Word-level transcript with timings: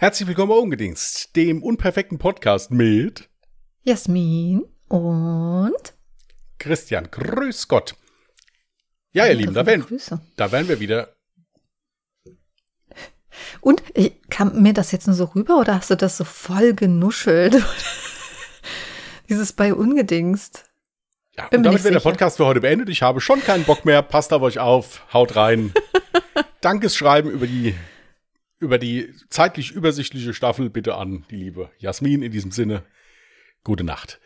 Herzlich 0.00 0.28
willkommen 0.28 0.50
bei 0.50 0.54
Ungedingst, 0.54 1.34
dem 1.34 1.60
unperfekten 1.60 2.18
Podcast 2.18 2.70
mit 2.70 3.28
Jasmin 3.82 4.62
und 4.86 5.94
Christian. 6.60 7.10
Grüß 7.10 7.66
Gott. 7.66 7.96
Ja, 9.10 9.26
ihr 9.26 9.34
Lieben, 9.34 9.54
da 9.54 9.66
wären, 9.66 9.80
Grüße. 9.80 10.20
da 10.36 10.52
wären 10.52 10.68
wir 10.68 10.78
wieder. 10.78 11.16
Und 13.60 13.82
äh, 13.96 14.10
kam 14.30 14.62
mir 14.62 14.72
das 14.72 14.92
jetzt 14.92 15.08
nur 15.08 15.16
so 15.16 15.24
rüber 15.24 15.58
oder 15.58 15.74
hast 15.74 15.90
du 15.90 15.96
das 15.96 16.16
so 16.16 16.22
voll 16.22 16.74
genuschelt? 16.74 17.60
Dieses 19.28 19.52
bei 19.52 19.74
Ungedingst. 19.74 20.70
Ja, 21.36 21.48
Bin 21.48 21.58
und 21.58 21.64
damit 21.64 21.82
wäre 21.82 21.94
der. 21.94 22.00
Podcast 22.00 22.36
für 22.36 22.46
heute 22.46 22.60
beendet. 22.60 22.88
Ich 22.88 23.02
habe 23.02 23.20
schon 23.20 23.42
keinen 23.42 23.64
Bock 23.64 23.84
mehr. 23.84 24.02
Passt 24.02 24.32
auf 24.32 24.42
euch 24.42 24.60
auf. 24.60 25.12
Haut 25.12 25.34
rein. 25.34 25.72
Dankesschreiben 26.60 27.32
über 27.32 27.48
die, 27.48 27.74
über 28.58 28.78
die 28.78 29.12
zeitlich 29.30 29.70
übersichtliche 29.70 30.34
Staffel 30.34 30.70
bitte 30.70 30.96
an 30.96 31.24
die 31.30 31.36
liebe 31.36 31.70
Jasmin. 31.78 32.22
In 32.22 32.32
diesem 32.32 32.50
Sinne, 32.50 32.84
gute 33.64 33.84
Nacht. 33.84 34.20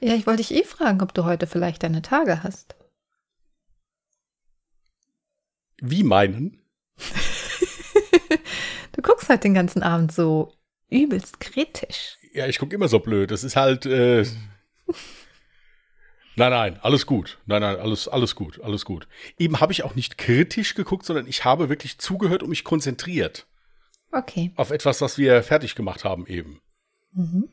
Ja, 0.00 0.14
ich 0.14 0.26
wollte 0.26 0.42
dich 0.42 0.54
eh 0.54 0.64
fragen, 0.64 1.02
ob 1.02 1.12
du 1.12 1.24
heute 1.24 1.46
vielleicht 1.46 1.82
deine 1.82 2.02
Tage 2.02 2.42
hast. 2.42 2.76
Wie 5.80 6.02
meinen? 6.02 6.62
Du 8.92 9.02
guckst 9.02 9.28
halt 9.28 9.44
den 9.44 9.54
ganzen 9.54 9.84
Abend 9.84 10.10
so 10.10 10.52
übelst 10.90 11.38
kritisch. 11.38 12.16
Ja, 12.32 12.48
ich 12.48 12.58
gucke 12.58 12.74
immer 12.74 12.88
so 12.88 12.98
blöd. 12.98 13.30
Das 13.30 13.44
ist 13.44 13.54
halt. 13.54 13.86
Äh 13.86 14.24
nein, 16.34 16.50
nein, 16.50 16.80
alles 16.82 17.06
gut. 17.06 17.38
Nein, 17.46 17.62
nein, 17.62 17.76
alles, 17.76 18.08
alles 18.08 18.34
gut, 18.34 18.60
alles 18.60 18.84
gut. 18.84 19.06
Eben 19.38 19.60
habe 19.60 19.70
ich 19.70 19.84
auch 19.84 19.94
nicht 19.94 20.18
kritisch 20.18 20.74
geguckt, 20.74 21.06
sondern 21.06 21.28
ich 21.28 21.44
habe 21.44 21.68
wirklich 21.68 21.98
zugehört 21.98 22.42
und 22.42 22.48
mich 22.48 22.64
konzentriert 22.64 23.46
Okay. 24.10 24.52
auf 24.56 24.70
etwas, 24.70 25.00
was 25.00 25.18
wir 25.18 25.42
fertig 25.42 25.74
gemacht 25.74 26.04
haben 26.04 26.26
eben. 26.26 26.60
Mhm. 27.12 27.48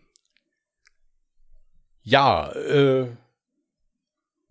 Ja, 2.01 2.51
äh, 2.51 3.07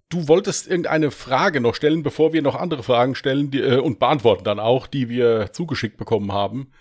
du 0.08 0.28
wolltest 0.28 0.66
irgendeine 0.66 1.10
Frage 1.10 1.60
noch 1.60 1.74
stellen, 1.74 2.02
bevor 2.02 2.32
wir 2.32 2.42
noch 2.42 2.56
andere 2.56 2.82
Fragen 2.82 3.14
stellen 3.14 3.50
die, 3.50 3.60
äh, 3.60 3.78
und 3.78 3.98
beantworten 3.98 4.44
dann 4.44 4.58
auch, 4.60 4.86
die 4.86 5.08
wir 5.08 5.52
zugeschickt 5.52 5.96
bekommen 5.96 6.32
haben. 6.32 6.72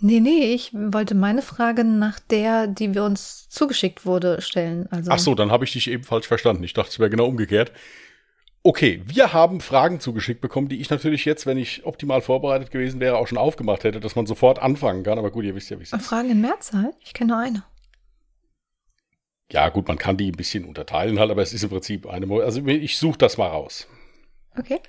Nee, 0.00 0.20
nee, 0.20 0.54
ich 0.54 0.72
wollte 0.74 1.14
meine 1.16 1.42
Frage 1.42 1.82
nach 1.82 2.20
der, 2.20 2.68
die 2.68 2.94
wir 2.94 3.02
uns 3.02 3.48
zugeschickt 3.48 4.06
wurde, 4.06 4.40
stellen. 4.40 4.86
Also, 4.90 5.10
Ach 5.10 5.18
so, 5.18 5.34
dann 5.34 5.50
habe 5.50 5.64
ich 5.64 5.72
dich 5.72 5.90
eben 5.90 6.04
falsch 6.04 6.28
verstanden. 6.28 6.62
Ich 6.62 6.72
dachte, 6.72 6.90
es 6.90 6.98
wäre 7.00 7.10
genau 7.10 7.26
umgekehrt. 7.26 7.72
Okay, 8.62 9.02
wir 9.06 9.32
haben 9.32 9.60
Fragen 9.60 10.00
zugeschickt 10.00 10.40
bekommen, 10.40 10.68
die 10.68 10.80
ich 10.80 10.90
natürlich 10.90 11.24
jetzt, 11.24 11.46
wenn 11.46 11.56
ich 11.58 11.86
optimal 11.86 12.20
vorbereitet 12.20 12.70
gewesen 12.70 13.00
wäre, 13.00 13.16
auch 13.16 13.26
schon 13.26 13.38
aufgemacht 13.38 13.84
hätte, 13.84 14.00
dass 14.00 14.16
man 14.16 14.26
sofort 14.26 14.58
anfangen 14.58 15.04
kann. 15.04 15.18
Aber 15.18 15.30
gut, 15.30 15.44
ihr 15.44 15.54
wisst 15.54 15.70
ja, 15.70 15.78
wie 15.78 15.84
es 15.84 15.92
ist. 15.92 16.06
Fragen 16.06 16.30
in 16.30 16.40
Mehrzahl? 16.40 16.90
Ich 17.00 17.14
kenne 17.14 17.32
nur 17.32 17.40
eine. 17.40 17.64
Ja, 19.50 19.68
gut, 19.70 19.88
man 19.88 19.96
kann 19.96 20.16
die 20.18 20.28
ein 20.30 20.36
bisschen 20.36 20.64
unterteilen 20.66 21.18
halt, 21.18 21.30
aber 21.30 21.40
es 21.40 21.54
ist 21.54 21.62
im 21.62 21.70
Prinzip 21.70 22.06
eine. 22.06 22.26
Mo 22.26 22.40
also 22.40 22.66
ich 22.66 22.98
suche 22.98 23.16
das 23.16 23.38
mal 23.38 23.46
raus. 23.46 23.86
Okay. 24.58 24.80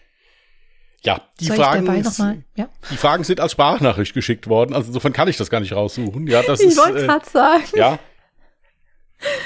Ja, 1.01 1.21
die 1.39 1.45
Soll 1.45 1.55
Fragen, 1.55 1.85
nochmal? 1.85 2.43
Ja. 2.55 2.67
die 2.91 2.97
Fragen 2.97 3.23
sind 3.23 3.39
als 3.39 3.53
Sprachnachricht 3.53 4.13
geschickt 4.13 4.47
worden. 4.49 4.73
Also 4.73 4.87
insofern 4.87 5.13
kann 5.13 5.29
ich 5.29 5.37
das 5.37 5.49
gar 5.49 5.61
nicht 5.61 5.71
raussuchen. 5.71 6.27
Ja, 6.27 6.41
das 6.41 6.59
Ich 6.59 6.69
ist. 6.69 6.77
wollte 6.77 7.03
Äh, 7.03 7.07
gerade 7.07 7.29
sagen. 7.29 7.63
ja. 7.75 7.99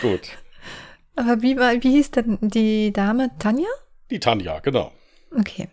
Gut. 0.02 0.30
Aber 1.16 1.44
wie, 1.44 1.58
war, 1.58 1.74
wie 1.74 1.92
hieß 1.92 2.10
denn 2.10 2.40
die 2.42 2.92
Dame? 2.92 3.30
Tanja? 3.38 3.68
Die 4.14 4.20
Tanja, 4.20 4.60
genau. 4.60 4.92
Okay. 5.36 5.70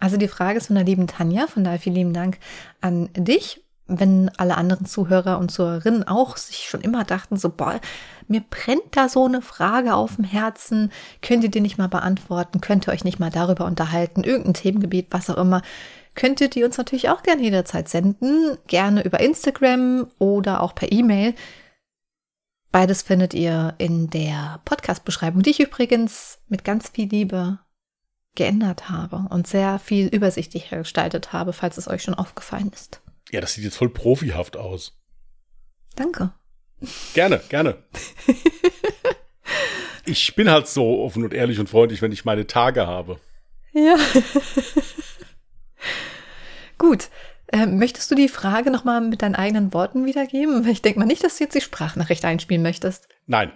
Also 0.00 0.16
die 0.16 0.28
Frage 0.28 0.56
ist 0.56 0.68
von 0.68 0.76
der 0.76 0.84
lieben 0.86 1.06
Tanja, 1.06 1.46
von 1.46 1.62
daher 1.62 1.78
vielen 1.78 1.96
lieben 1.96 2.14
Dank 2.14 2.38
an 2.80 3.10
dich. 3.14 3.62
Wenn 3.86 4.30
alle 4.38 4.56
anderen 4.56 4.86
Zuhörer 4.86 5.38
und 5.38 5.50
Zuhörerinnen 5.50 6.08
auch 6.08 6.38
sich 6.38 6.68
schon 6.70 6.80
immer 6.80 7.04
dachten, 7.04 7.36
so, 7.36 7.50
boah, 7.50 7.78
mir 8.28 8.42
brennt 8.48 8.96
da 8.96 9.10
so 9.10 9.26
eine 9.26 9.42
Frage 9.42 9.94
auf 9.94 10.16
dem 10.16 10.24
Herzen, 10.24 10.90
könnt 11.20 11.44
ihr 11.44 11.50
die 11.50 11.60
nicht 11.60 11.76
mal 11.76 11.88
beantworten, 11.88 12.62
könnt 12.62 12.88
ihr 12.88 12.92
euch 12.94 13.04
nicht 13.04 13.20
mal 13.20 13.30
darüber 13.30 13.66
unterhalten, 13.66 14.24
irgendein 14.24 14.54
Themengebiet, 14.54 15.08
was 15.10 15.28
auch 15.28 15.36
immer, 15.36 15.60
könnt 16.14 16.40
ihr 16.40 16.48
die 16.48 16.64
uns 16.64 16.78
natürlich 16.78 17.10
auch 17.10 17.22
gerne 17.22 17.42
jederzeit 17.42 17.90
senden, 17.90 18.56
gerne 18.68 19.04
über 19.04 19.20
Instagram 19.20 20.08
oder 20.18 20.62
auch 20.62 20.74
per 20.74 20.90
E-Mail. 20.90 21.34
Beides 22.72 23.02
findet 23.02 23.34
ihr 23.34 23.74
in 23.76 24.08
der 24.08 24.60
Podcast-Beschreibung, 24.64 25.42
die 25.42 25.50
ich 25.50 25.60
übrigens 25.60 26.38
mit 26.48 26.64
ganz 26.64 26.88
viel 26.88 27.08
Liebe 27.08 27.58
geändert 28.36 28.90
habe 28.90 29.26
und 29.30 29.46
sehr 29.46 29.78
viel 29.78 30.06
übersichtlicher 30.06 30.78
gestaltet 30.78 31.32
habe, 31.32 31.52
falls 31.52 31.78
es 31.78 31.88
euch 31.88 32.02
schon 32.02 32.14
aufgefallen 32.14 32.70
ist. 32.72 33.00
Ja, 33.30 33.40
das 33.40 33.54
sieht 33.54 33.64
jetzt 33.64 33.76
voll 33.76 33.88
profihaft 33.88 34.56
aus. 34.56 34.96
Danke. 35.96 36.32
Gerne, 37.14 37.40
gerne. 37.48 37.76
ich 40.06 40.34
bin 40.34 40.50
halt 40.50 40.68
so 40.68 41.02
offen 41.02 41.24
und 41.24 41.34
ehrlich 41.34 41.58
und 41.58 41.68
freundlich, 41.68 42.02
wenn 42.02 42.12
ich 42.12 42.24
meine 42.24 42.46
Tage 42.46 42.86
habe. 42.86 43.18
Ja. 43.72 43.96
Gut. 46.78 47.08
Ähm, 47.52 47.78
möchtest 47.78 48.10
du 48.10 48.14
die 48.14 48.28
Frage 48.28 48.70
nochmal 48.70 49.00
mit 49.00 49.22
deinen 49.22 49.36
eigenen 49.36 49.72
Worten 49.72 50.04
wiedergeben? 50.04 50.66
Ich 50.68 50.82
denke 50.82 50.98
mal 50.98 51.06
nicht, 51.06 51.22
dass 51.22 51.38
du 51.38 51.44
jetzt 51.44 51.54
die 51.54 51.60
Sprachnachricht 51.60 52.24
einspielen 52.24 52.62
möchtest. 52.62 53.08
Nein. 53.26 53.52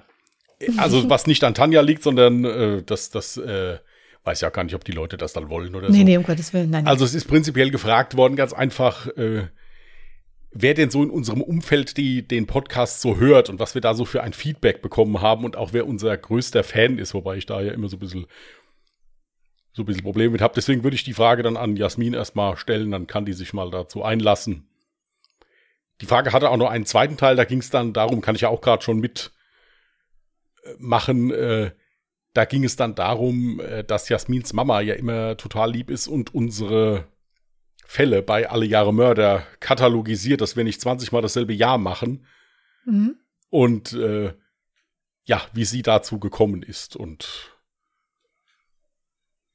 Also, 0.77 1.09
was 1.09 1.27
nicht 1.27 1.43
an 1.43 1.55
Tanja 1.55 1.81
liegt, 1.81 2.03
sondern 2.03 2.45
äh, 2.45 2.83
das, 2.83 3.11
das 3.11 3.37
äh, 3.37 3.79
weiß 4.25 4.41
ja 4.43 4.51
gar 4.51 4.65
nicht, 4.65 4.75
ob 4.75 4.85
die 4.85 4.93
Leute 4.93 5.17
das 5.17 5.33
dann 5.33 5.49
wollen 5.49 5.75
oder 5.75 5.91
Nee, 5.91 5.99
so. 5.99 6.05
nee, 6.05 6.17
um 6.17 6.25
Gottes 6.25 6.53
Willen, 6.53 6.71
nein. 6.71 6.87
Also, 6.87 7.05
es 7.05 7.15
ist 7.15 7.27
prinzipiell 7.27 7.71
gefragt 7.71 8.17
worden, 8.17 8.37
ganz 8.37 8.53
einfach, 8.53 9.07
äh, 9.17 9.49
wer 10.53 10.75
denn 10.75 10.91
so 10.91 11.03
in 11.03 11.11
unserem 11.11 11.43
Umfeld 11.43 11.97
die, 11.97 12.27
den 12.27 12.47
Podcast 12.47 13.01
so 13.01 13.19
hört 13.19 13.49
und 13.49 13.61
was 13.61 13.75
wir 13.75 13.81
da 13.81 13.95
so 13.95 14.05
für 14.05 14.23
ein 14.23 14.33
Feedback 14.33 14.83
bekommen 14.83 15.21
haben 15.21 15.45
und 15.45 15.57
auch 15.57 15.73
wer 15.73 15.87
unser 15.87 16.17
größter 16.17 16.65
Fan 16.65 16.99
ist, 16.99 17.15
wobei 17.15 17.37
ich 17.37 17.47
da 17.47 17.61
ja 17.61 17.73
immer 17.73 17.89
so 17.89 17.97
ein 17.97 18.01
bisschen 18.01 18.27
so 19.73 19.83
ein 19.83 19.87
bisschen 19.87 20.03
Probleme 20.03 20.33
mit 20.33 20.41
habe. 20.41 20.53
Deswegen 20.57 20.83
würde 20.83 20.97
ich 20.97 21.05
die 21.05 21.13
Frage 21.13 21.45
dann 21.45 21.57
an 21.57 21.77
Jasmin 21.77 22.13
erstmal 22.13 22.57
stellen, 22.57 22.91
dann 22.91 23.07
kann 23.07 23.25
die 23.25 23.33
sich 23.33 23.53
mal 23.53 23.71
dazu 23.71 24.03
einlassen. 24.03 24.69
Die 26.01 26.07
Frage 26.07 26.33
hatte 26.33 26.51
auch 26.51 26.57
noch 26.57 26.71
einen 26.71 26.87
zweiten 26.87 27.17
Teil, 27.17 27.37
da 27.37 27.45
ging 27.45 27.61
es 27.61 27.71
dann 27.71 27.93
darum, 27.93 28.21
kann 28.21 28.35
ich 28.35 28.41
ja 28.41 28.49
auch 28.49 28.63
gerade 28.63 28.83
schon 28.83 28.99
mitmachen, 28.99 29.31
äh, 31.31 31.71
da 32.33 32.45
ging 32.45 32.65
es 32.65 32.77
dann 32.77 32.95
darum, 32.95 33.61
äh, 33.61 33.85
dass 33.85 34.09
Jasmins 34.09 34.53
Mama 34.53 34.81
ja 34.81 34.95
immer 34.95 35.37
total 35.37 35.73
lieb 35.73 35.91
ist 35.91 36.07
und 36.07 36.35
unsere 36.35 37.07
Fälle 37.85 38.23
bei 38.23 38.49
Alle 38.49 38.67
Jahre 38.67 38.95
Mörder 38.95 39.45
katalogisiert, 39.59 40.41
dass 40.41 40.57
wir 40.57 40.65
nicht 40.65 40.81
20 40.81 41.11
Mal 41.11 41.23
dasselbe 41.23 41.53
Jahr 41.53 41.79
machen 41.79 42.25
mhm. 42.85 43.17
und 43.49 43.93
äh, 43.95 44.33
ja, 45.25 45.43
wie 45.53 45.65
sie 45.65 45.83
dazu 45.83 46.19
gekommen 46.19 46.63
ist 46.63 46.97
und 46.97 47.51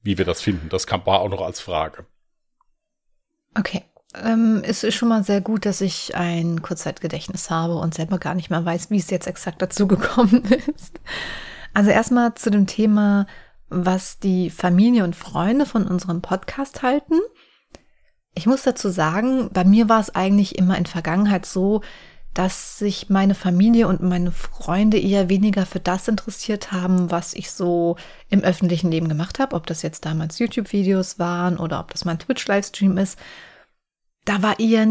wie 0.02 0.18
wir 0.18 0.26
das 0.26 0.42
finden. 0.42 0.70
Das 0.70 0.86
kam 0.86 1.06
war 1.06 1.22
auch 1.22 1.30
noch 1.30 1.42
als 1.42 1.60
Frage. 1.60 2.06
Okay. 3.58 3.84
Ähm, 4.14 4.62
es 4.64 4.84
ist 4.84 4.96
schon 4.96 5.10
mal 5.10 5.24
sehr 5.24 5.42
gut, 5.42 5.66
dass 5.66 5.82
ich 5.82 6.16
ein 6.16 6.62
Kurzzeitgedächtnis 6.62 7.50
habe 7.50 7.76
und 7.76 7.94
selber 7.94 8.20
gar 8.20 8.36
nicht 8.36 8.50
mehr 8.50 8.64
weiß, 8.64 8.92
wie 8.92 8.98
es 8.98 9.10
jetzt 9.10 9.28
exakt 9.28 9.62
dazu 9.62 9.88
gekommen 9.88 10.44
ist. 10.76 11.00
Also 11.76 11.92
erstmal 11.92 12.34
zu 12.36 12.50
dem 12.50 12.68
Thema, 12.68 13.28
was 13.68 14.18
die 14.20 14.50
Familie 14.50 15.04
und 15.04 15.14
Freunde 15.14 15.66
von 15.66 15.86
unserem 15.86 16.22
Podcast 16.22 16.84
halten. 16.84 17.20
Ich 18.34 18.46
muss 18.46 18.64
dazu 18.64 18.88
sagen, 18.88 19.50
bei 19.52 19.66
mir 19.66 19.90
war 19.90 20.00
es 20.00 20.16
eigentlich 20.16 20.58
immer 20.58 20.78
in 20.78 20.86
Vergangenheit 20.86 21.46
so, 21.46 21.82
dass 22.34 22.80
sich 22.80 23.10
meine 23.10 23.36
Familie 23.36 23.90
und 23.90 24.02
meine 24.02 24.32
Freunde 24.32 24.98
eher 24.98 25.28
weniger 25.28 25.66
für 25.66 25.82
das 25.82 26.08
interessiert 26.08 26.72
haben, 26.72 27.12
was 27.12 27.34
ich 27.34 27.52
so 27.52 27.98
im 28.30 28.40
öffentlichen 28.40 28.90
Leben 28.90 29.10
gemacht 29.10 29.40
habe, 29.40 29.54
ob 29.54 29.68
das 29.68 29.82
jetzt 29.82 30.06
damals 30.06 30.40
YouTube-Videos 30.40 31.20
waren 31.20 31.58
oder 31.58 31.82
ob 31.82 31.92
das 31.92 32.06
mein 32.06 32.20
Twitch-Livestream 32.20 32.98
ist. 32.98 33.20
Da 34.24 34.42
war 34.42 34.62
eher, 34.62 34.88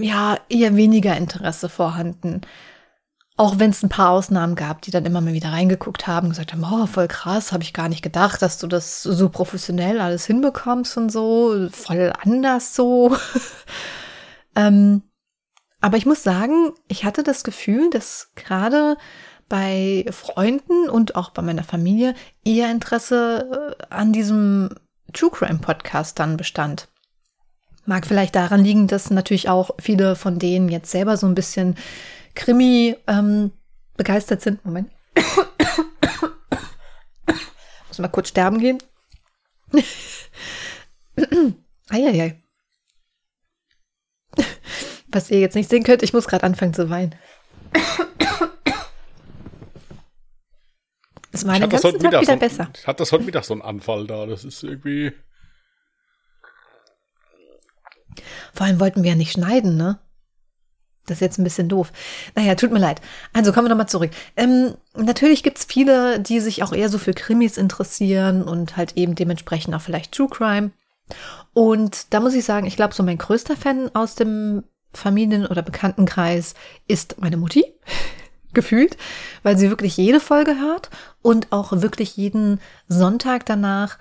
ja, 0.00 0.36
eher 0.48 0.74
weniger 0.74 1.16
Interesse 1.16 1.68
vorhanden. 1.68 2.40
Auch 3.36 3.58
wenn 3.58 3.70
es 3.70 3.82
ein 3.82 3.88
paar 3.88 4.10
Ausnahmen 4.10 4.54
gab, 4.54 4.82
die 4.82 4.92
dann 4.92 5.06
immer 5.06 5.20
mal 5.20 5.32
wieder 5.32 5.50
reingeguckt 5.50 6.06
haben, 6.06 6.28
gesagt 6.28 6.52
haben, 6.52 6.64
oh, 6.64 6.86
voll 6.86 7.08
krass, 7.08 7.52
habe 7.52 7.64
ich 7.64 7.72
gar 7.72 7.88
nicht 7.88 8.02
gedacht, 8.02 8.42
dass 8.42 8.58
du 8.58 8.68
das 8.68 9.02
so 9.02 9.28
professionell 9.28 10.00
alles 10.00 10.24
hinbekommst 10.26 10.96
und 10.96 11.10
so, 11.10 11.68
voll 11.72 12.12
anders 12.22 12.76
so. 12.76 13.16
ähm, 14.54 15.02
aber 15.80 15.96
ich 15.96 16.06
muss 16.06 16.22
sagen, 16.22 16.72
ich 16.86 17.04
hatte 17.04 17.24
das 17.24 17.42
Gefühl, 17.42 17.90
dass 17.90 18.30
gerade 18.36 18.96
bei 19.48 20.06
Freunden 20.10 20.88
und 20.88 21.16
auch 21.16 21.30
bei 21.30 21.42
meiner 21.42 21.64
Familie 21.64 22.14
eher 22.44 22.70
Interesse 22.70 23.76
äh, 23.80 23.84
an 23.90 24.12
diesem 24.12 24.70
True 25.12 25.30
Crime 25.30 25.58
Podcast 25.58 26.18
dann 26.18 26.36
bestand. 26.36 26.88
Mag 27.84 28.06
vielleicht 28.06 28.34
daran 28.34 28.64
liegen, 28.64 28.86
dass 28.86 29.10
natürlich 29.10 29.48
auch 29.48 29.72
viele 29.78 30.16
von 30.16 30.38
denen 30.38 30.68
jetzt 30.68 30.90
selber 30.90 31.16
so 31.16 31.26
ein 31.26 31.34
bisschen 31.34 31.76
Krimi 32.34 32.96
ähm, 33.06 33.52
begeistert 33.96 34.42
sind. 34.42 34.64
Moment. 34.64 34.90
Muss 37.88 37.98
mal 37.98 38.08
kurz 38.08 38.28
sterben 38.28 38.58
gehen. 38.58 38.78
Eieiei. 41.88 42.42
Was 45.08 45.30
ihr 45.30 45.38
jetzt 45.38 45.54
nicht 45.54 45.70
sehen 45.70 45.84
könnt, 45.84 46.02
ich 46.02 46.12
muss 46.12 46.26
gerade 46.26 46.42
anfangen 46.42 46.74
zu 46.74 46.90
weinen. 46.90 47.14
Es 51.30 51.46
war 51.46 51.58
den 51.58 51.68
ganzen 51.68 51.98
Tag 52.00 52.20
wieder 52.20 52.24
so, 52.24 52.36
besser. 52.36 52.70
Ich 52.76 52.86
hatte 52.86 52.98
das 52.98 53.12
heute 53.12 53.24
Mittag 53.24 53.44
so 53.44 53.54
einen 53.54 53.62
Anfall 53.62 54.06
da. 54.06 54.26
Das 54.26 54.44
ist 54.44 54.62
irgendwie. 54.62 55.12
Vor 58.52 58.66
allem 58.66 58.78
wollten 58.78 59.02
wir 59.02 59.10
ja 59.10 59.16
nicht 59.16 59.32
schneiden, 59.32 59.76
ne? 59.76 60.00
Das 61.06 61.16
ist 61.16 61.20
jetzt 61.20 61.38
ein 61.38 61.44
bisschen 61.44 61.68
doof. 61.68 61.92
Naja, 62.34 62.54
tut 62.54 62.72
mir 62.72 62.78
leid. 62.78 63.00
Also 63.32 63.52
kommen 63.52 63.66
wir 63.66 63.70
nochmal 63.70 63.88
zurück. 63.88 64.10
Ähm, 64.36 64.74
natürlich 64.96 65.42
gibt's 65.42 65.64
viele, 65.64 66.18
die 66.18 66.40
sich 66.40 66.62
auch 66.62 66.72
eher 66.72 66.88
so 66.88 66.98
für 66.98 67.12
Krimis 67.12 67.58
interessieren 67.58 68.42
und 68.42 68.76
halt 68.76 68.96
eben 68.96 69.14
dementsprechend 69.14 69.74
auch 69.74 69.82
vielleicht 69.82 70.12
True 70.12 70.28
Crime. 70.28 70.70
Und 71.52 72.12
da 72.14 72.20
muss 72.20 72.34
ich 72.34 72.44
sagen, 72.44 72.66
ich 72.66 72.76
glaube, 72.76 72.94
so 72.94 73.02
mein 73.02 73.18
größter 73.18 73.56
Fan 73.56 73.90
aus 73.94 74.14
dem 74.14 74.64
Familien- 74.94 75.46
oder 75.46 75.62
Bekanntenkreis 75.62 76.54
ist 76.88 77.20
meine 77.20 77.36
Mutti, 77.36 77.64
gefühlt, 78.54 78.96
weil 79.42 79.58
sie 79.58 79.68
wirklich 79.68 79.96
jede 79.96 80.20
Folge 80.20 80.58
hört 80.58 80.90
und 81.22 81.52
auch 81.52 81.72
wirklich 81.72 82.16
jeden 82.16 82.60
Sonntag 82.88 83.44
danach 83.46 83.98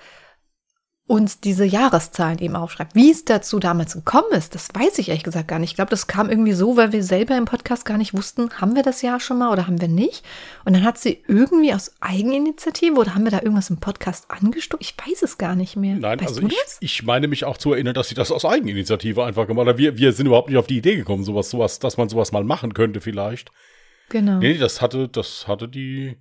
uns 1.13 1.39
diese 1.39 1.63
Jahreszahlen 1.63 2.39
eben 2.39 2.55
aufschreibt. 2.55 2.95
Wie 2.95 3.11
es 3.11 3.23
dazu 3.23 3.59
damals 3.59 3.93
gekommen 3.93 4.31
ist, 4.31 4.55
das 4.55 4.69
weiß 4.73 4.97
ich 4.97 5.09
ehrlich 5.09 5.23
gesagt 5.23 5.47
gar 5.47 5.59
nicht. 5.59 5.69
Ich 5.69 5.75
glaube, 5.75 5.91
das 5.91 6.07
kam 6.07 6.27
irgendwie 6.27 6.53
so, 6.53 6.75
weil 6.75 6.91
wir 6.91 7.03
selber 7.03 7.37
im 7.37 7.45
Podcast 7.45 7.85
gar 7.85 7.99
nicht 7.99 8.15
wussten, 8.15 8.49
haben 8.59 8.75
wir 8.75 8.81
das 8.81 9.03
Jahr 9.03 9.19
schon 9.19 9.37
mal 9.37 9.51
oder 9.51 9.67
haben 9.67 9.79
wir 9.79 9.87
nicht. 9.87 10.25
Und 10.65 10.73
dann 10.73 10.83
hat 10.83 10.97
sie 10.97 11.23
irgendwie 11.27 11.71
aus 11.71 11.91
Eigeninitiative 11.99 12.95
oder 12.95 13.13
haben 13.13 13.25
wir 13.25 13.31
da 13.31 13.43
irgendwas 13.43 13.69
im 13.69 13.77
Podcast 13.77 14.31
angestoßen? 14.31 14.81
Ich 14.81 14.95
weiß 14.97 15.21
es 15.21 15.37
gar 15.37 15.55
nicht 15.55 15.75
mehr. 15.75 15.97
Nein, 15.97 16.19
weißt 16.19 16.29
also 16.29 16.47
ich, 16.47 16.57
ich 16.79 17.03
meine 17.03 17.27
mich 17.27 17.45
auch 17.45 17.57
zu 17.57 17.73
erinnern, 17.73 17.93
dass 17.93 18.09
sie 18.09 18.15
das 18.15 18.31
aus 18.31 18.43
Eigeninitiative 18.43 19.23
einfach 19.23 19.45
gemacht 19.45 19.67
hat. 19.67 19.77
Wir, 19.77 19.95
wir 19.99 20.13
sind 20.13 20.25
überhaupt 20.25 20.49
nicht 20.49 20.57
auf 20.57 20.65
die 20.65 20.77
Idee 20.77 20.95
gekommen, 20.95 21.23
sowas, 21.23 21.47
sowas, 21.51 21.77
dass 21.77 21.95
man 21.95 22.09
sowas 22.09 22.31
mal 22.31 22.43
machen 22.43 22.73
könnte 22.73 23.01
vielleicht. 23.01 23.51
Genau. 24.09 24.39
Nee, 24.39 24.57
das 24.57 24.81
hatte, 24.81 25.09
das 25.09 25.47
hatte 25.47 25.67
die 25.67 26.17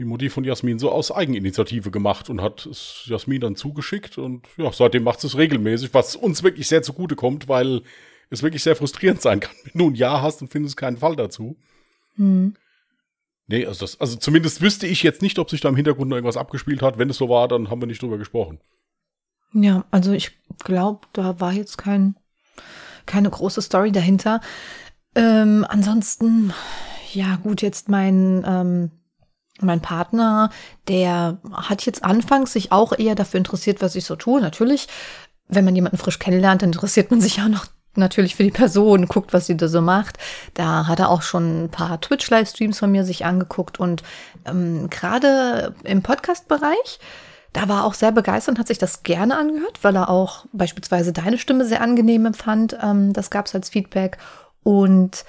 die 0.00 0.06
Mutti 0.06 0.30
von 0.30 0.44
Jasmin 0.44 0.78
so 0.78 0.90
aus 0.90 1.12
Eigeninitiative 1.12 1.90
gemacht 1.90 2.30
und 2.30 2.40
hat 2.40 2.64
es 2.64 3.02
Jasmin 3.04 3.42
dann 3.42 3.54
zugeschickt 3.54 4.16
und 4.16 4.46
ja, 4.56 4.72
seitdem 4.72 5.02
macht 5.02 5.22
es 5.22 5.36
regelmäßig, 5.36 5.92
was 5.92 6.16
uns 6.16 6.42
wirklich 6.42 6.68
sehr 6.68 6.82
zugute 6.82 7.16
kommt, 7.16 7.48
weil 7.48 7.82
es 8.30 8.42
wirklich 8.42 8.62
sehr 8.62 8.76
frustrierend 8.76 9.20
sein 9.20 9.40
kann, 9.40 9.54
wenn 9.64 9.78
du 9.78 9.90
ein 9.90 9.94
Ja 9.94 10.22
hast 10.22 10.40
und 10.40 10.48
findest 10.48 10.78
keinen 10.78 10.96
Fall 10.96 11.16
dazu. 11.16 11.58
Hm. 12.16 12.54
Nee, 13.46 13.66
also, 13.66 13.80
das, 13.80 14.00
also 14.00 14.16
zumindest 14.16 14.62
wüsste 14.62 14.86
ich 14.86 15.02
jetzt 15.02 15.20
nicht, 15.20 15.38
ob 15.38 15.50
sich 15.50 15.60
da 15.60 15.68
im 15.68 15.76
Hintergrund 15.76 16.08
noch 16.08 16.16
irgendwas 16.16 16.38
abgespielt 16.38 16.80
hat. 16.80 16.96
Wenn 16.96 17.10
es 17.10 17.18
so 17.18 17.28
war, 17.28 17.46
dann 17.46 17.68
haben 17.68 17.82
wir 17.82 17.86
nicht 17.86 18.00
drüber 18.00 18.16
gesprochen. 18.16 18.58
Ja, 19.52 19.84
also 19.90 20.12
ich 20.12 20.30
glaube, 20.64 21.00
da 21.12 21.40
war 21.40 21.52
jetzt 21.52 21.76
kein, 21.76 22.14
keine 23.04 23.28
große 23.28 23.60
Story 23.60 23.92
dahinter. 23.92 24.40
Ähm, 25.14 25.66
ansonsten, 25.68 26.54
ja 27.12 27.36
gut, 27.36 27.60
jetzt 27.60 27.88
mein 27.88 28.44
ähm, 28.46 28.90
mein 29.62 29.80
Partner, 29.80 30.50
der 30.88 31.38
hat 31.52 31.86
jetzt 31.86 32.04
anfangs 32.04 32.52
sich 32.52 32.72
auch 32.72 32.92
eher 32.98 33.14
dafür 33.14 33.38
interessiert, 33.38 33.82
was 33.82 33.96
ich 33.96 34.04
so 34.04 34.16
tue. 34.16 34.40
Natürlich, 34.40 34.88
wenn 35.48 35.64
man 35.64 35.74
jemanden 35.74 35.98
frisch 35.98 36.18
kennenlernt, 36.18 36.62
dann 36.62 36.70
interessiert 36.70 37.10
man 37.10 37.20
sich 37.20 37.36
ja 37.38 37.48
noch 37.48 37.66
natürlich 37.96 38.36
für 38.36 38.44
die 38.44 38.50
Person, 38.50 39.06
guckt, 39.06 39.32
was 39.32 39.46
sie 39.46 39.56
da 39.56 39.68
so 39.68 39.80
macht. 39.80 40.18
Da 40.54 40.86
hat 40.86 41.00
er 41.00 41.10
auch 41.10 41.22
schon 41.22 41.64
ein 41.64 41.70
paar 41.70 42.00
Twitch-Livestreams 42.00 42.78
von 42.78 42.90
mir 42.90 43.04
sich 43.04 43.24
angeguckt 43.24 43.80
und 43.80 44.02
ähm, 44.46 44.88
gerade 44.90 45.74
im 45.84 46.02
Podcast-Bereich, 46.02 47.00
da 47.52 47.68
war 47.68 47.80
er 47.80 47.84
auch 47.84 47.94
sehr 47.94 48.12
begeistert 48.12 48.54
und 48.54 48.58
hat 48.60 48.68
sich 48.68 48.78
das 48.78 49.02
gerne 49.02 49.36
angehört, 49.36 49.80
weil 49.82 49.96
er 49.96 50.08
auch 50.08 50.46
beispielsweise 50.52 51.12
deine 51.12 51.38
Stimme 51.38 51.64
sehr 51.64 51.80
angenehm 51.80 52.26
empfand. 52.26 52.76
Ähm, 52.80 53.12
das 53.12 53.30
gab 53.30 53.46
es 53.46 53.54
als 53.54 53.70
Feedback 53.70 54.18
und 54.62 55.24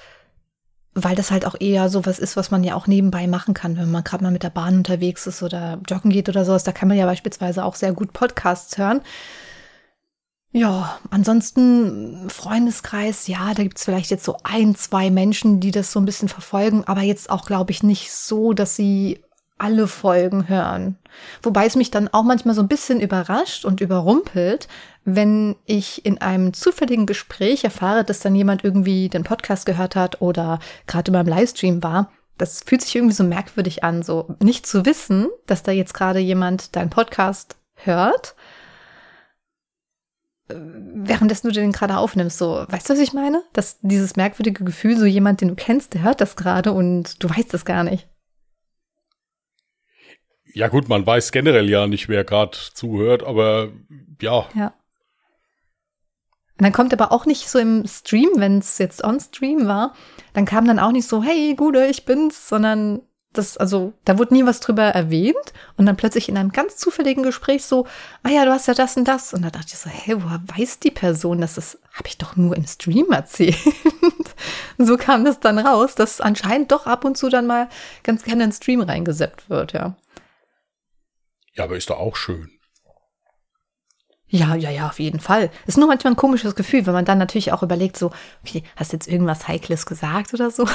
weil 0.94 1.16
das 1.16 1.30
halt 1.30 1.46
auch 1.46 1.54
eher 1.58 1.88
so 1.88 2.04
was 2.04 2.18
ist, 2.18 2.36
was 2.36 2.50
man 2.50 2.64
ja 2.64 2.74
auch 2.74 2.86
nebenbei 2.86 3.26
machen 3.26 3.54
kann, 3.54 3.76
wenn 3.76 3.90
man 3.90 4.04
gerade 4.04 4.22
mal 4.22 4.32
mit 4.32 4.42
der 4.42 4.50
Bahn 4.50 4.76
unterwegs 4.76 5.26
ist 5.26 5.42
oder 5.42 5.80
joggen 5.88 6.10
geht 6.10 6.28
oder 6.28 6.44
sowas. 6.44 6.64
Da 6.64 6.72
kann 6.72 6.88
man 6.88 6.98
ja 6.98 7.06
beispielsweise 7.06 7.64
auch 7.64 7.74
sehr 7.74 7.92
gut 7.92 8.12
Podcasts 8.12 8.76
hören. 8.76 9.00
Ja, 10.54 10.98
ansonsten 11.08 12.28
Freundeskreis, 12.28 13.26
ja, 13.26 13.54
da 13.54 13.62
gibt's 13.62 13.84
vielleicht 13.84 14.10
jetzt 14.10 14.24
so 14.24 14.36
ein, 14.44 14.74
zwei 14.74 15.10
Menschen, 15.10 15.60
die 15.60 15.70
das 15.70 15.92
so 15.92 15.98
ein 15.98 16.04
bisschen 16.04 16.28
verfolgen, 16.28 16.84
aber 16.84 17.00
jetzt 17.00 17.30
auch, 17.30 17.46
glaube 17.46 17.70
ich, 17.70 17.82
nicht 17.82 18.12
so, 18.12 18.52
dass 18.52 18.76
sie 18.76 19.24
alle 19.62 19.86
Folgen 19.86 20.48
hören. 20.48 20.96
Wobei 21.42 21.66
es 21.66 21.76
mich 21.76 21.90
dann 21.90 22.08
auch 22.08 22.24
manchmal 22.24 22.54
so 22.54 22.62
ein 22.62 22.68
bisschen 22.68 23.00
überrascht 23.00 23.64
und 23.64 23.80
überrumpelt, 23.80 24.66
wenn 25.04 25.56
ich 25.66 26.04
in 26.04 26.20
einem 26.20 26.52
zufälligen 26.52 27.06
Gespräch 27.06 27.64
erfahre, 27.64 28.04
dass 28.04 28.20
dann 28.20 28.34
jemand 28.34 28.64
irgendwie 28.64 29.08
den 29.08 29.22
Podcast 29.22 29.64
gehört 29.64 29.94
hat 29.94 30.20
oder 30.20 30.58
gerade 30.86 31.12
beim 31.12 31.26
Livestream 31.26 31.82
war. 31.82 32.10
Das 32.38 32.62
fühlt 32.66 32.82
sich 32.82 32.96
irgendwie 32.96 33.14
so 33.14 33.24
merkwürdig 33.24 33.84
an, 33.84 34.02
so 34.02 34.34
nicht 34.40 34.66
zu 34.66 34.84
wissen, 34.84 35.28
dass 35.46 35.62
da 35.62 35.70
jetzt 35.70 35.94
gerade 35.94 36.18
jemand 36.18 36.74
deinen 36.74 36.90
Podcast 36.90 37.56
hört, 37.74 38.34
äh, 40.48 40.54
währenddessen 40.56 41.48
du 41.48 41.52
den 41.52 41.72
gerade 41.72 41.98
aufnimmst. 41.98 42.38
So, 42.38 42.64
weißt 42.68 42.88
du, 42.88 42.94
was 42.94 43.00
ich 43.00 43.12
meine? 43.12 43.42
Dass 43.52 43.78
dieses 43.82 44.16
merkwürdige 44.16 44.64
Gefühl, 44.64 44.96
so 44.96 45.04
jemand, 45.04 45.40
den 45.40 45.48
du 45.48 45.54
kennst, 45.54 45.94
der 45.94 46.02
hört 46.02 46.20
das 46.20 46.34
gerade 46.34 46.72
und 46.72 47.22
du 47.22 47.30
weißt 47.30 47.54
es 47.54 47.64
gar 47.64 47.84
nicht. 47.84 48.08
Ja 50.54 50.68
gut, 50.68 50.88
man 50.88 51.06
weiß 51.06 51.32
generell 51.32 51.68
ja 51.68 51.86
nicht, 51.86 52.08
wer 52.08 52.24
gerade 52.24 52.56
zuhört, 52.74 53.22
aber 53.22 53.68
ja. 54.20 54.46
Ja. 54.54 54.74
Und 56.58 56.66
dann 56.66 56.72
kommt 56.72 56.92
aber 56.92 57.10
auch 57.10 57.26
nicht 57.26 57.48
so 57.48 57.58
im 57.58 57.86
Stream, 57.86 58.28
wenn 58.36 58.58
es 58.58 58.78
jetzt 58.78 59.02
on 59.02 59.18
Stream 59.18 59.66
war, 59.66 59.94
dann 60.34 60.44
kam 60.44 60.66
dann 60.66 60.78
auch 60.78 60.92
nicht 60.92 61.08
so, 61.08 61.22
hey, 61.22 61.54
Gude, 61.56 61.86
ich 61.86 62.04
bin's, 62.04 62.48
sondern 62.48 63.02
das, 63.32 63.56
also, 63.56 63.94
da 64.04 64.18
wurde 64.18 64.34
nie 64.34 64.44
was 64.44 64.60
drüber 64.60 64.82
erwähnt 64.82 65.54
und 65.76 65.86
dann 65.86 65.96
plötzlich 65.96 66.28
in 66.28 66.36
einem 66.36 66.52
ganz 66.52 66.76
zufälligen 66.76 67.22
Gespräch 67.22 67.64
so, 67.64 67.86
ah 68.22 68.28
ja, 68.28 68.44
du 68.44 68.52
hast 68.52 68.68
ja 68.68 68.74
das 68.74 68.96
und 68.96 69.08
das. 69.08 69.32
Und 69.32 69.42
da 69.42 69.50
dachte 69.50 69.68
ich 69.68 69.78
so, 69.78 69.88
hey, 69.88 70.22
woher 70.22 70.42
weiß 70.54 70.80
die 70.80 70.90
Person 70.90 71.40
das? 71.40 71.54
Das 71.54 71.78
habe 71.94 72.08
ich 72.08 72.18
doch 72.18 72.36
nur 72.36 72.54
im 72.56 72.66
Stream 72.66 73.10
erzählt. 73.10 73.56
so 74.78 74.96
kam 74.98 75.24
das 75.24 75.40
dann 75.40 75.58
raus, 75.58 75.94
dass 75.94 76.20
anscheinend 76.20 76.72
doch 76.72 76.86
ab 76.86 77.04
und 77.04 77.16
zu 77.16 77.30
dann 77.30 77.46
mal 77.46 77.68
ganz 78.02 78.22
gerne 78.22 78.44
in 78.44 78.52
Stream 78.52 78.82
reingeseppt 78.82 79.48
wird, 79.48 79.72
ja. 79.72 79.96
Ja, 81.54 81.64
aber 81.64 81.76
ist 81.76 81.90
doch 81.90 81.98
auch 81.98 82.16
schön. 82.16 82.50
Ja, 84.34 84.54
ja, 84.54 84.70
ja, 84.70 84.88
auf 84.88 84.98
jeden 84.98 85.20
Fall. 85.20 85.50
Ist 85.66 85.76
nur 85.76 85.88
manchmal 85.88 86.14
ein 86.14 86.16
komisches 86.16 86.54
Gefühl, 86.54 86.86
wenn 86.86 86.94
man 86.94 87.04
dann 87.04 87.18
natürlich 87.18 87.52
auch 87.52 87.62
überlegt, 87.62 87.98
so, 87.98 88.12
okay, 88.42 88.62
hast 88.76 88.92
du 88.92 88.96
jetzt 88.96 89.06
irgendwas 89.06 89.46
Heikles 89.46 89.84
gesagt 89.84 90.32
oder 90.32 90.50
so? 90.50 90.66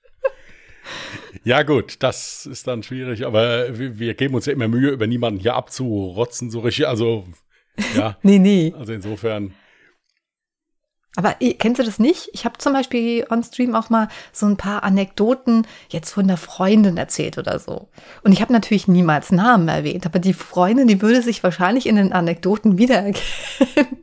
ja, 1.44 1.64
gut, 1.64 1.96
das 2.04 2.46
ist 2.46 2.68
dann 2.68 2.84
schwierig, 2.84 3.26
aber 3.26 3.76
wir, 3.76 3.98
wir, 3.98 4.14
geben 4.14 4.36
uns 4.36 4.46
ja 4.46 4.52
immer 4.52 4.68
Mühe, 4.68 4.90
über 4.90 5.08
niemanden 5.08 5.40
hier 5.40 5.56
abzurotzen, 5.56 6.48
so 6.48 6.60
richtig. 6.60 6.86
Also, 6.86 7.26
ja. 7.96 8.16
nee, 8.22 8.38
nee. 8.38 8.72
Also 8.78 8.92
insofern. 8.92 9.54
Aber 11.16 11.34
kennst 11.58 11.80
du 11.80 11.84
das 11.84 11.98
nicht? 11.98 12.28
Ich 12.32 12.44
habe 12.44 12.58
zum 12.58 12.74
Beispiel 12.74 13.26
on 13.30 13.42
Stream 13.42 13.74
auch 13.74 13.90
mal 13.90 14.08
so 14.32 14.46
ein 14.46 14.56
paar 14.56 14.84
Anekdoten 14.84 15.66
jetzt 15.88 16.12
von 16.12 16.28
der 16.28 16.36
Freundin 16.36 16.98
erzählt 16.98 17.38
oder 17.38 17.58
so. 17.58 17.88
Und 18.22 18.32
ich 18.32 18.42
habe 18.42 18.52
natürlich 18.52 18.86
niemals 18.86 19.32
Namen 19.32 19.68
erwähnt, 19.68 20.04
aber 20.04 20.18
die 20.18 20.34
Freundin, 20.34 20.86
die 20.86 21.00
würde 21.00 21.22
sich 21.22 21.42
wahrscheinlich 21.42 21.86
in 21.86 21.96
den 21.96 22.12
Anekdoten 22.12 22.78
wiedererkennen. 22.78 23.96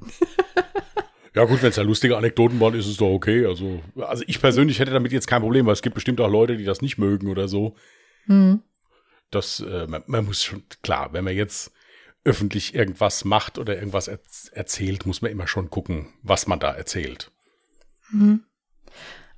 Ja 1.36 1.46
gut, 1.46 1.64
wenn 1.64 1.70
es 1.70 1.78
ja 1.78 1.84
lustige 1.84 2.16
Anekdoten 2.16 2.60
waren, 2.60 2.76
ist 2.76 2.86
es 2.86 2.98
doch 2.98 3.10
okay. 3.10 3.46
Also, 3.46 3.82
also 3.98 4.24
ich 4.28 4.40
persönlich 4.40 4.80
hätte 4.80 4.92
damit 4.92 5.12
jetzt 5.12 5.28
kein 5.28 5.42
Problem, 5.42 5.66
weil 5.66 5.74
es 5.74 5.82
gibt 5.82 5.96
bestimmt 5.96 6.22
auch 6.22 6.30
Leute, 6.30 6.58
die 6.58 6.64
das 6.64 6.82
nicht 6.82 6.98
mögen 6.98 7.28
oder 7.28 7.48
so. 7.48 7.76
Hm. 8.26 8.62
Das, 9.32 9.60
äh, 9.60 9.88
man, 9.88 10.04
man 10.06 10.26
muss 10.26 10.44
schon, 10.44 10.64
klar, 10.84 11.12
wenn 11.12 11.24
man 11.24 11.36
jetzt 11.36 11.72
öffentlich 12.26 12.74
irgendwas 12.74 13.26
macht 13.26 13.58
oder 13.58 13.76
irgendwas 13.76 14.08
er 14.08 14.20
erzählt, 14.54 15.06
muss 15.06 15.22
man 15.22 15.32
immer 15.32 15.48
schon 15.48 15.70
gucken, 15.70 16.14
was 16.22 16.48
man 16.48 16.60
da 16.60 16.72
erzählt. 16.72 17.32
Mhm. 18.12 18.44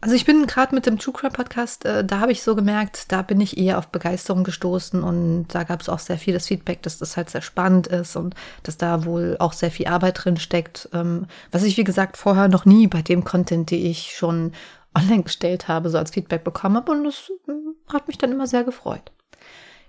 Also 0.01 0.15
ich 0.15 0.25
bin 0.25 0.45
gerade 0.45 0.75
mit 0.75 0.85
dem 0.85 0.99
True 0.99 1.13
Crime 1.13 1.31
Podcast, 1.31 1.83
äh, 1.85 2.05
da 2.05 2.19
habe 2.19 2.31
ich 2.31 2.43
so 2.43 2.55
gemerkt, 2.55 3.11
da 3.11 3.23
bin 3.23 3.41
ich 3.41 3.57
eher 3.57 3.79
auf 3.79 3.87
Begeisterung 3.87 4.43
gestoßen 4.43 5.01
und 5.01 5.47
da 5.47 5.63
gab 5.63 5.81
es 5.81 5.89
auch 5.89 5.97
sehr 5.97 6.19
vieles 6.19 6.45
Feedback, 6.45 6.83
dass 6.83 6.99
das 6.99 7.17
halt 7.17 7.31
sehr 7.31 7.41
spannend 7.41 7.87
ist 7.87 8.15
und 8.15 8.35
dass 8.61 8.77
da 8.77 9.05
wohl 9.05 9.35
auch 9.39 9.53
sehr 9.53 9.71
viel 9.71 9.87
Arbeit 9.87 10.23
drin 10.23 10.37
steckt, 10.37 10.89
ähm, 10.93 11.25
was 11.49 11.63
ich 11.63 11.77
wie 11.77 11.83
gesagt 11.83 12.17
vorher 12.17 12.49
noch 12.49 12.65
nie 12.65 12.85
bei 12.85 13.01
dem 13.01 13.23
Content, 13.23 13.71
den 13.71 13.83
ich 13.83 14.15
schon 14.15 14.51
online 14.93 15.23
gestellt 15.23 15.67
habe, 15.67 15.89
so 15.89 15.97
als 15.97 16.11
Feedback 16.11 16.43
bekommen 16.43 16.75
habe 16.75 16.91
und 16.91 17.05
das 17.05 17.31
äh, 17.47 17.91
hat 17.91 18.07
mich 18.07 18.19
dann 18.19 18.31
immer 18.31 18.45
sehr 18.45 18.63
gefreut. 18.63 19.11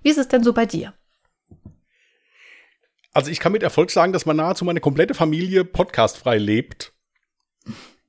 Wie 0.02 0.08
ist 0.08 0.18
es 0.18 0.28
denn 0.28 0.42
so 0.42 0.54
bei 0.54 0.64
dir? 0.64 0.94
Also 3.16 3.30
ich 3.30 3.40
kann 3.40 3.52
mit 3.52 3.62
Erfolg 3.62 3.90
sagen, 3.90 4.12
dass 4.12 4.26
man 4.26 4.36
nahezu 4.36 4.66
meine 4.66 4.80
komplette 4.80 5.14
Familie 5.14 5.64
podcastfrei 5.64 6.36
lebt. 6.36 6.92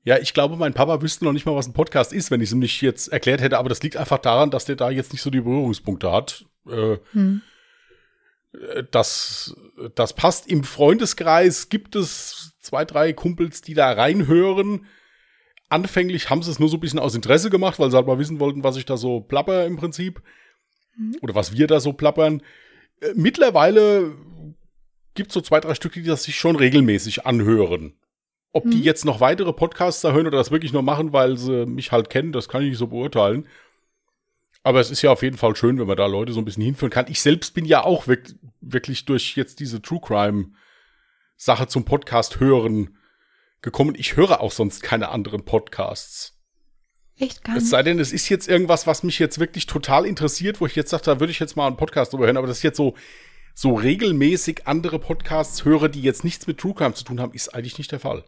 Ja, 0.03 0.17
ich 0.17 0.33
glaube, 0.33 0.57
mein 0.57 0.73
Papa 0.73 1.01
wüsste 1.01 1.23
noch 1.23 1.31
nicht 1.31 1.45
mal, 1.45 1.55
was 1.55 1.65
ein 1.65 1.71
Podcast 1.71 2.11
ist, 2.11 2.29
wenn 2.29 2.41
ich 2.41 2.49
es 2.49 2.53
ihm 2.53 2.59
nicht 2.59 2.81
jetzt 2.81 3.07
erklärt 3.07 3.39
hätte. 3.39 3.57
Aber 3.57 3.69
das 3.69 3.81
liegt 3.81 3.95
einfach 3.95 4.17
daran, 4.17 4.51
dass 4.51 4.65
der 4.65 4.75
da 4.75 4.89
jetzt 4.89 5.13
nicht 5.13 5.21
so 5.21 5.29
die 5.29 5.39
Berührungspunkte 5.39 6.11
hat. 6.11 6.43
Äh, 6.69 6.97
hm. 7.13 7.41
Äh, 8.51 8.83
das, 8.91 9.55
das 9.95 10.11
passt. 10.11 10.51
Im 10.51 10.65
Freundeskreis 10.65 11.69
gibt 11.69 11.95
es 11.95 12.57
zwei, 12.59 12.83
drei 12.83 13.13
Kumpels, 13.13 13.61
die 13.61 13.75
da 13.75 13.89
reinhören. 13.89 14.87
Anfänglich 15.69 16.29
haben 16.29 16.43
sie 16.43 16.51
es 16.51 16.59
nur 16.59 16.67
so 16.67 16.75
ein 16.75 16.81
bisschen 16.81 16.99
aus 16.99 17.15
Interesse 17.15 17.49
gemacht, 17.49 17.79
weil 17.79 17.91
sie 17.91 17.95
halt 17.95 18.07
mal 18.07 18.19
wissen 18.19 18.41
wollten, 18.41 18.65
was 18.65 18.75
ich 18.75 18.83
da 18.83 18.97
so 18.97 19.21
plapper 19.21 19.67
im 19.67 19.77
Prinzip. 19.77 20.21
Mhm. 20.97 21.15
Oder 21.21 21.33
was 21.33 21.53
wir 21.53 21.67
da 21.67 21.79
so 21.79 21.93
plappern. 21.93 22.43
Äh, 22.99 23.13
mittlerweile 23.15 24.13
gibt 25.17 25.31
es 25.31 25.33
so 25.33 25.41
zwei, 25.41 25.59
drei 25.59 25.75
Stücke, 25.75 26.01
die 26.01 26.07
das 26.07 26.23
sich 26.23 26.37
schon 26.37 26.55
regelmäßig 26.55 27.25
anhören. 27.25 27.93
Ob 28.53 28.65
mhm. 28.65 28.71
die 28.71 28.81
jetzt 28.81 29.03
noch 29.03 29.19
weitere 29.19 29.51
Podcasts 29.51 30.01
da 30.01 30.13
hören 30.13 30.27
oder 30.27 30.37
das 30.37 30.51
wirklich 30.51 30.71
nur 30.71 30.83
machen, 30.83 31.11
weil 31.11 31.35
sie 31.35 31.65
mich 31.65 31.91
halt 31.91 32.09
kennen, 32.09 32.31
das 32.31 32.47
kann 32.47 32.61
ich 32.61 32.69
nicht 32.69 32.77
so 32.77 32.87
beurteilen. 32.87 33.47
Aber 34.63 34.79
es 34.79 34.91
ist 34.91 35.01
ja 35.01 35.11
auf 35.11 35.23
jeden 35.23 35.37
Fall 35.37 35.55
schön, 35.55 35.79
wenn 35.79 35.87
man 35.87 35.97
da 35.97 36.05
Leute 36.05 36.33
so 36.33 36.39
ein 36.39 36.45
bisschen 36.45 36.63
hinführen 36.63 36.91
kann. 36.91 37.07
Ich 37.09 37.21
selbst 37.21 37.53
bin 37.53 37.65
ja 37.65 37.83
auch 37.83 38.07
wirklich 38.61 39.05
durch 39.05 39.35
jetzt 39.35 39.59
diese 39.59 39.81
True 39.81 40.01
Crime 40.01 40.51
Sache 41.35 41.67
zum 41.67 41.85
Podcast 41.85 42.39
hören 42.39 42.97
gekommen. 43.61 43.95
Ich 43.97 44.15
höre 44.15 44.41
auch 44.41 44.51
sonst 44.51 44.81
keine 44.81 45.09
anderen 45.09 45.45
Podcasts. 45.45 46.37
Echt 47.19 47.43
gar 47.43 47.53
nicht. 47.53 47.63
Es 47.63 47.69
sei 47.69 47.83
denn, 47.83 47.99
es 47.99 48.13
ist 48.13 48.29
jetzt 48.29 48.47
irgendwas, 48.47 48.87
was 48.87 49.03
mich 49.03 49.19
jetzt 49.19 49.39
wirklich 49.39 49.65
total 49.65 50.05
interessiert, 50.05 50.61
wo 50.61 50.65
ich 50.67 50.75
jetzt 50.75 50.91
sage, 50.91 51.03
da 51.03 51.19
würde 51.19 51.31
ich 51.31 51.39
jetzt 51.39 51.55
mal 51.55 51.67
einen 51.67 51.77
Podcast 51.77 52.13
drüber 52.13 52.25
hören. 52.25 52.37
Aber 52.37 52.47
das 52.47 52.57
ist 52.57 52.63
jetzt 52.63 52.77
so, 52.77 52.95
so 53.57 53.73
regelmäßig 53.73 54.67
andere 54.67 54.99
Podcasts 54.99 55.65
höre, 55.65 55.89
die 55.89 56.03
jetzt 56.03 56.23
nichts 56.23 56.45
mit 56.45 56.59
True 56.59 56.75
Crime 56.75 56.93
zu 56.93 57.03
tun 57.03 57.19
haben, 57.19 57.33
ist 57.33 57.55
eigentlich 57.55 57.79
nicht 57.79 57.91
der 57.91 57.99
Fall. 57.99 58.23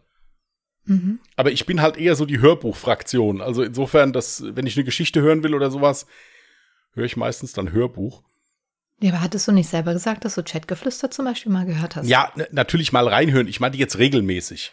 Mhm. 0.86 1.20
Aber 1.36 1.52
ich 1.52 1.66
bin 1.66 1.80
halt 1.80 1.96
eher 1.96 2.16
so 2.16 2.26
die 2.26 2.40
Hörbuchfraktion. 2.40 3.40
Also 3.40 3.62
insofern, 3.62 4.12
dass, 4.12 4.42
wenn 4.44 4.66
ich 4.66 4.76
eine 4.76 4.82
Geschichte 4.82 5.20
hören 5.20 5.44
will 5.44 5.54
oder 5.54 5.70
sowas, 5.70 6.06
höre 6.94 7.04
ich 7.04 7.16
meistens 7.16 7.52
dann 7.52 7.70
Hörbuch. 7.70 8.24
Ja, 8.98 9.12
aber 9.12 9.20
hattest 9.20 9.46
du 9.46 9.52
nicht 9.52 9.68
selber 9.68 9.92
gesagt, 9.92 10.24
dass 10.24 10.34
du 10.34 10.42
Chatgeflüster 10.42 11.12
zum 11.12 11.26
Beispiel 11.26 11.52
mal 11.52 11.64
gehört 11.64 11.94
hast? 11.94 12.08
Ja, 12.08 12.32
natürlich 12.50 12.92
mal 12.92 13.06
reinhören. 13.06 13.46
Ich 13.46 13.60
meine 13.60 13.76
jetzt 13.76 13.98
regelmäßig. 13.98 14.72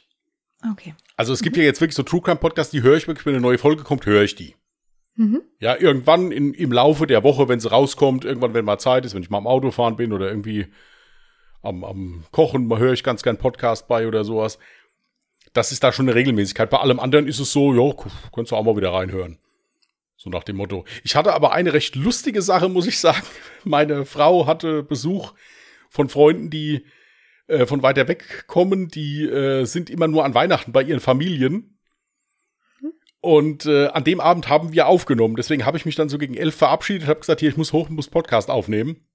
Okay. 0.72 0.96
Also 1.18 1.34
es 1.34 1.44
gibt 1.44 1.56
mhm. 1.56 1.62
ja 1.62 1.68
jetzt 1.68 1.82
wirklich 1.82 1.96
so 1.96 2.02
True 2.02 2.22
Crime 2.22 2.38
Podcasts, 2.38 2.72
die 2.72 2.82
höre 2.82 2.98
ich 2.98 3.08
wirklich, 3.08 3.28
wenn 3.28 3.36
eine 3.36 3.44
neue 3.44 3.60
Folge 3.60 3.84
kommt, 3.84 4.08
höre 4.08 4.24
ich 4.24 4.34
die. 4.34 4.56
Mhm. 5.18 5.42
Ja, 5.60 5.76
irgendwann 5.76 6.32
in, 6.32 6.54
im 6.54 6.72
Laufe 6.72 7.08
der 7.08 7.24
Woche, 7.24 7.50
wenn 7.50 7.60
sie 7.60 7.72
rauskommt, 7.72 8.24
irgendwann, 8.24 8.54
wenn 8.54 8.66
mal 8.66 8.78
Zeit 8.78 9.04
ist, 9.04 9.16
wenn 9.16 9.24
ich 9.24 9.32
mal 9.32 9.40
am 9.40 9.48
Auto 9.48 9.72
fahren 9.72 9.96
bin 9.96 10.14
oder 10.14 10.30
irgendwie 10.30 10.68
am, 11.64 11.84
am 11.84 12.24
Kochen, 12.32 12.68
mal 12.68 12.80
höre 12.80 12.94
ich 12.94 13.04
ganz 13.04 13.24
gern 13.24 13.38
Podcast 13.38 13.88
bei 13.88 14.08
oder 14.08 14.24
sowas. 14.24 14.60
Das 15.54 15.72
ist 15.72 15.84
da 15.84 15.92
schon 15.92 16.08
eine 16.08 16.16
Regelmäßigkeit. 16.16 16.70
Bei 16.70 16.78
allem 16.78 17.00
anderen 17.00 17.28
ist 17.28 17.40
es 17.40 17.52
so, 17.52 17.74
ja, 17.74 17.96
kannst 18.34 18.52
du 18.52 18.56
auch 18.56 18.64
mal 18.64 18.78
wieder 18.78 18.94
reinhören. 18.94 19.40
So 20.18 20.30
nach 20.30 20.44
dem 20.44 20.58
Motto. 20.58 20.86
Ich 21.04 21.16
hatte 21.16 21.34
aber 21.34 21.52
eine 21.52 21.74
recht 21.74 21.96
lustige 21.96 22.44
Sache, 22.44 22.70
muss 22.70 22.86
ich 22.86 23.00
sagen. 23.00 23.26
Meine 23.64 24.06
Frau 24.06 24.46
hatte 24.46 24.84
Besuch 24.84 25.34
von 25.90 26.10
Freunden, 26.10 26.52
die 26.52 26.86
äh, 27.48 27.66
von 27.66 27.82
weiter 27.82 28.08
weg 28.08 28.46
kommen. 28.46 28.88
Die 28.88 29.24
äh, 29.24 29.66
sind 29.66 29.90
immer 29.90 30.08
nur 30.08 30.26
an 30.26 30.36
Weihnachten 30.36 30.74
bei 30.74 30.84
ihren 30.84 31.00
Familien. 31.00 31.77
Und 33.20 33.66
äh, 33.66 33.88
an 33.88 34.04
dem 34.04 34.20
Abend 34.20 34.48
haben 34.48 34.74
wir 34.74 34.88
aufgenommen. 34.88 35.36
Deswegen 35.36 35.66
habe 35.66 35.78
ich 35.78 35.86
mich 35.86 35.96
dann 35.96 36.10
so 36.10 36.18
gegen 36.18 36.36
elf 36.36 36.56
verabschiedet, 36.56 37.08
habe 37.08 37.20
gesagt, 37.20 37.40
hier, 37.40 37.50
ich 37.50 37.58
muss 37.58 37.74
hoch, 37.74 37.90
muss 37.90 38.08
Podcast 38.10 38.50
aufnehmen. 38.50 39.08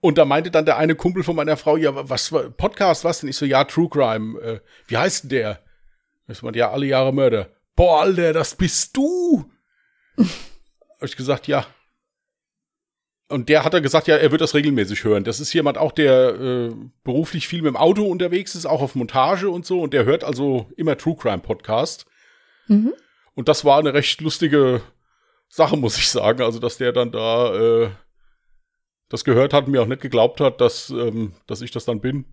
Und 0.00 0.16
da 0.16 0.24
meinte 0.24 0.50
dann 0.50 0.64
der 0.64 0.78
eine 0.78 0.94
Kumpel 0.94 1.22
von 1.22 1.36
meiner 1.36 1.56
Frau, 1.56 1.76
ja, 1.76 2.08
was, 2.08 2.30
Podcast, 2.56 3.04
was 3.04 3.20
denn? 3.20 3.28
Ich 3.28 3.36
so, 3.36 3.44
ja, 3.44 3.64
True 3.64 3.88
Crime. 3.88 4.40
Äh, 4.40 4.60
wie 4.86 4.96
heißt 4.96 5.24
denn 5.24 5.30
der? 5.30 5.60
Ich 6.28 6.42
meinte, 6.42 6.58
ja, 6.58 6.70
alle 6.70 6.86
Jahre 6.86 7.12
Mörder. 7.12 7.50
Boah, 7.76 8.02
Alter, 8.02 8.32
das 8.32 8.54
bist 8.54 8.96
du. 8.96 9.50
Habe 10.16 11.06
ich 11.06 11.16
gesagt, 11.16 11.48
ja. 11.48 11.66
Und 13.28 13.48
der 13.48 13.64
hat 13.64 13.74
dann 13.74 13.82
gesagt, 13.82 14.08
ja, 14.08 14.16
er 14.16 14.32
wird 14.32 14.40
das 14.40 14.54
regelmäßig 14.54 15.04
hören. 15.04 15.24
Das 15.24 15.38
ist 15.38 15.52
jemand 15.52 15.78
auch, 15.78 15.92
der 15.92 16.40
äh, 16.40 16.74
beruflich 17.04 17.46
viel 17.46 17.62
mit 17.62 17.68
dem 17.68 17.76
Auto 17.76 18.04
unterwegs 18.04 18.54
ist, 18.54 18.66
auch 18.66 18.82
auf 18.82 18.94
Montage 18.94 19.50
und 19.50 19.64
so. 19.64 19.80
Und 19.80 19.92
der 19.92 20.04
hört 20.04 20.24
also 20.24 20.68
immer 20.76 20.96
True 20.96 21.16
Crime 21.16 21.38
Podcast. 21.38 22.06
Mhm. 22.70 22.94
Und 23.34 23.48
das 23.48 23.64
war 23.64 23.78
eine 23.78 23.94
recht 23.94 24.20
lustige 24.20 24.82
Sache, 25.48 25.76
muss 25.76 25.98
ich 25.98 26.08
sagen. 26.08 26.42
Also, 26.42 26.58
dass 26.58 26.78
der 26.78 26.92
dann 26.92 27.10
da 27.10 27.54
äh, 27.54 27.90
das 29.08 29.24
gehört 29.24 29.52
hat 29.52 29.66
und 29.66 29.72
mir 29.72 29.82
auch 29.82 29.86
nicht 29.86 30.00
geglaubt 30.00 30.40
hat, 30.40 30.60
dass, 30.60 30.90
ähm, 30.90 31.32
dass 31.46 31.60
ich 31.60 31.72
das 31.72 31.84
dann 31.84 32.00
bin. 32.00 32.24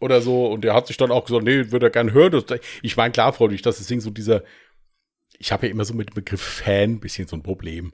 Oder 0.00 0.20
so. 0.20 0.46
Und 0.46 0.62
der 0.62 0.74
hat 0.74 0.88
sich 0.88 0.96
dann 0.96 1.12
auch 1.12 1.24
gesagt, 1.24 1.44
nee, 1.44 1.70
würde 1.70 1.86
er 1.86 1.90
gern 1.90 2.12
hören. 2.12 2.44
Ich 2.82 2.96
meine, 2.96 3.12
klar, 3.12 3.32
freundlich, 3.32 3.62
das 3.62 3.80
ist 3.80 4.02
so 4.02 4.10
dieser, 4.10 4.42
ich 5.38 5.52
habe 5.52 5.66
ja 5.66 5.72
immer 5.72 5.84
so 5.84 5.94
mit 5.94 6.10
dem 6.10 6.14
Begriff 6.14 6.42
Fan 6.42 6.94
ein 6.94 7.00
bisschen 7.00 7.28
so 7.28 7.36
ein 7.36 7.42
Problem. 7.42 7.92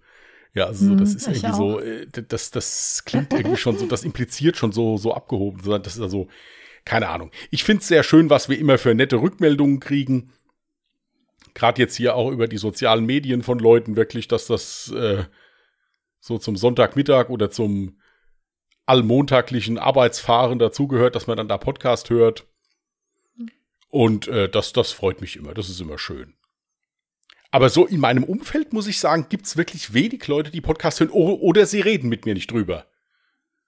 Ja, 0.55 0.65
also 0.65 0.87
so, 0.87 0.95
das 0.95 1.11
hm, 1.11 1.17
ist 1.19 1.27
irgendwie 1.29 1.47
auch. 1.47 1.57
so, 1.57 1.81
äh, 1.81 2.07
das, 2.11 2.51
das 2.51 3.03
klingt 3.05 3.33
irgendwie 3.35 3.59
schon 3.59 3.77
so, 3.77 3.87
das 3.87 4.05
impliziert 4.05 4.57
schon 4.57 4.73
so, 4.73 4.97
so 4.97 5.13
abgehoben. 5.13 5.61
Das 5.83 5.97
ist 5.97 6.01
also, 6.01 6.29
keine 6.87 7.11
Ahnung. 7.11 7.31
Ich 7.51 7.63
finde 7.63 7.83
es 7.83 7.89
sehr 7.89 8.03
schön, 8.03 8.31
was 8.31 8.49
wir 8.49 8.59
immer 8.59 8.79
für 8.79 8.95
nette 8.95 9.17
Rückmeldungen 9.17 9.79
kriegen. 9.79 10.33
Gerade 11.59 11.83
jetzt 11.83 11.97
hier 11.97 12.15
auch 12.15 12.31
über 12.31 12.47
die 12.47 12.57
sozialen 12.57 13.05
Medien 13.05 13.43
von 13.43 13.59
Leuten 13.59 13.97
wirklich, 13.97 14.29
dass 14.29 14.47
das 14.47 14.93
äh, 14.93 15.25
so 16.21 16.39
zum 16.39 16.57
Sonntagmittag 16.57 17.31
oder 17.31 17.51
zum 17.51 17.99
allmontaglichen 18.87 19.77
Arbeitsfahren 19.77 20.61
dazugehört, 20.61 21.17
dass 21.17 21.27
man 21.27 21.37
dann 21.37 21.49
da 21.49 21.59
Podcast 21.59 22.11
hört. 22.11 22.47
Und 23.89 24.29
äh, 24.29 24.49
das, 24.49 24.73
das 24.73 24.93
freut 24.93 25.21
mich 25.21 25.35
immer. 25.35 25.53
Das 25.53 25.69
ist 25.69 25.81
immer 25.81 25.99
schön. 25.99 26.35
Aber 27.51 27.71
so 27.71 27.87
in 27.87 27.99
meinem 27.99 28.23
Umfeld, 28.23 28.73
muss 28.73 28.87
ich 28.87 29.01
sagen, 29.01 29.27
gibt 29.29 29.47
es 29.47 29.57
wirklich 29.57 29.93
wenig 29.93 30.29
Leute, 30.29 30.53
die 30.53 30.61
Podcast 30.61 31.01
hören 31.01 31.11
oder 31.11 31.67
sie 31.67 31.81
reden 31.81 32.09
mit 32.09 32.25
mir 32.25 32.35
nicht 32.35 32.53
drüber. 32.53 32.87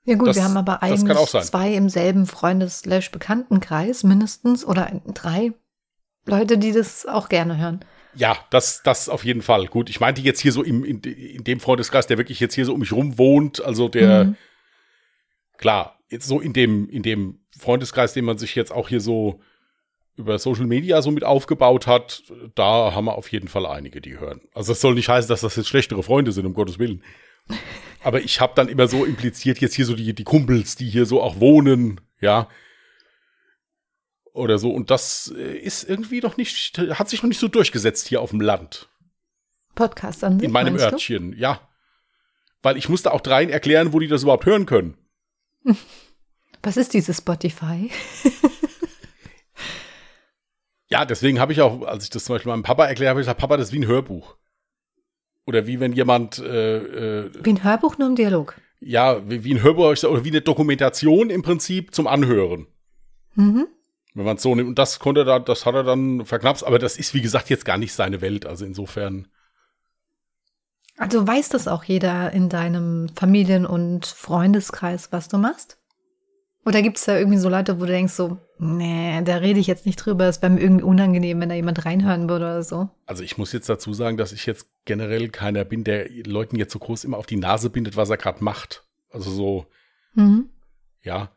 Ja 0.05 0.15
gut, 0.15 0.29
das, 0.29 0.37
wir 0.37 0.45
haben 0.45 0.57
aber 0.57 0.81
eigentlich 0.85 1.17
zwei 1.43 1.75
im 1.75 1.89
selben 1.89 2.27
Freundes-Bekanntenkreis 2.27 4.05
mindestens 4.05 4.65
oder 4.65 5.03
drei 5.13 5.55
Leute, 6.27 6.59
die 6.59 6.73
das 6.73 7.07
auch 7.07 7.29
gerne 7.29 7.59
hören. 7.59 7.85
Ja, 8.15 8.37
das, 8.51 8.83
das 8.83 9.09
auf 9.09 9.25
jeden 9.25 9.43
Fall. 9.43 9.67
Gut, 9.67 9.89
ich 9.89 10.01
meinte 10.01 10.21
jetzt 10.21 10.41
hier 10.41 10.53
so 10.53 10.63
im, 10.63 10.85
in, 10.85 11.01
in 11.01 11.45
dem 11.45 11.61
Freundeskreis, 11.61 12.07
der 12.07 12.19
wirklich 12.19 12.41
jetzt 12.41 12.55
hier 12.55 12.65
so 12.65 12.75
um 12.75 12.81
mich 12.81 12.93
rum 12.93 13.19
wohnt, 13.19 13.63
also 13.63 13.89
der, 13.89 14.25
mhm. 14.25 14.37
klar, 15.59 15.99
jetzt 16.09 16.27
so 16.27 16.41
in 16.41 16.53
dem, 16.53 16.89
in 16.89 17.03
dem 17.03 17.41
Freundeskreis, 17.57 18.13
den 18.13 18.25
man 18.25 18.39
sich 18.39 18.55
jetzt 18.55 18.73
auch 18.73 18.89
hier 18.89 19.01
so 19.01 19.41
über 20.17 20.39
Social 20.39 20.67
Media 20.67 21.03
so 21.03 21.11
mit 21.11 21.25
aufgebaut 21.25 21.87
hat, 21.87 22.23
da 22.55 22.95
haben 22.95 23.07
wir 23.07 23.17
auf 23.17 23.31
jeden 23.31 23.49
Fall 23.49 23.65
einige, 23.65 24.01
die 24.01 24.19
hören. 24.19 24.41
Also 24.55 24.73
das 24.73 24.81
soll 24.81 24.95
nicht 24.95 25.09
heißen, 25.09 25.29
dass 25.29 25.41
das 25.41 25.57
jetzt 25.57 25.69
schlechtere 25.69 26.03
Freunde 26.03 26.33
sind, 26.33 26.47
um 26.47 26.55
Gottes 26.55 26.79
Willen. 26.79 27.03
Aber 28.03 28.21
ich 28.21 28.41
habe 28.41 28.53
dann 28.55 28.69
immer 28.69 28.89
so 28.89 29.05
impliziert 29.05 29.59
jetzt 29.59 29.75
hier 29.75 29.87
so 29.87 29.95
die, 29.95 30.15
die 30.15 30.25
Kumpels, 30.25 30.77
die 30.77 30.89
hier 30.89 31.07
so 31.07 31.23
auch 31.23 31.41
wohnen, 31.41 32.01
ja, 32.21 32.49
oder 34.33 34.59
so. 34.59 34.71
Und 34.71 34.91
das 34.91 35.33
äh, 35.37 35.57
ist 35.59 35.89
irgendwie 35.89 36.21
noch 36.21 36.37
nicht, 36.37 36.79
hat 36.79 37.09
sich 37.09 37.23
noch 37.23 37.29
nicht 37.29 37.41
so 37.41 37.49
durchgesetzt 37.49 38.09
hier 38.09 38.21
auf 38.21 38.31
dem 38.31 38.41
Land. 38.41 38.89
Podcast 39.75 40.25
an 40.25 40.39
sich, 40.39 40.47
In 40.47 40.53
meinem 40.53 40.77
Örtchen, 40.77 41.33
du? 41.33 41.39
ja. 41.39 41.61
Weil 42.63 42.77
ich 42.77 42.89
musste 42.89 43.13
auch 43.13 43.21
dreien 43.21 43.49
erklären, 43.49 43.93
wo 43.93 43.99
die 43.99 44.09
das 44.09 44.23
überhaupt 44.23 44.45
hören 44.47 44.67
können. 44.67 44.97
Was 46.63 46.77
ist 46.77 46.93
dieses 46.93 47.19
Spotify? 47.19 47.91
ja, 50.89 51.07
deswegen 51.07 51.41
habe 51.41 51.53
ich 51.53 51.63
auch, 51.63 51.83
als 51.83 52.05
ich 52.05 52.11
das 52.11 52.25
zum 52.25 52.35
Beispiel 52.35 52.51
meinem 52.51 52.63
Papa 52.63 52.87
erklärt 52.87 53.11
habe, 53.11 53.21
ich 53.21 53.25
gesagt, 53.25 53.41
Papa, 53.41 53.57
das 53.57 53.69
ist 53.69 53.73
wie 53.73 53.79
ein 53.79 53.87
Hörbuch. 53.87 54.37
Oder 55.47 55.67
wie 55.67 55.81
wenn 55.81 55.93
jemand 55.95 56.39
äh, 56.39 57.25
äh, 57.25 57.31
Wie 57.43 57.51
ein 57.51 57.65
Hörbuch, 57.65 57.97
nur 57.97 58.09
im 58.09 58.15
Dialog. 58.15 58.61
Ja, 58.81 59.29
wie, 59.29 59.43
wie 59.43 59.55
ein 59.55 59.63
Hörbuch 59.63 60.05
oder 60.05 60.25
wie 60.25 60.29
eine 60.29 60.43
Dokumentation 60.43 61.31
im 61.31 61.43
Prinzip 61.43 61.95
zum 61.95 62.07
Anhören. 62.07 62.67
Mhm. 63.35 63.67
Wenn 64.15 64.25
man 64.25 64.37
es 64.37 64.43
so 64.43 64.55
nimmt. 64.55 64.69
Und 64.69 64.79
das 64.79 64.99
konnte 64.99 65.25
da, 65.25 65.39
das 65.39 65.67
hat 65.67 65.75
er 65.75 65.85
dann 65.85 66.25
verknapst. 66.25 66.65
Aber 66.65 66.79
das 66.79 66.97
ist, 66.97 67.15
wie 67.15 67.23
gesagt, 67.23 67.51
jetzt 67.51 67.65
gar 67.65 67.79
nicht 67.79 67.93
seine 67.93 68.21
Welt. 68.21 68.47
Also 68.47 68.65
insofern. 68.65 69.29
Also 70.97 71.27
weiß 71.27 71.49
das 71.49 71.69
auch 71.69 71.85
jeder 71.85 72.33
in 72.33 72.49
deinem 72.49 73.09
Familien- 73.15 73.67
und 73.67 74.07
Freundeskreis, 74.07 75.13
was 75.13 75.29
du 75.29 75.39
machst? 75.39 75.81
Oder 76.67 76.83
gibt 76.83 76.99
es 76.99 77.05
da 77.07 77.17
irgendwie 77.17 77.39
so 77.39 77.49
Leute, 77.49 77.81
wo 77.81 77.87
du 77.87 77.93
denkst 77.93 78.13
so, 78.13 78.39
nee, 78.59 79.23
da 79.23 79.37
rede 79.37 79.59
ich 79.59 79.67
jetzt 79.67 79.87
nicht 79.87 79.97
drüber, 79.97 80.27
es 80.27 80.43
wäre 80.43 80.53
mir 80.53 80.61
irgendwie 80.61 80.85
unangenehm, 80.85 81.41
wenn 81.41 81.49
da 81.49 81.55
jemand 81.55 81.87
reinhören 81.87 82.29
würde 82.29 82.45
oder 82.45 82.63
so? 82.63 82.91
Also 83.07 83.23
ich 83.23 83.39
muss 83.39 83.53
jetzt 83.53 83.71
dazu 83.71 83.95
sagen, 83.95 84.19
dass 84.19 84.33
ich 84.33 84.45
jetzt 84.45 84.67
generell 84.85 85.31
keiner 85.31 85.65
bin, 85.65 85.85
der 85.85 86.11
Leuten 86.11 86.57
jetzt 86.57 86.73
so 86.73 86.79
groß 86.79 87.05
immer 87.05 87.17
auf 87.17 87.27
die 87.27 87.37
Nase 87.37 87.71
bindet, 87.71 87.97
was 87.97 88.11
er 88.11 88.19
gerade 88.19 88.45
macht. 88.45 88.85
Also 89.11 89.31
so, 89.31 89.67
mhm. 90.15 90.51
ja, 91.03 91.31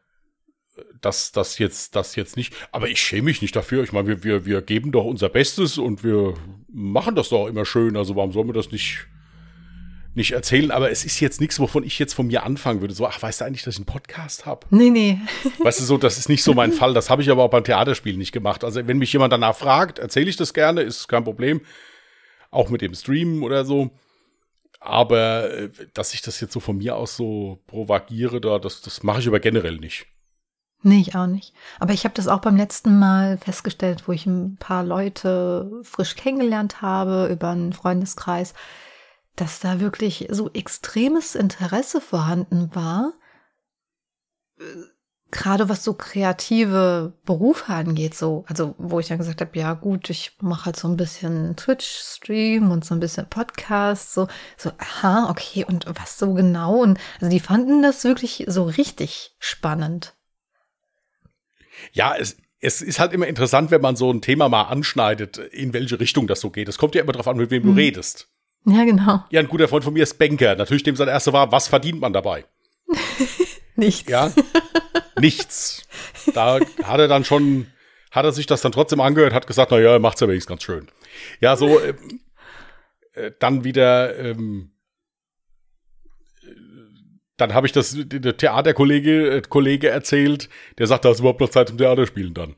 das, 1.01 1.32
das 1.32 1.60
jetzt, 1.60 1.96
das 1.96 2.15
jetzt 2.15 2.38
nicht. 2.38 2.53
Aber 2.72 2.89
ich 2.89 3.01
schäme 3.01 3.24
mich 3.24 3.42
nicht 3.42 3.56
dafür. 3.56 3.84
Ich 3.84 3.92
meine, 3.92 4.08
wir, 4.08 4.24
wir, 4.24 4.46
wir 4.46 4.62
geben 4.62 4.92
doch 4.92 5.06
unser 5.06 5.30
Bestes 5.30 5.77
und 5.77 6.03
wir 6.03 6.34
machen 6.72 7.15
das 7.15 7.30
doch 7.30 7.48
immer 7.48 7.65
schön. 7.65 7.98
Also 7.98 8.15
warum 8.15 8.32
sollen 8.32 8.48
wir 8.48 8.53
das 8.53 8.72
nicht, 8.72 9.08
nicht 10.15 10.32
erzählen? 10.32 10.72
Aber 10.72 10.89
es 10.89 11.06
ist 11.06 11.20
jetzt 11.20 11.42
nichts, 11.42 11.60
wovon 11.60 11.84
ich 11.84 12.00
jetzt 12.00 12.13
von 12.13 12.27
mir 12.27 12.44
anfangen 12.44 12.82
würde. 12.82 12.94
So, 12.94 13.06
ach, 13.06 13.22
weißt 13.22 13.42
du 13.42 13.46
eigentlich, 13.46 13.63
dass 13.63 13.75
ich 13.75 13.80
einen 13.80 13.86
Podcast 13.86 14.46
habe? 14.46 14.65
Nee, 14.72 14.89
nee. 14.89 15.20
Weißt 15.60 15.80
du 15.80 15.84
so, 15.84 15.98
das 15.98 16.18
ist 16.18 16.30
nicht 16.30 16.44
so 16.44 16.53
mein 16.53 16.72
Fall. 16.72 16.94
Das 16.94 17.10
habe 17.10 17.22
ich 17.22 17.30
aber 17.30 17.44
auch 17.44 17.51
beim 17.51 17.63
Theaterspiel 17.63 18.18
nicht 18.18 18.32
gemacht. 18.32 18.63
Also 18.63 18.86
wenn 18.88 18.98
mich 18.98 19.13
jemand 19.13 19.34
danach 19.34 19.56
fragt, 19.56 20.00
erzähle 20.00 20.30
ich 20.30 20.38
das 20.38 20.53
gerne, 20.53 20.82
ist 20.82 21.08
kein 21.08 21.24
Problem. 21.24 21.62
Auch 22.50 22.70
mit 22.70 22.82
dem 22.82 22.94
Streamen 22.94 23.44
oder 23.44 23.65
so. 23.65 23.92
Aber 24.80 25.51
äh, 25.51 25.70
dass 25.94 26.13
ich 26.13 26.22
das 26.22 26.42
jetzt 26.42 26.53
so 26.53 26.60
von 26.60 26.77
mir 26.77 26.96
aus 26.96 27.15
so 27.15 27.60
propagiere, 27.68 28.42
da, 28.42 28.60
das, 28.60 28.82
das 28.82 29.01
mache 29.01 29.22
ich 29.22 29.27
aber 29.27 29.39
generell 29.39 29.77
nicht. 29.77 30.08
Nee, 30.84 31.00
ich 31.00 31.16
auch 31.16 31.28
nicht. 31.28 31.54
Aber 31.80 31.94
ich 31.94 32.04
habe 32.04 32.13
das 32.13 32.28
auch 32.28 32.42
beim 32.42 32.58
letzten 32.58 33.00
Mal 33.00 33.38
festgestellt, 33.38 34.08
wo 34.08 34.12
ich 34.12 34.25
ein 34.25 34.58
paar 34.58 34.84
Leute 34.84 35.80
frisch 35.84 36.16
kennengelernt 36.16 36.82
habe 36.82 37.30
über 37.32 37.50
einen 37.50 37.72
Freundeskreis, 37.72 38.54
dass 39.38 39.62
da 39.62 39.80
wirklich 39.80 40.28
so 40.30 40.52
extremes 40.52 41.36
Interesse 41.36 42.02
vorhanden 42.02 42.75
war, 42.75 43.13
gerade 45.32 45.68
was 45.68 45.84
so 45.84 45.94
kreative 45.94 47.13
Berufe 47.25 47.74
angeht, 47.74 48.13
so, 48.13 48.46
also 48.48 48.75
wo 48.78 49.00
ich 49.00 49.08
dann 49.08 49.18
gesagt 49.18 49.42
habe, 49.42 49.58
ja 49.58 49.74
gut, 49.74 50.10
ich 50.10 50.38
mache 50.42 50.66
halt 50.66 50.75
so 50.75 50.88
ein 50.88 50.98
bisschen 50.98 51.56
Twitch-Stream 51.56 52.72
und 52.72 52.86
so 52.86 52.94
ein 52.94 53.00
bisschen 53.00 53.28
Podcast, 53.28 54.13
so, 54.13 54.28
so, 54.58 54.72
aha, 54.78 55.30
okay, 55.30 55.66
und 55.66 55.86
was 56.00 56.20
so 56.20 56.34
genau? 56.34 56.75
Und 56.82 57.00
also 57.20 57.32
die 57.32 57.40
fanden 57.40 57.82
das 57.82 58.04
wirklich 58.04 58.46
so 58.48 58.63
richtig 58.63 59.36
spannend. 59.40 60.13
Ja, 61.92 62.15
es, 62.18 62.38
es 62.60 62.82
ist 62.82 63.00
halt 63.00 63.13
immer 63.13 63.27
interessant, 63.27 63.72
wenn 63.72 63.82
man 63.82 63.96
so 63.96 64.12
ein 64.12 64.22
Thema 64.22 64.50
mal 64.50 64.63
anschneidet, 64.63 65.38
in 65.38 65.74
welche 65.74 66.00
Richtung 66.00 66.27
das 66.27 66.39
so 66.39 66.50
geht. 66.50 66.70
Es 66.70 66.77
kommt 66.77 66.96
ja 66.96 67.01
immer 67.01 67.12
darauf 67.12 67.27
an, 67.27 67.38
mit 67.38 67.51
wem 67.51 67.63
du 67.63 67.72
mhm. 67.72 67.77
redest. 67.77 68.30
Ja, 68.65 68.86
genau. 68.86 69.24
Ja, 69.30 69.42
ein 69.42 69.48
guter 69.48 69.68
Freund 69.68 69.84
von 69.84 69.94
mir 69.94 70.03
ist 70.03 70.18
Banker. 70.18 70.56
Natürlich, 70.56 70.84
dem 70.84 70.96
sein 70.96 71.10
erster 71.10 71.34
war, 71.34 71.51
was 71.51 71.68
verdient 71.68 72.00
man 72.00 72.13
dabei? 72.13 72.46
Nichts. 73.75 74.10
Ja, 74.10 74.32
nichts. 75.20 75.88
Da 76.34 76.60
hat 76.84 77.00
er 77.00 77.08
dann 77.08 77.25
schon, 77.25 77.68
hat 78.12 78.25
er 78.25 78.32
sich 78.32 78.46
das 78.46 78.62
dann 78.62 78.72
trotzdem 78.72 79.00
angehört, 79.00 79.34
hat 79.34 79.48
gesagt, 79.48 79.72
na 79.72 79.80
ja, 79.80 79.98
macht's 79.98 80.22
ja 80.22 80.27
wenigstens 80.27 80.50
ganz 80.50 80.63
schön. 80.63 80.88
Ja, 81.39 81.56
so, 81.56 81.80
äh, 81.80 81.96
äh, 83.13 83.32
dann 83.39 83.63
wieder, 83.63 84.18
ähm, 84.18 84.73
dann 87.38 87.54
habe 87.54 87.68
ich 87.68 87.74
das 87.74 87.96
der 87.98 88.38
Theaterkollege 88.38 89.38
äh, 89.38 89.42
Kollege 89.42 89.90
erzählt, 89.90 90.50
der 90.78 90.88
sagt, 90.88 91.06
da 91.06 91.12
ist 91.12 91.20
überhaupt 91.20 91.42
noch 91.42 91.50
Zeit 91.50 91.70
zum 91.70 91.78
Theaterspielen 91.78 92.34
dann. 92.34 92.56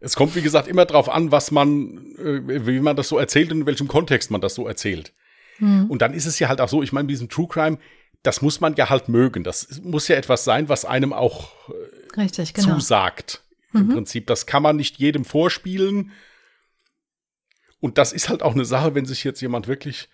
Es 0.00 0.16
kommt, 0.16 0.34
wie 0.34 0.42
gesagt, 0.42 0.68
immer 0.68 0.84
drauf 0.84 1.08
an, 1.08 1.32
was 1.32 1.50
man, 1.50 2.14
äh, 2.18 2.66
wie 2.66 2.80
man 2.80 2.96
das 2.96 3.08
so 3.08 3.18
erzählt 3.18 3.50
und 3.52 3.62
in 3.62 3.66
welchem 3.66 3.88
Kontext 3.88 4.30
man 4.30 4.40
das 4.40 4.54
so 4.54 4.68
erzählt. 4.68 5.14
Hm. 5.56 5.90
Und 5.90 6.02
dann 6.02 6.12
ist 6.12 6.26
es 6.26 6.38
ja 6.38 6.48
halt 6.48 6.60
auch 6.60 6.68
so, 6.68 6.82
ich 6.82 6.92
meine, 6.92 7.08
diesem 7.08 7.28
True 7.30 7.48
Crime, 7.48 7.78
das 8.22 8.42
muss 8.42 8.60
man 8.60 8.74
ja 8.74 8.90
halt 8.90 9.08
mögen. 9.08 9.44
Das 9.44 9.80
muss 9.82 10.08
ja 10.08 10.16
etwas 10.16 10.44
sein, 10.44 10.68
was 10.68 10.84
einem 10.84 11.12
auch 11.12 11.50
äh, 11.68 12.20
Richtig, 12.20 12.54
genau. 12.54 12.74
zusagt. 12.74 13.42
Im 13.72 13.86
mhm. 13.86 13.92
Prinzip, 13.92 14.26
das 14.26 14.46
kann 14.46 14.62
man 14.62 14.76
nicht 14.76 14.98
jedem 14.98 15.24
vorspielen. 15.24 16.12
Und 17.80 17.98
das 17.98 18.12
ist 18.12 18.28
halt 18.28 18.42
auch 18.42 18.54
eine 18.54 18.64
Sache, 18.64 18.94
wenn 18.94 19.04
sich 19.04 19.24
jetzt 19.24 19.40
jemand 19.40 19.68
wirklich 19.68 20.08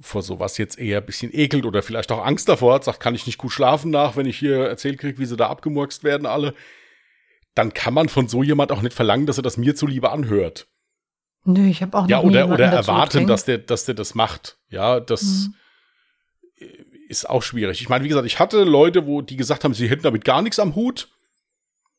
vor 0.00 0.22
sowas 0.22 0.58
jetzt 0.58 0.78
eher 0.78 0.98
ein 0.98 1.06
bisschen 1.06 1.30
ekelt 1.32 1.66
oder 1.66 1.82
vielleicht 1.82 2.10
auch 2.10 2.24
Angst 2.24 2.48
davor 2.48 2.74
hat, 2.74 2.84
sagt, 2.84 3.00
kann 3.00 3.14
ich 3.14 3.26
nicht 3.26 3.38
gut 3.38 3.52
schlafen 3.52 3.90
nach, 3.90 4.16
wenn 4.16 4.26
ich 4.26 4.38
hier 4.38 4.56
erzählt 4.56 4.98
kriege, 4.98 5.18
wie 5.18 5.26
sie 5.26 5.36
da 5.36 5.48
abgemurkst 5.48 6.02
werden 6.04 6.26
alle, 6.26 6.54
dann 7.54 7.72
kann 7.72 7.94
man 7.94 8.08
von 8.08 8.28
so 8.28 8.42
jemand 8.42 8.72
auch 8.72 8.82
nicht 8.82 8.94
verlangen, 8.94 9.26
dass 9.26 9.38
er 9.38 9.42
das 9.42 9.56
mir 9.56 9.76
zuliebe 9.76 10.10
anhört. 10.10 10.66
Nö, 11.44 11.66
ich 11.68 11.82
habe 11.82 11.96
auch 11.96 12.08
Ja, 12.08 12.20
oder, 12.20 12.48
oder 12.48 12.66
erwarten, 12.66 13.26
dass 13.26 13.44
der, 13.44 13.58
dass 13.58 13.84
der 13.84 13.94
das 13.94 14.14
macht. 14.14 14.58
Ja, 14.70 14.98
das 14.98 15.22
mhm. 15.22 15.54
ist 17.08 17.28
auch 17.28 17.42
schwierig. 17.42 17.80
Ich 17.80 17.88
meine, 17.88 18.02
wie 18.04 18.08
gesagt, 18.08 18.26
ich 18.26 18.38
hatte 18.38 18.64
Leute, 18.64 19.06
wo 19.06 19.20
die 19.20 19.36
gesagt 19.36 19.62
haben, 19.62 19.74
sie 19.74 19.88
hätten 19.88 20.02
damit 20.02 20.24
gar 20.24 20.42
nichts 20.42 20.58
am 20.58 20.74
Hut. 20.74 21.08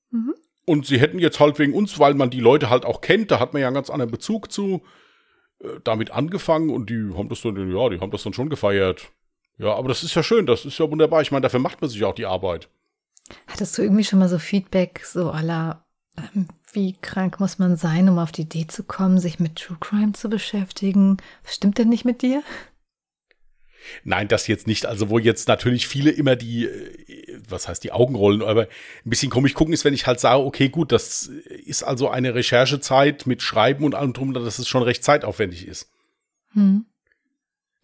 Mhm. 0.09 0.33
Und 0.65 0.87
sie 0.87 0.99
hätten 0.99 1.19
jetzt 1.19 1.39
halt 1.39 1.59
wegen 1.59 1.73
uns, 1.73 1.99
weil 1.99 2.15
man 2.15 2.31
die 2.31 2.39
Leute 2.39 2.71
halt 2.71 2.85
auch 2.85 3.01
kennt, 3.01 3.29
da 3.29 3.39
hat 3.39 3.53
man 3.53 3.61
ja 3.61 3.67
einen 3.67 3.75
ganz 3.75 3.91
anderen 3.91 4.11
Bezug 4.11 4.51
zu, 4.51 4.81
äh, 5.59 5.79
damit 5.83 6.11
angefangen 6.11 6.69
und 6.69 6.89
die 6.89 7.13
haben 7.15 7.29
das 7.29 7.41
dann, 7.41 7.55
ja, 7.55 7.89
die 7.89 7.99
haben 7.99 8.11
das 8.11 8.23
dann 8.23 8.33
schon 8.33 8.49
gefeiert. 8.49 9.11
Ja, 9.57 9.73
aber 9.73 9.87
das 9.87 10.03
ist 10.03 10.15
ja 10.15 10.23
schön, 10.23 10.45
das 10.45 10.65
ist 10.65 10.77
ja 10.79 10.89
wunderbar. 10.89 11.21
Ich 11.21 11.31
meine, 11.31 11.43
dafür 11.43 11.59
macht 11.59 11.81
man 11.81 11.89
sich 11.89 12.03
auch 12.03 12.15
die 12.15 12.25
Arbeit. 12.25 12.69
Hattest 13.47 13.77
du 13.77 13.81
irgendwie 13.81 14.03
schon 14.03 14.19
mal 14.19 14.29
so 14.29 14.37
Feedback, 14.37 15.01
so 15.05 15.31
aller, 15.31 15.85
ähm, 16.17 16.47
wie 16.73 16.93
krank 16.93 17.39
muss 17.39 17.57
man 17.57 17.77
sein, 17.77 18.09
um 18.09 18.19
auf 18.19 18.31
die 18.31 18.43
Idee 18.43 18.67
zu 18.67 18.83
kommen, 18.83 19.19
sich 19.19 19.39
mit 19.39 19.55
True 19.55 19.77
Crime 19.79 20.11
zu 20.11 20.29
beschäftigen? 20.29 21.17
Was 21.43 21.55
stimmt 21.55 21.77
denn 21.77 21.89
nicht 21.89 22.05
mit 22.05 22.21
dir? 22.21 22.43
Nein, 24.03 24.27
das 24.27 24.47
jetzt 24.47 24.67
nicht. 24.67 24.85
Also, 24.85 25.09
wo 25.09 25.19
jetzt 25.19 25.47
natürlich 25.47 25.87
viele 25.87 26.11
immer 26.11 26.35
die, 26.35 26.65
äh, 26.65 27.34
was 27.51 27.67
heißt 27.67 27.83
die 27.83 27.91
Augen 27.91 28.15
rollen, 28.15 28.41
aber 28.41 28.63
ein 28.63 29.09
bisschen 29.09 29.29
komisch 29.29 29.53
gucken 29.53 29.73
ist, 29.73 29.85
wenn 29.85 29.93
ich 29.93 30.07
halt 30.07 30.19
sage, 30.19 30.43
okay, 30.43 30.69
gut, 30.69 30.91
das 30.91 31.23
ist 31.23 31.83
also 31.83 32.09
eine 32.09 32.35
Recherchezeit 32.35 33.25
mit 33.27 33.41
Schreiben 33.41 33.83
und 33.83 33.95
allem 33.95 34.13
drum, 34.13 34.33
dass 34.33 34.59
es 34.59 34.67
schon 34.67 34.83
recht 34.83 35.03
zeitaufwendig 35.03 35.67
ist. 35.67 35.89
Hm. 36.53 36.85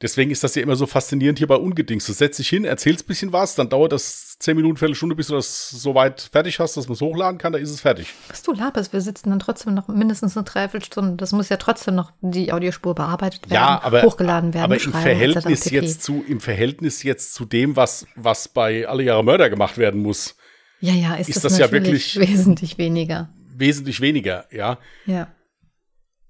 Deswegen 0.02 0.32
ist 0.32 0.44
das 0.44 0.56
ja 0.56 0.64
immer 0.64 0.76
so 0.76 0.88
faszinierend 0.88 1.38
hier 1.38 1.48
bei 1.48 1.56
Ungedings. 1.56 2.06
Du 2.06 2.14
setzt 2.14 2.40
dich 2.40 2.50
hin, 2.50 2.66
erzählst 2.66 3.06
ein 3.06 3.08
bisschen 3.08 3.34
was, 3.34 3.56
dann 3.56 3.70
dauert 3.70 3.92
das 3.92 4.38
zehn 4.40 4.56
Minuten, 4.56 4.78
Viertelstunde, 4.78 5.16
bis 5.16 5.28
du 5.28 5.36
das 5.36 5.70
so 5.70 5.94
weit 5.94 6.30
fertig 6.32 6.60
hast, 6.60 6.76
dass 6.76 6.88
man 6.88 6.94
es 6.94 7.02
hochladen 7.02 7.38
kann, 7.38 7.54
da 7.54 7.60
ist 7.60 7.70
es 7.70 7.82
fertig. 7.82 8.14
Was 8.28 8.42
du 8.42 8.54
laberst, 8.54 8.92
wir 8.94 9.02
sitzen 9.02 9.30
dann 9.30 9.40
trotzdem 9.40 9.74
noch 9.74 9.88
mindestens 9.88 10.36
eine 10.36 10.44
Dreiviertelstunde. 10.44 11.18
Das 11.18 11.32
muss 11.32 11.50
ja 11.50 11.58
trotzdem 11.58 11.96
noch 11.96 12.12
die 12.22 12.52
Audiospur 12.52 12.96
bearbeitet 12.96 13.50
werden, 13.50 13.54
ja, 13.54 13.82
aber, 13.84 14.02
hochgeladen 14.02 14.54
werden. 14.54 14.66
Aber 14.66 14.82
im 14.82 14.92
Verhältnis 14.92 15.70
jetzt 15.70 16.04
zu, 16.04 16.24
im 16.28 16.40
Verhältnis 16.40 17.04
jetzt 17.04 17.34
zu 17.34 17.46
dem, 17.46 17.76
was, 17.76 18.08
was 18.16 18.48
bei 18.48 18.88
Alle 18.88 19.04
Jahre 19.04 19.24
Mörder 19.24 19.50
gemacht 19.50 19.78
werden 19.78 20.02
muss. 20.02 20.36
Ja, 20.80 20.94
ja, 20.94 21.16
ist, 21.16 21.30
ist 21.30 21.44
das, 21.44 21.54
das 21.54 21.60
ja 21.60 21.72
wirklich 21.72 22.16
wesentlich 22.20 22.78
weniger. 22.80 23.30
Wesentlich 23.56 24.02
weniger, 24.02 24.46
ja. 24.52 24.80
Ja. 25.06 25.28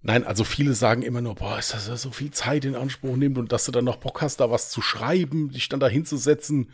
Nein, 0.04 0.24
also 0.24 0.44
viele 0.44 0.74
sagen 0.74 1.04
immer 1.04 1.22
nur, 1.22 1.36
boah, 1.36 1.60
ist 1.60 1.74
das 1.74 1.86
so 2.02 2.10
viel 2.12 2.32
Zeit 2.32 2.66
in 2.66 2.76
Anspruch 2.76 3.16
nimmt 3.16 3.38
und 3.38 3.52
dass 3.52 3.66
du 3.66 3.72
dann 3.72 3.86
noch 3.86 3.98
Bock 3.98 4.22
hast, 4.22 4.40
da 4.40 4.50
was 4.50 4.72
zu 4.72 4.82
schreiben, 4.82 5.50
dich 5.50 5.70
dann 5.70 5.80
da 5.80 5.88
hinzusetzen. 5.88 6.72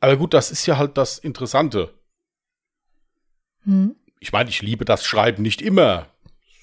Aber 0.00 0.16
gut, 0.16 0.34
das 0.34 0.50
ist 0.50 0.66
ja 0.66 0.78
halt 0.78 0.96
das 0.96 1.18
Interessante. 1.18 1.94
Hm. 3.62 3.94
Ich 4.18 4.32
meine, 4.32 4.50
ich 4.50 4.62
liebe 4.62 4.84
das 4.84 5.04
Schreiben 5.04 5.42
nicht 5.42 5.62
immer. 5.62 6.08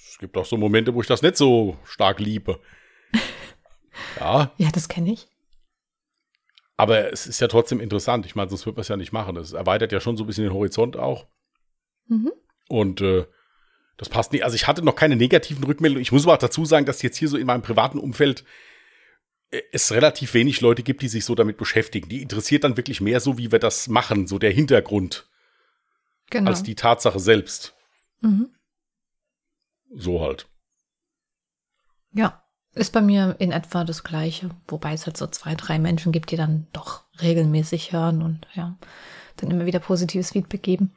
Es 0.09 0.17
gibt 0.17 0.35
auch 0.37 0.45
so 0.45 0.57
Momente, 0.57 0.93
wo 0.93 1.01
ich 1.01 1.07
das 1.07 1.21
nicht 1.21 1.37
so 1.37 1.77
stark 1.85 2.19
liebe. 2.19 2.59
ja. 4.19 4.51
Ja, 4.57 4.71
das 4.71 4.89
kenne 4.89 5.13
ich. 5.13 5.27
Aber 6.77 7.13
es 7.13 7.27
ist 7.27 7.39
ja 7.39 7.47
trotzdem 7.47 7.79
interessant. 7.79 8.25
Ich 8.25 8.35
meine, 8.35 8.49
sonst 8.49 8.65
wird 8.65 8.75
man 8.75 8.81
es 8.81 8.89
ja 8.89 8.97
nicht 8.97 9.13
machen. 9.13 9.37
Es 9.37 9.53
erweitert 9.53 9.93
ja 9.93 10.01
schon 10.01 10.17
so 10.17 10.25
ein 10.25 10.27
bisschen 10.27 10.43
den 10.43 10.53
Horizont 10.53 10.97
auch. 10.97 11.27
Mhm. 12.07 12.33
Und 12.67 12.99
äh, 12.99 13.25
das 13.97 14.09
passt 14.09 14.33
nicht. 14.33 14.43
Also 14.43 14.55
ich 14.55 14.67
hatte 14.67 14.83
noch 14.83 14.95
keine 14.95 15.15
negativen 15.15 15.63
Rückmeldungen. 15.63 16.01
Ich 16.01 16.11
muss 16.11 16.23
aber 16.23 16.33
auch 16.33 16.39
dazu 16.39 16.65
sagen, 16.65 16.85
dass 16.85 17.01
jetzt 17.01 17.17
hier 17.17 17.29
so 17.29 17.37
in 17.37 17.47
meinem 17.47 17.61
privaten 17.61 17.97
Umfeld 17.97 18.43
äh, 19.51 19.61
es 19.71 19.91
relativ 19.91 20.33
wenig 20.33 20.61
Leute 20.61 20.83
gibt, 20.83 21.01
die 21.01 21.07
sich 21.07 21.25
so 21.25 21.35
damit 21.35 21.57
beschäftigen. 21.57 22.09
Die 22.09 22.21
interessiert 22.21 22.63
dann 22.63 22.77
wirklich 22.77 23.01
mehr 23.01 23.19
so, 23.19 23.37
wie 23.37 23.51
wir 23.51 23.59
das 23.59 23.87
machen, 23.87 24.27
so 24.27 24.37
der 24.37 24.51
Hintergrund. 24.51 25.27
Genau. 26.29 26.49
Als 26.49 26.63
die 26.63 26.75
Tatsache 26.75 27.19
selbst. 27.19 27.75
Mhm. 28.21 28.49
So 29.93 30.21
halt. 30.21 30.47
Ja, 32.11 32.43
ist 32.73 32.91
bei 32.91 33.01
mir 33.01 33.35
in 33.39 33.51
etwa 33.51 33.83
das 33.83 34.03
Gleiche. 34.03 34.49
Wobei 34.67 34.93
es 34.93 35.05
halt 35.05 35.15
so 35.15 35.27
zwei, 35.27 35.55
drei 35.55 35.79
Menschen 35.79 36.11
gibt, 36.11 36.31
die 36.31 36.35
dann 36.35 36.67
doch 36.73 37.03
regelmäßig 37.21 37.93
hören 37.93 38.21
und 38.21 38.47
ja, 38.53 38.77
dann 39.37 39.51
immer 39.51 39.65
wieder 39.65 39.79
positives 39.79 40.31
Feedback 40.31 40.63
geben. 40.63 40.93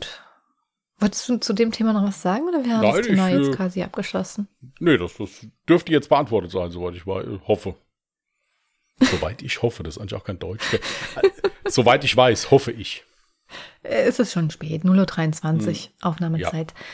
Gut. 0.00 0.20
Wolltest 0.98 1.28
du 1.28 1.38
zu 1.38 1.54
dem 1.54 1.72
Thema 1.72 1.94
noch 1.94 2.02
was 2.02 2.20
sagen 2.20 2.46
oder 2.46 2.62
wir 2.62 2.76
haben 2.76 2.82
Nein, 2.82 2.96
das 2.96 3.06
Thema 3.06 3.28
ich, 3.30 3.36
jetzt 3.36 3.48
äh, 3.48 3.56
quasi 3.56 3.82
abgeschlossen? 3.82 4.48
Nee, 4.80 4.98
das, 4.98 5.14
das 5.16 5.46
dürfte 5.66 5.92
jetzt 5.92 6.10
beantwortet 6.10 6.50
sein, 6.50 6.70
soweit 6.70 6.94
ich 6.94 7.06
weiß, 7.06 7.26
hoffe. 7.46 7.74
Soweit 9.00 9.40
ich 9.40 9.62
hoffe, 9.62 9.82
das 9.82 9.96
ist 9.96 10.00
eigentlich 10.00 10.20
auch 10.20 10.24
kein 10.24 10.38
Deutsch. 10.38 10.78
soweit 11.66 12.04
ich 12.04 12.14
weiß, 12.14 12.50
hoffe 12.50 12.72
ich. 12.72 13.04
Äh, 13.82 14.02
es 14.02 14.18
ist 14.18 14.32
schon 14.32 14.50
spät, 14.50 14.84
0.23 14.84 15.68
Uhr, 15.68 15.74
hm. 15.74 15.88
Aufnahmezeit. 16.02 16.72
Ja. 16.72 16.84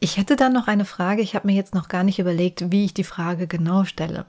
Ich 0.00 0.16
hätte 0.16 0.36
dann 0.36 0.54
noch 0.54 0.66
eine 0.66 0.86
Frage. 0.86 1.20
Ich 1.20 1.34
habe 1.34 1.46
mir 1.46 1.54
jetzt 1.54 1.74
noch 1.74 1.88
gar 1.88 2.04
nicht 2.04 2.18
überlegt, 2.18 2.72
wie 2.72 2.86
ich 2.86 2.94
die 2.94 3.04
Frage 3.04 3.46
genau 3.46 3.84
stelle. 3.84 4.26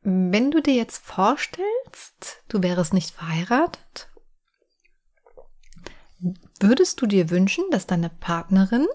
Wenn 0.00 0.50
du 0.50 0.62
dir 0.62 0.74
jetzt 0.74 1.04
vorstellst, 1.04 2.42
du 2.48 2.62
wärst 2.62 2.94
nicht 2.94 3.10
verheiratet 3.10 4.08
Würdest 6.66 7.02
du 7.02 7.06
dir 7.06 7.28
wünschen, 7.28 7.62
dass 7.70 7.86
deine 7.86 8.08
Partnerin 8.08 8.86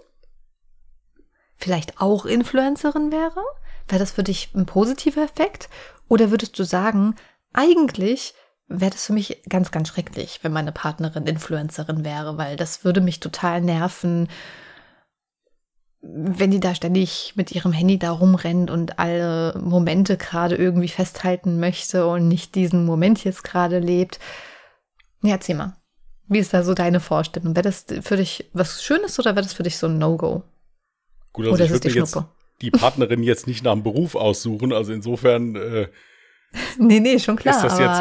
vielleicht 1.56 2.02
auch 2.02 2.26
Influencerin 2.26 3.12
wäre? 3.12 3.44
Wäre 3.88 4.00
das 4.00 4.10
für 4.10 4.24
dich 4.24 4.50
ein 4.56 4.66
positiver 4.66 5.22
Effekt? 5.22 5.70
Oder 6.08 6.32
würdest 6.32 6.58
du 6.58 6.64
sagen, 6.64 7.14
eigentlich 7.54 8.34
wäre 8.68 8.90
das 8.90 9.06
für 9.06 9.14
mich 9.14 9.44
ganz, 9.48 9.70
ganz 9.70 9.90
schrecklich, 9.90 10.40
wenn 10.42 10.52
meine 10.52 10.72
Partnerin 10.72 11.28
Influencerin 11.28 12.04
wäre, 12.04 12.40
weil 12.40 12.56
das 12.56 12.84
würde 12.84 13.02
mich 13.02 13.20
total 13.20 13.62
nerven, 13.62 14.30
wenn 16.02 16.50
die 16.50 16.60
da 16.60 16.74
ständig 16.74 17.34
mit 17.36 17.52
ihrem 17.52 17.72
Handy 17.72 18.00
da 18.00 18.10
rumrennt 18.10 18.72
und 18.72 18.98
alle 18.98 19.60
Momente 19.62 20.18
gerade 20.18 20.56
irgendwie 20.56 20.88
festhalten 20.88 21.60
möchte 21.60 22.08
und 22.08 22.28
nicht 22.28 22.56
diesen 22.56 22.84
Moment 22.84 23.24
jetzt 23.24 23.44
gerade 23.44 23.78
lebt. 23.78 24.20
Ja, 25.22 25.34
erzähl 25.34 25.54
mal. 25.54 25.79
Wie 26.30 26.40
ist 26.40 26.54
da 26.54 26.64
so 26.64 26.74
deine 26.74 27.00
Vorstellung? 27.00 27.56
Wäre 27.56 27.64
das 27.64 27.86
für 28.02 28.18
dich 28.18 28.46
was 28.54 28.84
Schönes 28.84 29.20
oder 29.20 29.32
wäre 29.32 29.44
das 29.44 29.54
für 29.54 29.64
dich 29.64 29.78
so 29.78 29.88
ein 29.88 29.98
No-Go? 29.98 30.44
Gut, 31.34 31.46
also 31.46 31.56
Oder 31.56 31.66
ich 31.66 31.72
würde 31.72 31.90
jetzt 31.90 32.18
die 32.62 32.72
Partnerin 32.72 33.24
jetzt 33.24 33.48
nicht 33.48 33.64
nach 33.64 33.74
dem 33.74 33.84
Beruf 33.84 34.16
aussuchen, 34.16 34.72
also 34.74 34.94
insofern. 34.94 35.56
Äh, 35.56 35.88
nee, 36.78 37.00
nee, 37.00 37.20
schon 37.20 37.36
klar. 37.36 37.56
Ist 37.56 37.64
das 37.64 37.80
jetzt, 37.80 38.00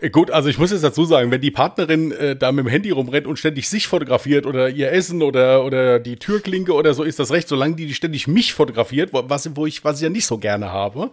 äh, 0.00 0.10
Gut, 0.10 0.30
also 0.30 0.48
ich 0.48 0.58
muss 0.58 0.70
jetzt 0.70 0.84
dazu 0.84 1.04
sagen, 1.04 1.30
wenn 1.30 1.40
die 1.40 1.50
Partnerin 1.50 2.12
äh, 2.12 2.36
da 2.36 2.52
mit 2.52 2.64
dem 2.64 2.68
Handy 2.68 2.90
rumrennt 2.90 3.26
und 3.26 3.38
ständig 3.38 3.68
sich 3.68 3.88
fotografiert 3.88 4.46
oder 4.46 4.68
ihr 4.68 4.92
Essen 4.92 5.22
oder, 5.22 5.64
oder 5.64 5.98
die 5.98 6.16
Türklinke 6.16 6.72
oder 6.74 6.94
so, 6.94 7.02
ist 7.02 7.18
das 7.18 7.30
recht, 7.30 7.48
solange 7.48 7.76
die 7.76 7.92
ständig 7.94 8.26
mich 8.26 8.52
fotografiert, 8.52 9.10
was, 9.12 9.56
wo 9.56 9.66
ich, 9.66 9.84
was 9.84 9.96
ich 9.96 10.02
ja 10.02 10.10
nicht 10.10 10.26
so 10.26 10.38
gerne 10.38 10.70
habe, 10.70 11.10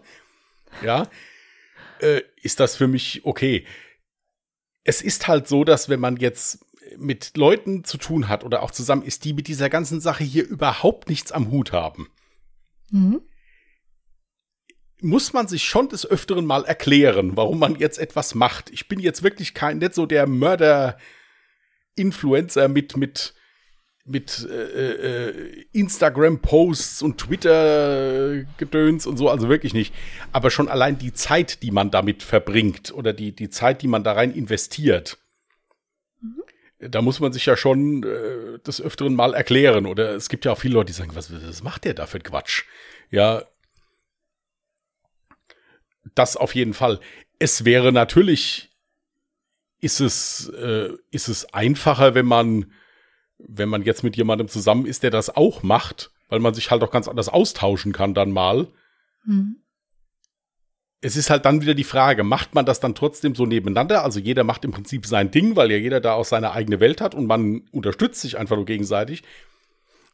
ja, 0.83 1.07
äh, 1.99 2.21
ist 2.41 2.60
das 2.60 2.75
für 2.75 2.88
mich 2.88 3.21
okay. 3.23 3.65
Es 4.88 5.02
ist 5.02 5.28
halt 5.28 5.47
so, 5.47 5.63
dass 5.63 5.89
wenn 5.89 6.00
man 6.00 6.17
jetzt 6.17 6.65
mit 6.97 7.36
Leuten 7.36 7.84
zu 7.84 7.97
tun 7.97 8.30
hat 8.30 8.43
oder 8.43 8.63
auch 8.63 8.71
zusammen 8.71 9.04
ist, 9.04 9.26
die 9.26 9.34
mit 9.34 9.47
dieser 9.47 9.69
ganzen 9.69 10.00
Sache 10.00 10.23
hier 10.23 10.47
überhaupt 10.47 11.10
nichts 11.10 11.32
am 11.32 11.52
Hut 11.52 11.73
haben, 11.73 12.08
mhm 12.89 13.21
muss 15.02 15.34
man 15.34 15.47
sich 15.47 15.63
schon 15.63 15.89
des 15.89 16.08
Öfteren 16.10 16.45
mal 16.45 16.63
erklären, 16.65 17.36
warum 17.38 17.60
man 17.60 17.76
jetzt 17.76 18.00
etwas 18.00 18.34
macht. 18.36 18.69
Ich 18.71 18.88
bin 18.88 19.00
jetzt 19.00 19.23
wirklich 19.23 19.54
kein, 19.54 19.80
nicht 19.80 19.93
so 19.93 20.06
der 20.06 20.28
Mörder-Influencer 20.28 22.67
mit, 22.67 22.97
mit, 22.97 23.34
mit 24.07 24.47
äh, 24.49 25.27
äh, 25.27 25.65
Instagram-Posts 25.73 27.01
und 27.01 27.17
Twitter-Gedöns 27.17 29.05
und 29.05 29.17
so, 29.17 29.29
also 29.29 29.49
wirklich 29.49 29.73
nicht. 29.73 29.93
Aber 30.31 30.49
schon 30.49 30.69
allein 30.69 30.97
die 30.97 31.13
Zeit, 31.13 31.61
die 31.61 31.71
man 31.71 31.91
damit 31.91 32.23
verbringt 32.23 32.93
oder 32.93 33.11
die, 33.11 33.33
die 33.33 33.49
Zeit, 33.49 33.81
die 33.81 33.87
man 33.87 34.03
da 34.03 34.13
rein 34.13 34.31
investiert, 34.31 35.17
mhm. 36.21 36.41
da 36.79 37.01
muss 37.01 37.19
man 37.19 37.33
sich 37.33 37.45
ja 37.45 37.57
schon 37.57 38.03
äh, 38.03 38.59
des 38.59 38.81
Öfteren 38.81 39.13
mal 39.13 39.33
erklären. 39.33 39.85
Oder 39.85 40.15
es 40.15 40.29
gibt 40.29 40.45
ja 40.45 40.53
auch 40.53 40.59
viele 40.59 40.75
Leute, 40.75 40.87
die 40.87 40.97
sagen, 40.97 41.11
was, 41.13 41.31
was 41.31 41.61
macht 41.61 41.83
der 41.83 41.93
da 41.93 42.05
für 42.05 42.19
Quatsch? 42.19 42.63
Ja, 43.11 43.43
das 46.15 46.37
auf 46.37 46.55
jeden 46.55 46.73
Fall. 46.73 47.01
Es 47.39 47.65
wäre 47.65 47.91
natürlich, 47.91 48.69
ist 49.81 49.99
es, 49.99 50.47
äh, 50.49 50.89
ist 51.11 51.27
es 51.27 51.53
einfacher, 51.53 52.15
wenn 52.15 52.25
man, 52.25 52.71
wenn 53.38 53.69
man 53.69 53.84
jetzt 53.84 54.04
mit 54.04 54.17
jemandem 54.17 54.47
zusammen 54.47 54.86
ist, 54.86 55.04
der 55.04 55.12
das 55.12 55.36
auch 55.36 55.63
macht, 55.63 56.12
weil 56.30 56.39
man 56.39 56.54
sich 56.54 56.71
halt 56.71 56.84
auch 56.84 56.91
ganz 56.91 57.08
anders 57.08 57.30
austauschen 57.30 57.93
kann 57.93 58.13
dann 58.13 58.32
mal. 58.32 58.67
Mhm. 59.26 59.58
Es 61.00 61.15
ist 61.15 61.30
halt 61.30 61.45
dann 61.45 61.62
wieder 61.62 61.76
die 61.76 61.84
Frage, 61.84 62.23
macht 62.23 62.56
man 62.56 62.65
das 62.65 62.80
dann 62.80 62.95
trotzdem 62.95 63.36
so 63.36 63.45
nebeneinander? 63.45 64.04
Also 64.04 64.19
jeder 64.19 64.43
macht 64.43 64.65
im 64.65 64.71
Prinzip 64.71 65.06
sein 65.06 65.30
Ding, 65.30 65.56
weil 65.56 65.71
ja 65.71 65.78
jeder 65.78 66.02
da 66.02 66.13
auch 66.13 66.26
seine 66.26 66.52
eigene 66.52 66.80
Welt 66.80 67.02
hat 67.02 67.13
und 67.13 67.28
man 67.28 67.62
unterstützt 67.71 68.21
sich 68.21 68.38
einfach 68.38 68.56
nur 68.56 68.65
gegenseitig. 68.65 69.23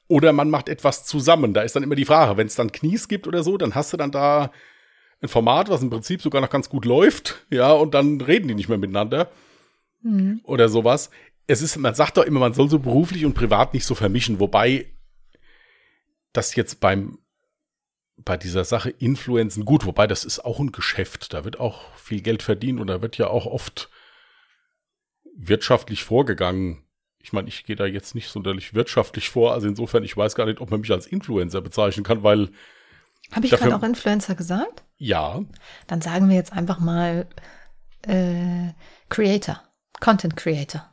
Oder 0.09 0.33
man 0.33 0.49
macht 0.49 0.67
etwas 0.67 1.05
zusammen. 1.05 1.53
Da 1.53 1.61
ist 1.61 1.75
dann 1.77 1.83
immer 1.83 1.95
die 1.95 2.03
Frage, 2.03 2.35
wenn 2.35 2.47
es 2.47 2.55
dann 2.55 2.73
Knies 2.73 3.07
gibt 3.07 3.27
oder 3.27 3.43
so, 3.43 3.57
dann 3.57 3.75
hast 3.75 3.93
du 3.93 3.97
dann 3.97 4.11
da 4.11 4.51
ein 5.21 5.29
Format, 5.29 5.69
was 5.69 5.81
im 5.81 5.89
Prinzip 5.89 6.21
sogar 6.21 6.41
noch 6.41 6.49
ganz 6.49 6.69
gut 6.69 6.83
läuft, 6.83 7.45
ja, 7.49 7.71
und 7.71 7.93
dann 7.93 8.19
reden 8.19 8.49
die 8.49 8.55
nicht 8.55 8.67
mehr 8.67 8.77
miteinander 8.77 9.31
mhm. 10.01 10.41
oder 10.43 10.67
sowas. 10.67 11.09
Es 11.47 11.61
ist, 11.61 11.77
man 11.77 11.95
sagt 11.95 12.17
doch 12.17 12.23
immer, 12.23 12.39
man 12.39 12.53
soll 12.53 12.69
so 12.69 12.79
beruflich 12.79 13.25
und 13.25 13.33
privat 13.33 13.73
nicht 13.73 13.85
so 13.85 13.95
vermischen, 13.95 14.39
wobei 14.39 14.93
das 16.31 16.55
jetzt 16.55 16.79
beim 16.79 17.19
bei 18.17 18.37
dieser 18.37 18.63
Sache 18.63 18.89
Influenzen 18.89 19.65
gut, 19.65 19.85
wobei 19.85 20.07
das 20.07 20.23
ist 20.23 20.39
auch 20.39 20.59
ein 20.59 20.71
Geschäft, 20.71 21.33
da 21.33 21.43
wird 21.43 21.59
auch 21.59 21.95
viel 21.95 22.21
Geld 22.21 22.43
verdient 22.43 22.79
und 22.79 22.87
da 22.87 23.01
wird 23.01 23.17
ja 23.17 23.27
auch 23.27 23.45
oft 23.45 23.89
wirtschaftlich 25.35 26.03
vorgegangen. 26.03 26.83
Ich 27.19 27.33
meine, 27.33 27.47
ich 27.47 27.65
gehe 27.65 27.75
da 27.75 27.85
jetzt 27.85 28.15
nicht 28.15 28.29
sonderlich 28.29 28.73
wirtschaftlich 28.73 29.29
vor, 29.29 29.53
also 29.53 29.67
insofern, 29.67 30.03
ich 30.03 30.15
weiß 30.15 30.35
gar 30.35 30.45
nicht, 30.45 30.61
ob 30.61 30.69
man 30.69 30.81
mich 30.81 30.91
als 30.91 31.07
Influencer 31.07 31.61
bezeichnen 31.61 32.03
kann, 32.03 32.23
weil 32.23 32.49
habe 33.31 33.45
ich 33.45 33.51
gerade 33.51 33.75
auch 33.75 33.83
Influencer 33.83 34.35
gesagt? 34.35 34.83
Ja. 34.97 35.41
Dann 35.87 36.01
sagen 36.01 36.29
wir 36.29 36.35
jetzt 36.35 36.53
einfach 36.53 36.79
mal 36.79 37.27
äh, 38.03 38.73
Creator, 39.09 39.63
Content 39.99 40.35
Creator. 40.35 40.87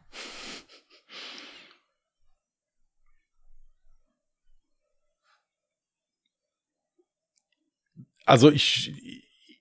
Also 8.30 8.48
ich, 8.48 8.92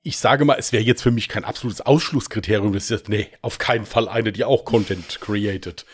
ich 0.03 0.19
sage 0.19 0.45
mal, 0.45 0.57
es 0.59 0.71
wäre 0.71 0.83
jetzt 0.83 1.01
für 1.01 1.09
mich 1.09 1.27
kein 1.27 1.43
absolutes 1.43 1.81
Ausschlusskriterium. 1.81 2.71
Das 2.71 2.83
ist 2.83 2.89
jetzt, 2.91 3.09
nee, 3.09 3.27
auf 3.41 3.57
keinen 3.57 3.87
Fall 3.87 4.07
eine, 4.07 4.31
die 4.31 4.43
auch 4.43 4.63
Content 4.63 5.19
created. 5.21 5.87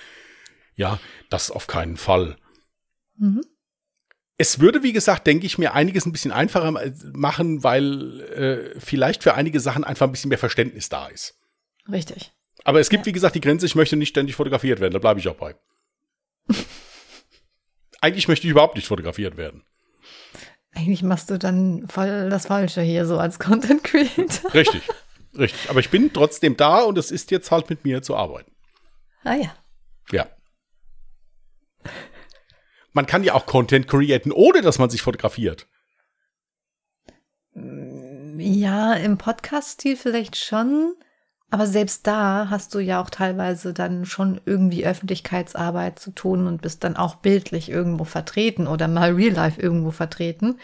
Ja, 0.76 1.00
das 1.30 1.52
auf 1.52 1.68
keinen 1.68 1.96
Fall. 1.96 2.36
Mhm. 3.18 3.46
Es 4.38 4.60
würde, 4.60 4.84
wie 4.84 4.92
gesagt, 4.92 5.26
denke 5.26 5.46
ich, 5.46 5.58
mir 5.58 5.74
einiges 5.74 6.06
ein 6.06 6.12
bisschen 6.12 6.34
einfacher 6.34 6.74
machen, 7.14 7.64
weil 7.64 8.20
äh, 8.76 8.80
vielleicht 8.82 9.24
für 9.24 9.36
einige 9.36 9.62
Sachen 9.62 9.86
einfach 9.86 10.08
ein 10.08 10.12
bisschen 10.12 10.28
mehr 10.28 10.38
Verständnis 10.38 10.90
da 10.90 11.08
ist. 11.08 11.40
Richtig. 11.90 12.34
Aber 12.66 12.82
es 12.82 12.90
gibt, 12.90 13.06
ja. 13.06 13.06
wie 13.06 13.14
gesagt, 13.14 13.36
die 13.36 13.42
Grenze, 13.42 13.66
ich 13.66 13.76
möchte 13.76 13.96
nicht 13.96 14.10
ständig 14.10 14.36
fotografiert 14.36 14.82
werden, 14.82 14.92
da 14.92 15.00
bleibe 15.00 15.22
ich 15.22 15.30
auch 15.30 15.38
bei. 15.38 15.56
Eigentlich 18.02 18.28
möchte 18.28 18.46
ich 18.46 18.52
überhaupt 18.52 18.76
nicht 18.76 18.88
fotografiert 18.88 19.38
werden. 19.38 19.64
Eigentlich 20.76 21.04
machst 21.04 21.30
du 21.30 21.40
dann 21.40 21.88
voll 21.88 22.30
das 22.30 22.48
Falsche 22.48 22.82
hier 22.82 23.06
so 23.06 23.18
als 23.18 23.40
Content 23.40 23.84
Creator. 23.84 24.54
Richtig, 24.54 24.84
richtig. 25.38 25.70
Aber 25.70 25.80
ich 25.80 25.90
bin 25.90 26.12
trotzdem 26.14 26.58
da 26.58 26.82
und 26.82 26.98
es 26.98 27.12
ist 27.12 27.32
jetzt 27.32 27.50
halt 27.52 27.70
mit 27.70 27.86
mir 27.86 28.02
zu 28.02 28.16
arbeiten. 28.16 28.52
Ah 29.24 29.36
ja. 29.36 29.56
Ja 30.12 30.28
man 32.96 33.06
kann 33.06 33.24
ja 33.26 33.34
auch 33.34 33.46
Content 33.46 33.88
createn, 33.88 34.32
ohne 34.32 34.62
dass 34.62 34.80
man 34.80 34.90
sich 34.90 35.02
fotografiert. 35.02 35.68
Ja, 37.54 38.94
im 38.94 39.18
Podcast-Stil 39.18 39.98
vielleicht 39.98 40.38
schon. 40.38 40.96
Aber 41.51 41.67
selbst 41.67 42.08
da 42.08 42.47
hast 42.49 42.73
du 42.73 42.79
ja 42.79 43.01
auch 43.01 43.10
teilweise 43.10 43.73
dann 43.73 44.05
schon 44.05 44.41
irgendwie 44.45 44.86
Öffentlichkeitsarbeit 44.86 45.99
zu 45.99 46.12
tun 46.12 46.47
und 46.47 46.62
bist 46.62 46.84
dann 46.84 46.97
auch 46.97 47.15
bildlich 47.15 47.69
irgendwo 47.69 48.03
vertreten 48.03 48.67
oder 48.67 48.88
mal 48.88 49.12
real 49.13 49.34
life 49.34 49.62
irgendwo 49.62 49.91
vertreten. 49.91 50.60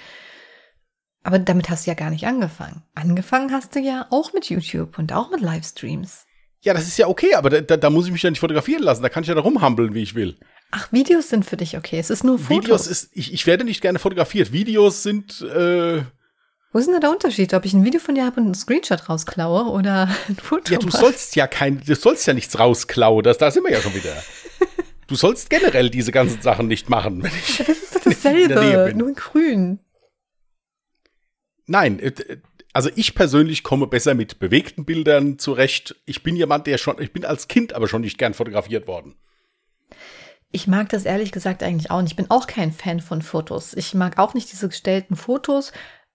Aber 1.23 1.37
damit 1.37 1.69
hast 1.69 1.85
du 1.85 1.91
ja 1.91 1.95
gar 1.95 2.09
nicht 2.09 2.25
angefangen. 2.25 2.83
Angefangen 2.95 3.51
hast 3.51 3.75
du 3.75 3.79
ja 3.79 4.07
auch 4.09 4.33
mit 4.33 4.49
YouTube 4.49 4.97
und 4.97 5.13
auch 5.13 5.29
mit 5.29 5.39
Livestreams. 5.39 6.25
Ja, 6.61 6.73
das 6.73 6.87
ist 6.87 6.97
ja 6.97 7.07
okay, 7.07 7.35
aber 7.35 7.61
da, 7.61 7.77
da 7.77 7.89
muss 7.89 8.05
ich 8.05 8.11
mich 8.11 8.23
ja 8.23 8.29
nicht 8.29 8.39
fotografieren 8.39 8.83
lassen. 8.83 9.03
Da 9.03 9.09
kann 9.09 9.23
ich 9.23 9.29
ja 9.29 9.35
da 9.35 9.41
rumhampeln, 9.41 9.93
wie 9.93 10.01
ich 10.01 10.15
will. 10.15 10.37
Ach, 10.71 10.91
Videos 10.91 11.29
sind 11.29 11.45
für 11.45 11.57
dich 11.57 11.77
okay. 11.77 11.99
Es 11.99 12.09
ist 12.09 12.23
nur 12.23 12.39
Fotos. 12.39 12.63
Videos 12.63 12.87
ist, 12.87 13.09
ich, 13.13 13.33
ich 13.33 13.45
werde 13.45 13.63
nicht 13.65 13.81
gerne 13.81 13.99
fotografiert. 13.99 14.51
Videos 14.51 15.03
sind, 15.03 15.41
äh, 15.41 16.03
Wo 16.71 16.79
ist 16.79 16.85
denn 16.85 16.93
da 16.93 17.01
der 17.01 17.11
Unterschied, 17.11 17.53
ob 17.53 17.65
ich 17.65 17.73
ein 17.73 17.83
Video 17.83 17.99
von 17.99 18.15
dir 18.15 18.25
habe 18.25 18.39
und 18.39 18.45
einen 18.45 18.55
Screenshot 18.55 19.09
rausklaue 19.09 19.65
oder 19.65 20.09
ein 20.29 20.35
Foto? 20.35 20.71
Ja, 20.71 20.79
du 20.79 20.89
sollst 20.89 21.35
ja 21.35 21.47
kein, 21.47 21.81
du 21.81 21.95
sollst 21.95 22.25
ja 22.27 22.33
nichts 22.33 22.57
rausklauen. 22.57 23.23
Das, 23.23 23.37
da 23.37 23.51
sind 23.51 23.63
wir 23.63 23.71
ja 23.71 23.81
schon 23.81 23.93
wieder. 23.93 24.15
du 25.07 25.15
sollst 25.15 25.49
generell 25.49 25.89
diese 25.89 26.11
ganzen 26.11 26.41
Sachen 26.41 26.67
nicht 26.67 26.89
machen. 26.89 27.23
Wenn 27.23 27.31
ich 27.33 27.57
das 27.57 27.67
ist 27.69 27.95
doch 27.95 28.01
dasselbe, 28.01 28.93
nur 28.95 29.09
in 29.09 29.15
grün. 29.15 29.79
Nein, 31.65 31.99
äh, 31.99 32.13
also 32.73 32.89
ich 32.95 33.15
persönlich 33.15 33.63
komme 33.63 33.87
besser 33.87 34.13
mit 34.13 34.39
bewegten 34.39 34.85
Bildern 34.85 35.39
zurecht. 35.39 35.97
Ich 36.05 36.23
bin 36.23 36.37
jemand, 36.37 36.67
der 36.67 36.77
schon, 36.77 37.01
ich 37.01 37.11
bin 37.11 37.25
als 37.25 37.49
Kind 37.49 37.73
aber 37.73 37.89
schon 37.89 38.01
nicht 38.01 38.17
gern 38.17 38.33
fotografiert 38.33 38.87
worden. 38.87 39.15
Ich 40.53 40.67
mag 40.67 40.87
das 40.89 41.03
ehrlich 41.03 41.33
gesagt 41.33 41.63
eigentlich 41.63 41.91
auch 41.91 42.01
nicht. 42.01 42.11
Ich 42.11 42.17
bin 42.17 42.29
auch 42.29 42.47
kein 42.47 42.71
Fan 42.71 43.01
von 43.01 43.21
Fotos. 43.21 43.73
Ich 43.73 43.93
mag 43.93 44.19
auch 44.19 44.33
nicht 44.33 44.51
diese 44.51 44.69
gestellten 44.69 45.15
Fotos. 45.17 45.71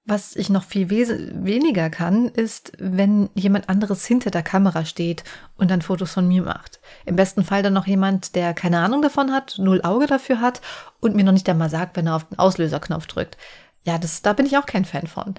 Was 0.08 0.36
ich 0.36 0.50
noch 0.50 0.62
viel 0.62 0.88
weniger 0.88 1.90
kann, 1.90 2.28
ist, 2.28 2.70
wenn 2.78 3.28
jemand 3.34 3.68
anderes 3.68 4.06
hinter 4.06 4.30
der 4.30 4.44
Kamera 4.44 4.84
steht 4.84 5.24
und 5.56 5.68
dann 5.68 5.82
Fotos 5.82 6.12
von 6.12 6.28
mir 6.28 6.42
macht. 6.42 6.78
Im 7.06 7.16
besten 7.16 7.42
Fall 7.42 7.64
dann 7.64 7.72
noch 7.72 7.88
jemand, 7.88 8.36
der 8.36 8.54
keine 8.54 8.78
Ahnung 8.78 9.02
davon 9.02 9.32
hat, 9.32 9.56
null 9.58 9.82
Auge 9.82 10.06
dafür 10.06 10.40
hat 10.40 10.60
und 11.00 11.16
mir 11.16 11.24
noch 11.24 11.32
nicht 11.32 11.48
einmal 11.48 11.70
sagt, 11.70 11.96
wenn 11.96 12.06
er 12.06 12.14
auf 12.14 12.28
den 12.28 12.38
Auslöserknopf 12.38 13.08
drückt. 13.08 13.36
Ja, 13.84 13.98
das, 13.98 14.22
da 14.22 14.32
bin 14.32 14.46
ich 14.46 14.56
auch 14.56 14.66
kein 14.66 14.84
Fan 14.84 15.08
von 15.08 15.34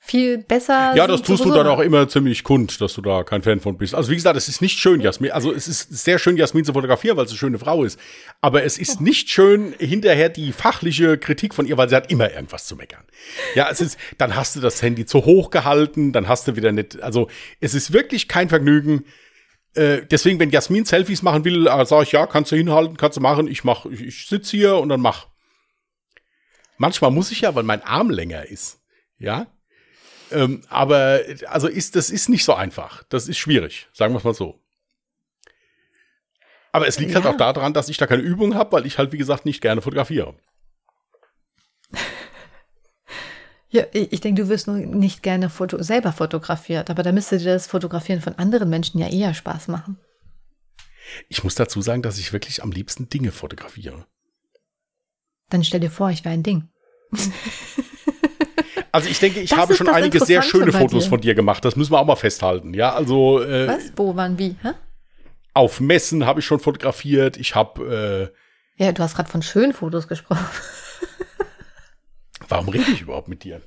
viel 0.00 0.38
besser. 0.38 0.94
Ja, 0.96 1.06
das 1.06 1.22
tust 1.22 1.44
du 1.44 1.52
dann 1.52 1.66
auch 1.66 1.80
immer 1.80 2.08
ziemlich 2.08 2.44
kund, 2.44 2.80
dass 2.80 2.94
du 2.94 3.02
da 3.02 3.24
kein 3.24 3.42
Fan 3.42 3.60
von 3.60 3.76
bist. 3.76 3.94
Also 3.94 4.10
wie 4.10 4.14
gesagt, 4.14 4.36
es 4.36 4.48
ist 4.48 4.62
nicht 4.62 4.78
schön, 4.78 5.00
Jasmin. 5.00 5.32
Also 5.32 5.52
es 5.52 5.68
ist 5.68 5.90
sehr 5.90 6.18
schön, 6.18 6.36
Jasmin 6.36 6.64
zu 6.64 6.72
fotografieren, 6.72 7.16
weil 7.16 7.26
sie 7.26 7.32
eine 7.32 7.38
schöne 7.38 7.58
Frau 7.58 7.84
ist. 7.84 7.98
Aber 8.40 8.62
es 8.62 8.78
ist 8.78 8.98
oh. 9.00 9.02
nicht 9.02 9.28
schön, 9.28 9.74
hinterher 9.78 10.28
die 10.28 10.52
fachliche 10.52 11.18
Kritik 11.18 11.52
von 11.52 11.66
ihr, 11.66 11.76
weil 11.76 11.88
sie 11.88 11.96
hat 11.96 12.10
immer 12.10 12.32
irgendwas 12.32 12.66
zu 12.66 12.76
meckern. 12.76 13.04
Ja, 13.54 13.68
es 13.70 13.80
ist, 13.80 13.98
dann 14.16 14.34
hast 14.34 14.56
du 14.56 14.60
das 14.60 14.80
Handy 14.82 15.04
zu 15.04 15.24
hoch 15.24 15.50
gehalten, 15.50 16.12
dann 16.12 16.28
hast 16.28 16.48
du 16.48 16.56
wieder 16.56 16.72
nicht, 16.72 17.02
also 17.02 17.28
es 17.60 17.74
ist 17.74 17.92
wirklich 17.92 18.28
kein 18.28 18.48
Vergnügen. 18.48 19.04
Äh, 19.74 20.02
deswegen, 20.10 20.38
wenn 20.40 20.50
Jasmin 20.50 20.84
Selfies 20.84 21.22
machen 21.22 21.44
will, 21.44 21.66
äh, 21.66 21.84
sage 21.84 22.04
ich, 22.04 22.12
ja, 22.12 22.26
kannst 22.26 22.52
du 22.52 22.56
hinhalten, 22.56 22.96
kannst 22.96 23.16
du 23.18 23.20
machen. 23.20 23.46
Ich 23.48 23.64
mach, 23.64 23.84
ich, 23.86 24.00
ich 24.00 24.26
sitze 24.26 24.56
hier 24.56 24.76
und 24.76 24.88
dann 24.88 25.00
mach. 25.00 25.26
Manchmal 26.78 27.10
muss 27.10 27.30
ich 27.30 27.42
ja, 27.42 27.54
weil 27.54 27.64
mein 27.64 27.82
Arm 27.82 28.08
länger 28.08 28.46
ist. 28.46 28.80
Ja, 29.18 29.48
ähm, 30.30 30.62
aber 30.68 31.20
also 31.46 31.68
ist, 31.68 31.96
das 31.96 32.10
ist 32.10 32.28
nicht 32.28 32.44
so 32.44 32.54
einfach. 32.54 33.02
Das 33.08 33.28
ist 33.28 33.38
schwierig, 33.38 33.88
sagen 33.92 34.14
wir 34.14 34.18
es 34.18 34.24
mal 34.24 34.34
so. 34.34 34.60
Aber 36.72 36.86
es 36.86 36.98
liegt 36.98 37.14
halt 37.14 37.24
ja. 37.24 37.30
halt 37.30 37.40
auch 37.40 37.54
daran, 37.54 37.72
dass 37.72 37.88
ich 37.88 37.96
da 37.96 38.06
keine 38.06 38.22
Übung 38.22 38.54
habe, 38.54 38.72
weil 38.72 38.86
ich 38.86 38.98
halt, 38.98 39.12
wie 39.12 39.18
gesagt, 39.18 39.44
nicht 39.44 39.60
gerne 39.60 39.82
fotografiere. 39.82 40.34
Ja, 43.70 43.84
ich 43.92 44.22
denke, 44.22 44.40
du 44.40 44.48
wirst 44.48 44.66
nur 44.66 44.78
nicht 44.78 45.22
gerne 45.22 45.50
Foto 45.50 45.82
selber 45.82 46.14
fotografiert, 46.14 46.88
aber 46.88 47.02
da 47.02 47.12
müsste 47.12 47.36
dir 47.36 47.52
das 47.52 47.66
Fotografieren 47.66 48.22
von 48.22 48.34
anderen 48.36 48.70
Menschen 48.70 48.98
ja 48.98 49.08
eher 49.08 49.34
Spaß 49.34 49.68
machen. 49.68 49.98
Ich 51.28 51.44
muss 51.44 51.54
dazu 51.54 51.82
sagen, 51.82 52.00
dass 52.00 52.16
ich 52.16 52.32
wirklich 52.32 52.62
am 52.62 52.70
liebsten 52.70 53.10
Dinge 53.10 53.30
fotografiere. 53.30 54.06
Dann 55.50 55.64
stell 55.64 55.80
dir 55.80 55.90
vor, 55.90 56.10
ich 56.10 56.24
wäre 56.24 56.32
ein 56.32 56.42
Ding. 56.42 56.70
Also 58.98 59.10
ich 59.10 59.20
denke, 59.20 59.38
ich 59.38 59.50
das 59.50 59.58
habe 59.60 59.74
schon 59.74 59.88
einige 59.88 60.18
sehr 60.18 60.42
schöne 60.42 60.72
Fotos 60.72 61.06
von 61.06 61.20
dir 61.20 61.36
gemacht. 61.36 61.64
Das 61.64 61.76
müssen 61.76 61.92
wir 61.92 62.00
auch 62.00 62.06
mal 62.06 62.16
festhalten. 62.16 62.74
Ja, 62.74 62.94
also. 62.94 63.40
Äh, 63.40 63.68
Was? 63.68 63.92
Wo, 63.94 64.16
wann, 64.16 64.38
wie? 64.38 64.56
Hä? 64.62 64.70
Auf 65.54 65.78
Messen 65.78 66.26
habe 66.26 66.40
ich 66.40 66.46
schon 66.46 66.58
fotografiert. 66.58 67.36
Ich 67.36 67.54
habe. 67.54 68.32
Äh, 68.78 68.84
ja, 68.84 68.90
du 68.90 69.00
hast 69.00 69.14
gerade 69.14 69.30
von 69.30 69.42
schönen 69.42 69.72
Fotos 69.72 70.08
gesprochen. 70.08 70.44
Warum 72.48 72.68
rede 72.70 72.90
ich 72.90 73.02
überhaupt 73.02 73.28
mit 73.28 73.44
dir? 73.44 73.60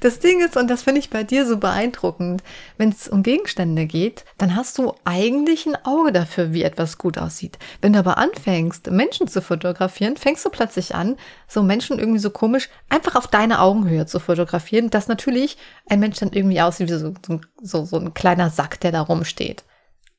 Das, 0.00 0.18
Ding 0.18 0.40
ist, 0.44 0.56
und 0.56 0.68
das 0.68 0.82
finde 0.82 0.98
ich 0.98 1.10
bei 1.10 1.22
dir 1.22 1.46
so 1.46 1.56
beeindruckend, 1.56 2.42
wenn 2.78 2.88
es 2.88 3.06
um 3.06 3.22
Gegenstände 3.22 3.86
geht, 3.86 4.24
dann 4.38 4.56
hast 4.56 4.78
du 4.78 4.94
eigentlich 5.04 5.66
ein 5.66 5.76
Auge 5.84 6.10
dafür, 6.10 6.52
wie 6.52 6.64
etwas 6.64 6.98
gut 6.98 7.16
aussieht. 7.16 7.58
Wenn 7.80 7.92
du 7.92 8.00
aber 8.00 8.18
anfängst, 8.18 8.90
Menschen 8.90 9.28
zu 9.28 9.40
fotografieren, 9.40 10.16
fängst 10.16 10.44
du 10.44 10.50
plötzlich 10.50 10.94
an, 10.94 11.16
so 11.46 11.62
Menschen 11.62 11.98
irgendwie 11.98 12.18
so 12.18 12.30
komisch 12.30 12.68
einfach 12.88 13.14
auf 13.14 13.28
deine 13.28 13.60
Augenhöhe 13.60 14.06
zu 14.06 14.18
fotografieren, 14.18 14.90
dass 14.90 15.06
natürlich 15.06 15.56
ein 15.88 16.00
Mensch 16.00 16.18
dann 16.18 16.32
irgendwie 16.32 16.60
aussieht 16.60 16.88
wie 16.88 16.94
so, 16.94 17.14
so, 17.62 17.84
so 17.84 17.96
ein 17.98 18.14
kleiner 18.14 18.50
Sack, 18.50 18.80
der 18.80 18.90
da 18.90 19.02
rumsteht. 19.02 19.64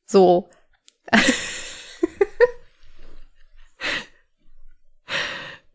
So. 0.06 0.50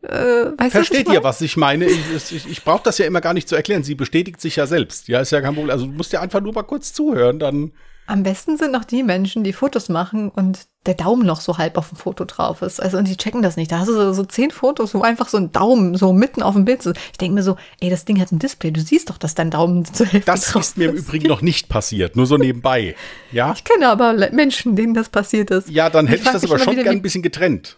Äh, 0.01 0.69
Versteht 0.69 1.09
ihr, 1.09 1.23
was 1.23 1.41
ich 1.41 1.57
meine? 1.57 1.85
Ich, 1.85 2.31
ich, 2.31 2.49
ich 2.49 2.63
brauche 2.63 2.83
das 2.83 2.97
ja 2.97 3.05
immer 3.05 3.21
gar 3.21 3.33
nicht 3.33 3.49
zu 3.49 3.55
erklären. 3.55 3.83
Sie 3.83 3.95
bestätigt 3.95 4.39
sich 4.39 4.55
ja 4.55 4.67
selbst. 4.67 5.07
Ja, 5.07 5.21
ist 5.21 5.31
ja 5.31 5.41
kein 5.41 5.55
Problem. 5.55 5.71
Also 5.71 5.87
du 5.87 5.91
musst 5.93 6.13
ja 6.13 6.21
einfach 6.21 6.39
nur 6.39 6.53
mal 6.53 6.63
kurz 6.63 6.93
zuhören, 6.93 7.39
dann. 7.39 7.71
Am 8.05 8.23
besten 8.23 8.57
sind 8.57 8.71
noch 8.71 8.85
die 8.85 9.03
Menschen, 9.03 9.43
die 9.43 9.51
Fotos 9.51 9.89
machen 9.89 10.29
und 10.29 10.59
der 10.85 10.93
Daumen 10.93 11.25
noch 11.25 11.41
so 11.41 11.57
halb 11.57 11.77
auf 11.77 11.89
dem 11.89 11.97
Foto 11.97 12.23
drauf 12.23 12.61
ist. 12.61 12.81
Also, 12.81 12.97
und 12.97 13.05
die 13.05 13.17
checken 13.17 13.41
das 13.41 13.57
nicht. 13.57 13.69
Da 13.69 13.79
hast 13.79 13.89
du 13.89 13.93
so, 13.93 14.13
so 14.13 14.23
zehn 14.23 14.51
Fotos, 14.51 14.93
wo 14.93 15.01
einfach 15.01 15.27
so 15.27 15.35
ein 15.35 15.51
Daumen 15.51 15.95
so 15.95 16.13
mitten 16.13 16.41
auf 16.41 16.53
dem 16.53 16.63
Bild 16.63 16.85
ist. 16.85 16.97
Ich 17.11 17.17
denke 17.17 17.35
mir 17.35 17.43
so, 17.43 17.57
ey, 17.81 17.89
das 17.89 18.05
Ding 18.05 18.21
hat 18.21 18.31
ein 18.31 18.39
Display. 18.39 18.71
Du 18.71 18.79
siehst 18.79 19.09
doch, 19.09 19.17
dass 19.17 19.35
dein 19.35 19.51
Daumen 19.51 19.83
zur 19.93 20.05
Hälfte 20.05 20.31
Das 20.31 20.51
drauf 20.51 20.61
ist 20.61 20.77
mir 20.77 20.89
im 20.89 20.95
Übrigen 20.95 21.27
noch 21.27 21.41
nicht 21.41 21.67
passiert. 21.67 22.15
Nur 22.15 22.27
so 22.27 22.37
nebenbei. 22.37 22.95
Ja? 23.33 23.51
Ich 23.53 23.65
kenne 23.65 23.89
aber 23.89 24.13
Menschen, 24.31 24.77
denen 24.77 24.93
das 24.93 25.09
passiert 25.09 25.51
ist. 25.51 25.69
Ja, 25.69 25.89
dann 25.89 26.07
hätte 26.07 26.21
ich, 26.21 26.27
ich 26.27 26.33
das 26.33 26.43
aber 26.45 26.59
schon 26.59 26.75
gern 26.75 26.87
ein 26.87 27.01
bisschen 27.01 27.23
getrennt. 27.23 27.77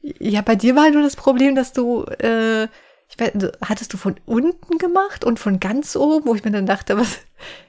Ja, 0.00 0.42
bei 0.42 0.54
dir 0.54 0.76
war 0.76 0.90
nur 0.90 1.02
das 1.02 1.16
Problem, 1.16 1.54
dass 1.54 1.72
du, 1.72 2.04
äh, 2.04 2.64
ich 3.08 3.18
weiß, 3.18 3.32
hattest 3.62 3.92
du 3.92 3.96
von 3.96 4.16
unten 4.26 4.78
gemacht 4.78 5.24
und 5.24 5.38
von 5.38 5.60
ganz 5.60 5.96
oben, 5.96 6.26
wo 6.26 6.34
ich 6.34 6.44
mir 6.44 6.50
dann 6.52 6.66
dachte, 6.66 6.96
was 6.96 7.18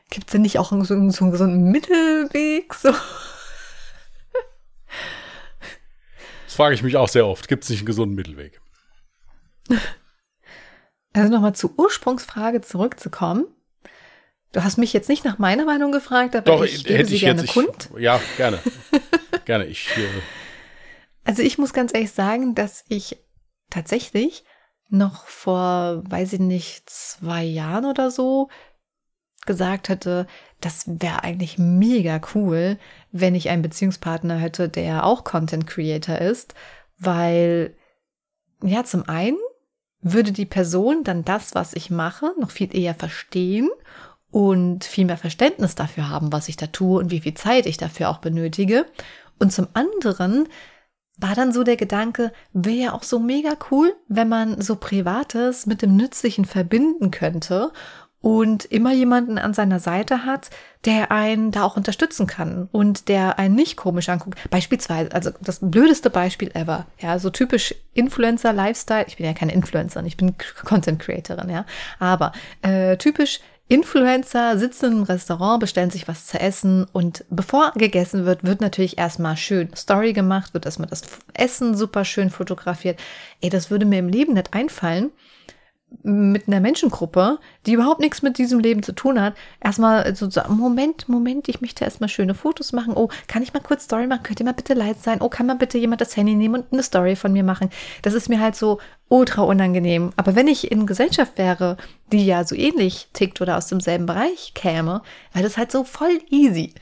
gibt's 0.09 0.31
denn 0.31 0.41
nicht 0.43 0.59
auch 0.59 0.71
so, 0.71 1.09
so, 1.09 1.35
so 1.35 1.43
einen 1.43 1.71
Mittelweg? 1.71 2.73
So? 2.73 2.93
Das 6.45 6.55
frage 6.55 6.75
ich 6.75 6.83
mich 6.83 6.97
auch 6.97 7.07
sehr 7.09 7.27
oft. 7.27 7.47
Gibt 7.47 7.63
es 7.63 7.69
nicht 7.69 7.79
einen 7.79 7.85
gesunden 7.87 8.15
Mittelweg? 8.15 8.59
Also 11.13 11.31
nochmal 11.31 11.53
zur 11.53 11.77
Ursprungsfrage 11.77 12.61
zurückzukommen. 12.61 13.45
Du 14.51 14.63
hast 14.63 14.77
mich 14.77 14.93
jetzt 14.93 15.09
nicht 15.09 15.25
nach 15.25 15.37
meiner 15.37 15.65
Meinung 15.65 15.91
gefragt, 15.91 16.35
aber 16.35 16.45
Doch, 16.45 16.63
ich 16.63 16.83
gebe 16.83 16.97
hätte 16.97 17.09
sie 17.09 17.15
ich 17.15 17.21
gerne 17.21 17.41
jetzt, 17.41 17.53
kund. 17.53 17.89
Ich, 17.95 18.01
ja, 18.01 18.19
gerne. 18.35 18.59
gerne. 19.45 19.65
Ich 19.65 19.89
äh, 19.95 20.07
also 21.23 21.41
ich 21.41 21.57
muss 21.57 21.73
ganz 21.73 21.93
ehrlich 21.93 22.11
sagen, 22.11 22.55
dass 22.55 22.83
ich 22.87 23.17
tatsächlich 23.69 24.43
noch 24.89 25.25
vor, 25.25 26.01
weiß 26.09 26.33
ich 26.33 26.39
nicht, 26.39 26.89
zwei 26.89 27.43
Jahren 27.43 27.85
oder 27.85 28.09
so 28.11 28.49
gesagt 29.45 29.89
hätte, 29.89 30.27
das 30.61 30.83
wäre 30.87 31.23
eigentlich 31.23 31.57
mega 31.57 32.19
cool, 32.35 32.77
wenn 33.11 33.35
ich 33.35 33.49
einen 33.49 33.61
Beziehungspartner 33.61 34.35
hätte, 34.37 34.69
der 34.69 35.05
auch 35.05 35.23
Content 35.23 35.65
Creator 35.67 36.17
ist, 36.17 36.55
weil, 36.97 37.75
ja, 38.61 38.83
zum 38.83 39.07
einen 39.07 39.37
würde 40.01 40.31
die 40.31 40.45
Person 40.45 41.03
dann 41.03 41.23
das, 41.23 41.55
was 41.55 41.73
ich 41.73 41.89
mache, 41.89 42.33
noch 42.39 42.51
viel 42.51 42.75
eher 42.75 42.95
verstehen 42.95 43.69
und 44.31 44.83
viel 44.83 45.05
mehr 45.05 45.17
Verständnis 45.17 45.75
dafür 45.75 46.09
haben, 46.09 46.31
was 46.31 46.49
ich 46.49 46.57
da 46.57 46.67
tue 46.67 46.99
und 46.99 47.11
wie 47.11 47.21
viel 47.21 47.33
Zeit 47.33 47.65
ich 47.65 47.77
dafür 47.77 48.09
auch 48.09 48.19
benötige. 48.19 48.85
Und 49.39 49.51
zum 49.53 49.67
anderen 49.73 50.47
war 51.19 51.35
dann 51.35 51.51
so 51.51 51.63
der 51.63 51.77
Gedanke, 51.77 52.31
wäre 52.53 52.75
ja 52.75 52.93
auch 52.93 53.03
so 53.03 53.19
mega 53.19 53.51
cool, 53.71 53.93
wenn 54.07 54.29
man 54.29 54.61
so 54.61 54.75
Privates 54.75 55.65
mit 55.65 55.81
dem 55.81 55.95
Nützlichen 55.95 56.45
verbinden 56.45 57.11
könnte 57.11 57.71
und 58.21 58.65
immer 58.65 58.91
jemanden 58.91 59.37
an 59.37 59.53
seiner 59.53 59.79
Seite 59.79 60.25
hat, 60.25 60.49
der 60.85 61.11
einen 61.11 61.51
da 61.51 61.63
auch 61.63 61.77
unterstützen 61.77 62.27
kann 62.27 62.67
und 62.71 63.07
der 63.07 63.39
einen 63.39 63.55
nicht 63.55 63.77
komisch 63.77 64.09
anguckt. 64.09 64.39
Beispielsweise, 64.49 65.13
also 65.13 65.31
das 65.41 65.59
blödeste 65.61 66.09
Beispiel 66.09 66.51
ever, 66.53 66.85
ja, 66.99 67.17
so 67.19 67.29
typisch 67.29 67.75
Influencer-Lifestyle. 67.93 69.05
Ich 69.07 69.17
bin 69.17 69.25
ja 69.25 69.33
keine 69.33 69.53
Influencerin, 69.53 70.05
ich 70.05 70.17
bin 70.17 70.35
Content-Creatorin, 70.65 71.49
ja, 71.49 71.65
aber 71.99 72.33
äh, 72.61 72.97
typisch 72.97 73.39
Influencer 73.71 74.57
sitzen 74.57 74.93
im 74.93 75.03
Restaurant, 75.03 75.59
bestellen 75.59 75.91
sich 75.91 76.07
was 76.07 76.25
zu 76.25 76.39
essen 76.39 76.87
und 76.91 77.23
bevor 77.29 77.71
gegessen 77.75 78.25
wird, 78.25 78.43
wird 78.43 78.61
natürlich 78.61 78.97
erstmal 78.97 79.37
schön 79.37 79.69
Story 79.75 80.11
gemacht, 80.11 80.55
wird 80.55 80.65
erstmal 80.65 80.89
das 80.89 81.03
Essen 81.35 81.77
super 81.77 82.03
schön 82.03 82.31
fotografiert. 82.31 82.99
Ey, 83.41 83.51
das 83.51 83.69
würde 83.69 83.85
mir 83.85 83.99
im 83.99 84.09
Leben 84.09 84.33
nicht 84.33 84.55
einfallen, 84.55 85.11
mit 86.03 86.47
einer 86.47 86.59
Menschengruppe, 86.59 87.39
die 87.65 87.73
überhaupt 87.73 87.99
nichts 87.99 88.21
mit 88.21 88.37
diesem 88.37 88.59
Leben 88.59 88.83
zu 88.83 88.93
tun 88.93 89.19
hat, 89.21 89.35
erstmal 89.59 90.15
so 90.15 90.29
sagen, 90.29 90.55
Moment, 90.55 91.09
Moment, 91.09 91.49
ich 91.49 91.61
möchte 91.61 91.83
erstmal 91.83 92.09
schöne 92.09 92.35
Fotos 92.35 92.73
machen. 92.73 92.93
Oh, 92.95 93.09
kann 93.27 93.43
ich 93.43 93.53
mal 93.53 93.59
kurz 93.59 93.85
Story 93.85 94.07
machen? 94.07 94.23
Könnt 94.23 94.39
ihr 94.39 94.45
mal 94.45 94.53
bitte 94.53 94.73
leid 94.73 95.01
sein? 95.01 95.21
Oh, 95.21 95.29
kann 95.29 95.47
mal 95.47 95.55
bitte 95.55 95.77
jemand 95.77 96.01
das 96.01 96.15
Handy 96.15 96.35
nehmen 96.35 96.61
und 96.61 96.71
eine 96.71 96.83
Story 96.83 97.15
von 97.15 97.33
mir 97.33 97.43
machen? 97.43 97.69
Das 98.01 98.13
ist 98.13 98.29
mir 98.29 98.39
halt 98.39 98.55
so 98.55 98.79
ultra 99.09 99.41
unangenehm. 99.41 100.11
Aber 100.15 100.35
wenn 100.35 100.47
ich 100.47 100.71
in 100.71 100.85
Gesellschaft 100.85 101.37
wäre, 101.37 101.77
die 102.11 102.25
ja 102.25 102.43
so 102.43 102.55
ähnlich 102.55 103.09
tickt 103.13 103.41
oder 103.41 103.57
aus 103.57 103.67
demselben 103.67 104.05
Bereich 104.05 104.53
käme, 104.53 105.01
wäre 105.33 105.43
das 105.43 105.57
halt 105.57 105.71
so 105.71 105.83
voll 105.83 106.19
easy. 106.29 106.73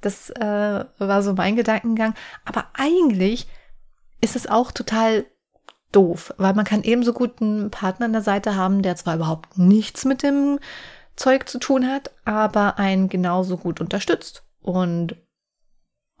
Das 0.00 0.30
äh, 0.30 0.84
war 0.98 1.22
so 1.22 1.32
mein 1.32 1.56
Gedankengang. 1.56 2.14
Aber 2.44 2.66
eigentlich 2.74 3.46
ist 4.20 4.36
es 4.36 4.46
auch 4.46 4.72
total 4.72 5.24
doof, 5.96 6.34
weil 6.36 6.54
man 6.54 6.64
kann 6.66 6.82
ebenso 6.82 7.12
gut 7.12 7.40
einen 7.40 7.70
Partner 7.70 8.06
an 8.06 8.12
der 8.12 8.22
Seite 8.22 8.54
haben, 8.54 8.82
der 8.82 8.96
zwar 8.96 9.16
überhaupt 9.16 9.56
nichts 9.56 10.04
mit 10.04 10.22
dem 10.22 10.58
Zeug 11.16 11.48
zu 11.48 11.58
tun 11.58 11.86
hat, 11.86 12.10
aber 12.24 12.78
einen 12.78 13.08
genauso 13.08 13.56
gut 13.56 13.80
unterstützt 13.80 14.44
und 14.60 15.16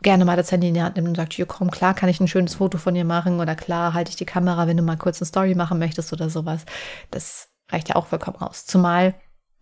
gerne 0.02 0.24
mal 0.24 0.36
das 0.36 0.50
Handy 0.50 0.68
in 0.68 0.74
die 0.74 0.82
Hand 0.82 0.96
nimmt 0.96 1.08
und 1.08 1.16
sagt, 1.16 1.34
hier 1.34 1.46
komm, 1.46 1.70
klar 1.70 1.94
kann 1.94 2.08
ich 2.08 2.20
ein 2.20 2.28
schönes 2.28 2.54
Foto 2.54 2.78
von 2.78 2.94
dir 2.94 3.04
machen 3.04 3.40
oder 3.40 3.54
klar 3.54 3.92
halte 3.92 4.10
ich 4.10 4.16
die 4.16 4.26
Kamera, 4.26 4.66
wenn 4.66 4.76
du 4.76 4.82
mal 4.82 4.96
kurz 4.96 5.20
eine 5.20 5.26
Story 5.26 5.54
machen 5.54 5.78
möchtest 5.78 6.12
oder 6.12 6.30
sowas. 6.30 6.64
Das 7.10 7.48
reicht 7.70 7.88
ja 7.88 7.96
auch 7.96 8.06
vollkommen 8.06 8.38
aus. 8.38 8.66
Zumal, 8.66 9.14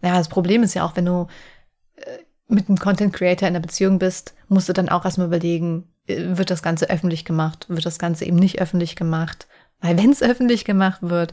ja, 0.03 0.17
das 0.17 0.29
Problem 0.29 0.63
ist 0.63 0.75
ja 0.75 0.85
auch, 0.85 0.97
wenn 0.97 1.07
du 1.07 1.27
äh, 1.97 2.19
mit 2.47 2.69
einem 2.69 2.79
Content 2.79 3.13
Creator 3.13 3.49
in 3.49 3.55
einer 3.55 3.63
Beziehung 3.63 3.99
bist, 3.99 4.35
musst 4.49 4.69
du 4.69 4.73
dann 4.73 4.89
auch 4.89 5.05
erstmal 5.05 5.29
überlegen, 5.29 5.93
äh, 6.07 6.37
wird 6.37 6.51
das 6.51 6.63
Ganze 6.63 6.91
öffentlich 6.91 7.25
gemacht, 7.25 7.67
wird 7.69 7.87
das 7.87 7.99
Ganze 7.99 8.25
eben 8.25 8.37
nicht 8.37 8.61
öffentlich 8.61 8.97
gemacht, 8.97 9.49
weil 9.81 9.99
wenn 9.99 10.11
es 10.11 10.23
öffentlich 10.23 10.65
gemacht 10.65 11.01
wird, 11.03 11.33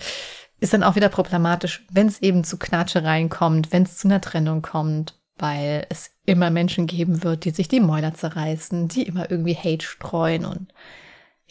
ist 0.60 0.74
dann 0.74 0.84
auch 0.84 0.96
wieder 0.96 1.10
problematisch, 1.10 1.86
wenn 1.92 2.08
es 2.08 2.22
eben 2.22 2.44
zu 2.44 2.58
Knatschereien 2.58 3.30
kommt, 3.30 3.72
wenn 3.72 3.84
es 3.84 3.98
zu 3.98 4.08
einer 4.08 4.22
Trennung 4.22 4.62
kommt, 4.62 5.20
weil 5.38 5.88
es 5.90 6.12
immer 6.26 6.52
Menschen 6.52 6.86
geben 6.86 7.24
wird, 7.24 7.46
die 7.46 7.50
sich 7.50 7.68
die 7.68 7.80
Mäuler 7.80 8.14
zerreißen, 8.14 8.88
die 8.88 9.04
immer 9.04 9.32
irgendwie 9.32 9.56
Hate 9.56 9.86
streuen 9.86 10.46
und 10.46 10.72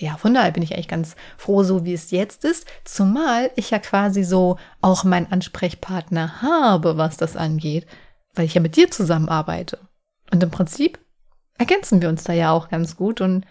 ja, 0.00 0.16
von 0.16 0.32
daher 0.32 0.50
bin 0.50 0.62
ich 0.62 0.72
eigentlich 0.72 0.88
ganz 0.88 1.14
froh, 1.36 1.62
so 1.62 1.84
wie 1.84 1.92
es 1.92 2.10
jetzt 2.10 2.44
ist, 2.44 2.66
zumal 2.84 3.50
ich 3.56 3.70
ja 3.70 3.78
quasi 3.78 4.24
so 4.24 4.56
auch 4.80 5.04
meinen 5.04 5.30
Ansprechpartner 5.30 6.40
habe, 6.40 6.96
was 6.96 7.18
das 7.18 7.36
angeht, 7.36 7.86
weil 8.34 8.46
ich 8.46 8.54
ja 8.54 8.62
mit 8.62 8.76
dir 8.76 8.90
zusammenarbeite. 8.90 9.78
Und 10.30 10.42
im 10.42 10.50
Prinzip 10.50 10.98
ergänzen 11.58 12.00
wir 12.00 12.08
uns 12.08 12.24
da 12.24 12.32
ja 12.32 12.50
auch 12.50 12.70
ganz 12.70 12.96
gut 12.96 13.20
und 13.20 13.44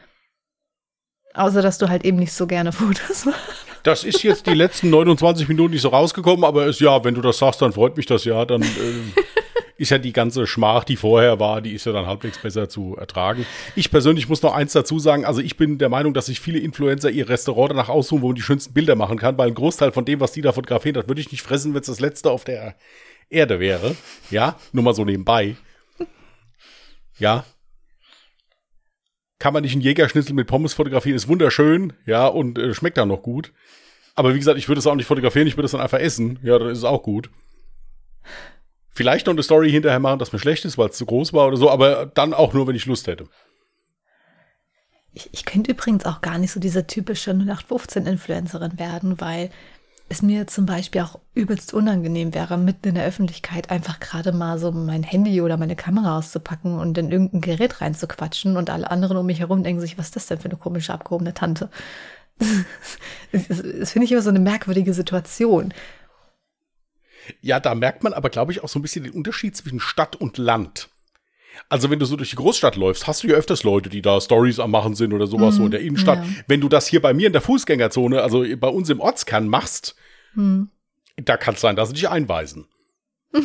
Außer, 1.34 1.62
dass 1.62 1.78
du 1.78 1.90
halt 1.90 2.06
eben 2.06 2.18
nicht 2.18 2.34
so 2.34 2.48
gerne 2.48 2.72
Fotos 2.74 3.26
machst. 3.26 3.66
Das 3.84 4.04
ist 4.04 4.24
jetzt 4.24 4.46
die 4.46 4.54
letzten 4.54 4.90
29 4.90 5.48
Minuten 5.48 5.72
nicht 5.72 5.82
so 5.82 5.90
rausgekommen, 5.90 6.44
aber 6.44 6.66
ist, 6.66 6.82
ja, 6.82 7.04
wenn 7.04 7.16
du 7.16 7.22
das 7.22 7.38
sagst, 7.38 7.62
dann 7.62 7.72
freut 7.72 7.96
mich 7.96 8.06
das 8.06 8.26
ja. 8.26 8.44
Dann 8.44 8.62
äh, 8.62 8.66
ist 9.78 9.92
ja 9.92 9.98
die 9.98 10.12
ganze 10.12 10.46
Schmach, 10.46 10.84
die 10.84 10.98
vorher 10.98 11.40
war, 11.40 11.62
die 11.62 11.74
ist 11.74 11.86
ja 11.86 11.94
dann 11.94 12.06
halbwegs 12.06 12.38
besser 12.40 12.68
zu 12.68 12.98
ertragen. 12.98 13.46
Ich 13.76 13.90
persönlich 13.90 14.28
muss 14.28 14.42
noch 14.42 14.54
eins 14.54 14.74
dazu 14.74 15.00
sagen. 15.00 15.24
Also 15.24 15.40
ich 15.40 15.56
bin 15.56 15.78
der 15.78 15.88
Meinung, 15.88 16.14
dass 16.14 16.26
sich 16.26 16.42
viele 16.42 16.60
Influencer 16.60 17.10
ihr 17.10 17.30
Restaurant 17.30 17.72
danach 17.72 17.88
aussuchen, 17.88 18.22
wo 18.22 18.28
man 18.28 18.36
die 18.36 18.42
schönsten 18.42 18.74
Bilder 18.74 18.96
machen 18.96 19.18
kann, 19.18 19.38
weil 19.38 19.48
ein 19.48 19.56
Großteil 19.56 19.94
von 19.94 20.04
dem, 20.04 20.20
was 20.20 20.34
die 20.34 20.42
da 20.42 20.52
fotografieren, 20.52 20.96
das 20.96 21.08
würde 21.08 21.22
ich 21.22 21.32
nicht 21.32 21.42
fressen, 21.42 21.74
wenn 21.74 21.82
es 21.82 21.88
das 21.88 22.02
letzte 22.02 22.32
auf 22.32 22.44
der 22.44 22.76
Erde 23.30 23.62
wäre. 23.62 23.96
Ja, 24.30 24.58
nur 24.74 24.84
mal 24.84 24.94
so 24.94 25.06
nebenbei. 25.06 25.56
Ja, 27.18 27.46
kann 29.40 29.54
man 29.54 29.64
nicht 29.64 29.74
einen 29.74 29.82
Jägerschnitzel 29.82 30.36
mit 30.36 30.48
Pommes 30.48 30.74
fotografieren, 30.74 31.16
ist 31.16 31.28
wunderschön, 31.28 31.94
ja, 32.06 32.28
und 32.28 32.58
äh, 32.58 32.74
schmeckt 32.74 32.98
dann 32.98 33.08
noch 33.08 33.24
gut. 33.24 33.54
Aber 34.16 34.34
wie 34.34 34.40
gesagt, 34.40 34.58
ich 34.58 34.68
würde 34.68 34.80
es 34.80 34.88
auch 34.88 34.96
nicht 34.96 35.06
fotografieren, 35.06 35.48
ich 35.48 35.56
würde 35.56 35.66
es 35.66 35.72
dann 35.72 35.82
einfach 35.82 36.00
essen. 36.00 36.40
Ja, 36.44 36.60
dann 36.60 36.70
ist 36.70 36.80
es 36.80 36.84
auch 36.84 37.04
gut. 37.04 37.30
Vielleicht 38.90 39.28
noch 39.28 39.34
eine 39.34 39.44
Story 39.44 39.72
hinterher 39.72 40.00
machen, 40.00 40.20
dass 40.20 40.34
mir 40.34 40.40
schlecht 40.40 40.66
ist, 40.66 40.78
weil 40.78 40.90
es 40.90 40.98
zu 40.98 41.06
groß 41.06 41.32
war 41.32 41.48
oder 41.48 41.56
so, 41.56 41.70
aber 41.70 42.06
dann 42.06 42.34
auch 42.34 42.54
nur, 42.54 42.68
wenn 42.68 42.76
ich 42.76 42.86
Lust 42.86 43.08
hätte. 43.08 43.30
Ich, 45.14 45.30
ich 45.32 45.46
könnte 45.46 45.72
übrigens 45.72 46.06
auch 46.06 46.20
gar 46.20 46.38
nicht 46.38 46.52
so 46.52 46.60
diese 46.60 46.86
typische 46.86 47.32
0815-Influencerin 47.32 48.78
werden, 48.78 49.22
weil 49.22 49.52
es 50.10 50.22
mir 50.24 50.48
zum 50.48 50.66
Beispiel 50.66 51.02
auch 51.02 51.20
übelst 51.36 51.74
unangenehm 51.74 52.34
wäre, 52.34 52.58
mitten 52.58 52.90
in 52.90 52.96
der 52.96 53.06
Öffentlichkeit 53.06 53.70
einfach 53.70 54.00
gerade 54.00 54.32
mal 54.32 54.58
so 54.58 54.72
mein 54.72 55.04
Handy 55.04 55.42
oder 55.42 55.56
meine 55.56 55.76
Kamera 55.76 56.18
auszupacken 56.18 56.80
und 56.80 56.98
in 56.98 57.12
irgendein 57.12 57.42
Gerät 57.42 57.80
reinzuquatschen 57.80 58.58
und 58.58 58.70
alle 58.70 58.90
anderen 58.90 59.18
um 59.18 59.26
mich 59.28 59.40
herum 59.40 59.64
denken 59.64 59.82
sich, 59.82 59.98
was 59.98 60.08
ist 60.08 60.16
das 60.16 60.26
denn 60.28 60.40
für 60.40 60.50
eine 60.50 60.58
komische 60.58 60.94
abgehobene 60.94 61.34
Tante? 61.34 61.70
das, 63.32 63.48
das 63.48 63.92
finde 63.92 64.06
ich 64.06 64.12
immer 64.12 64.22
so 64.22 64.30
eine 64.30 64.40
merkwürdige 64.40 64.94
Situation. 64.94 65.74
Ja, 67.42 67.60
da 67.60 67.76
merkt 67.76 68.04
man 68.04 68.14
aber, 68.14 68.30
glaube 68.30 68.52
ich, 68.52 68.64
auch 68.64 68.70
so 68.70 68.80
ein 68.80 68.82
bisschen 68.82 69.04
den 69.04 69.14
Unterschied 69.14 69.56
zwischen 69.56 69.80
Stadt 69.80 70.16
und 70.16 70.38
Land. 70.38 70.89
Also 71.68 71.90
wenn 71.90 72.00
du 72.00 72.06
so 72.06 72.16
durch 72.16 72.30
die 72.30 72.36
Großstadt 72.36 72.76
läufst, 72.76 73.08
hast 73.08 73.24
du 73.24 73.28
ja 73.28 73.36
öfters 73.36 73.64
Leute, 73.64 73.90
die 73.90 74.02
da 74.02 74.22
Stories 74.22 74.60
am 74.60 74.72
machen 74.72 74.96
sind 74.96 75.14
oder 75.14 75.28
sowas, 75.28 75.56
mhm, 75.56 75.58
so 75.58 75.66
in 75.66 75.72
der 75.72 75.82
Innenstadt. 75.82 76.20
Ja. 76.20 76.32
Wenn 76.48 76.62
du 76.62 76.70
das 76.70 76.88
hier 76.88 77.02
bei 77.02 77.14
mir 77.14 77.28
in 77.28 77.34
der 77.34 77.42
Fußgängerzone, 77.42 78.22
also 78.22 78.46
bei 78.58 78.68
uns 78.68 78.90
im 78.90 79.00
Ortskern 79.00 79.48
machst, 79.48 79.96
mhm. 80.34 80.70
da 81.18 81.38
kann 81.38 81.56
es 81.56 81.62
sein, 81.62 81.76
dass 81.76 81.90
sie 81.90 81.96
dich 81.96 82.10
einweisen. 82.10 82.68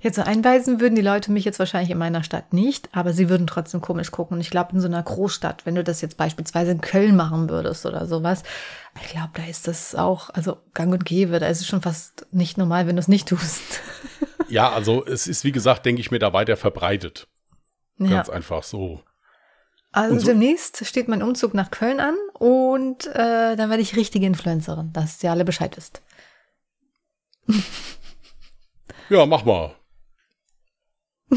Jetzt 0.00 0.16
so 0.16 0.22
einweisen 0.22 0.80
würden 0.80 0.94
die 0.94 1.02
Leute 1.02 1.32
mich 1.32 1.44
jetzt 1.44 1.58
wahrscheinlich 1.58 1.90
in 1.90 1.98
meiner 1.98 2.22
Stadt 2.22 2.52
nicht, 2.52 2.88
aber 2.92 3.12
sie 3.12 3.28
würden 3.28 3.46
trotzdem 3.46 3.80
komisch 3.80 4.10
gucken. 4.10 4.36
Und 4.36 4.40
ich 4.40 4.50
glaube, 4.50 4.72
in 4.72 4.80
so 4.80 4.86
einer 4.86 5.02
Großstadt, 5.02 5.66
wenn 5.66 5.74
du 5.74 5.84
das 5.84 6.00
jetzt 6.00 6.16
beispielsweise 6.16 6.70
in 6.70 6.80
Köln 6.80 7.16
machen 7.16 7.50
würdest 7.50 7.84
oder 7.84 8.06
sowas, 8.06 8.42
ich 9.02 9.10
glaube, 9.10 9.30
da 9.34 9.44
ist 9.44 9.68
das 9.68 9.94
auch, 9.94 10.30
also 10.30 10.56
gang 10.74 10.92
und 10.92 11.04
gäbe, 11.04 11.38
da 11.38 11.48
ist 11.48 11.60
es 11.60 11.66
schon 11.66 11.82
fast 11.82 12.26
nicht 12.30 12.58
normal, 12.58 12.86
wenn 12.86 12.96
du 12.96 13.00
es 13.00 13.08
nicht 13.08 13.28
tust. 13.28 13.80
Ja, 14.48 14.72
also 14.72 15.04
es 15.04 15.26
ist, 15.26 15.44
wie 15.44 15.52
gesagt, 15.52 15.86
denke 15.86 16.00
ich 16.00 16.10
mir, 16.10 16.18
da 16.18 16.32
weiter 16.32 16.56
verbreitet. 16.56 17.28
Ganz 17.98 18.28
ja. 18.28 18.34
einfach 18.34 18.62
so. 18.62 19.02
Also 19.90 20.18
so 20.18 20.26
demnächst 20.26 20.84
steht 20.86 21.08
mein 21.08 21.22
Umzug 21.22 21.54
nach 21.54 21.70
Köln 21.70 21.98
an 22.00 22.16
und 22.34 23.06
äh, 23.06 23.56
dann 23.56 23.70
werde 23.70 23.82
ich 23.82 23.96
richtige 23.96 24.26
Influencerin, 24.26 24.92
dass 24.92 25.22
ihr 25.22 25.30
alle 25.30 25.44
Bescheid 25.44 25.76
wisst. 25.76 26.02
ja, 29.08 29.24
mach 29.26 29.44
mal. 29.44 29.74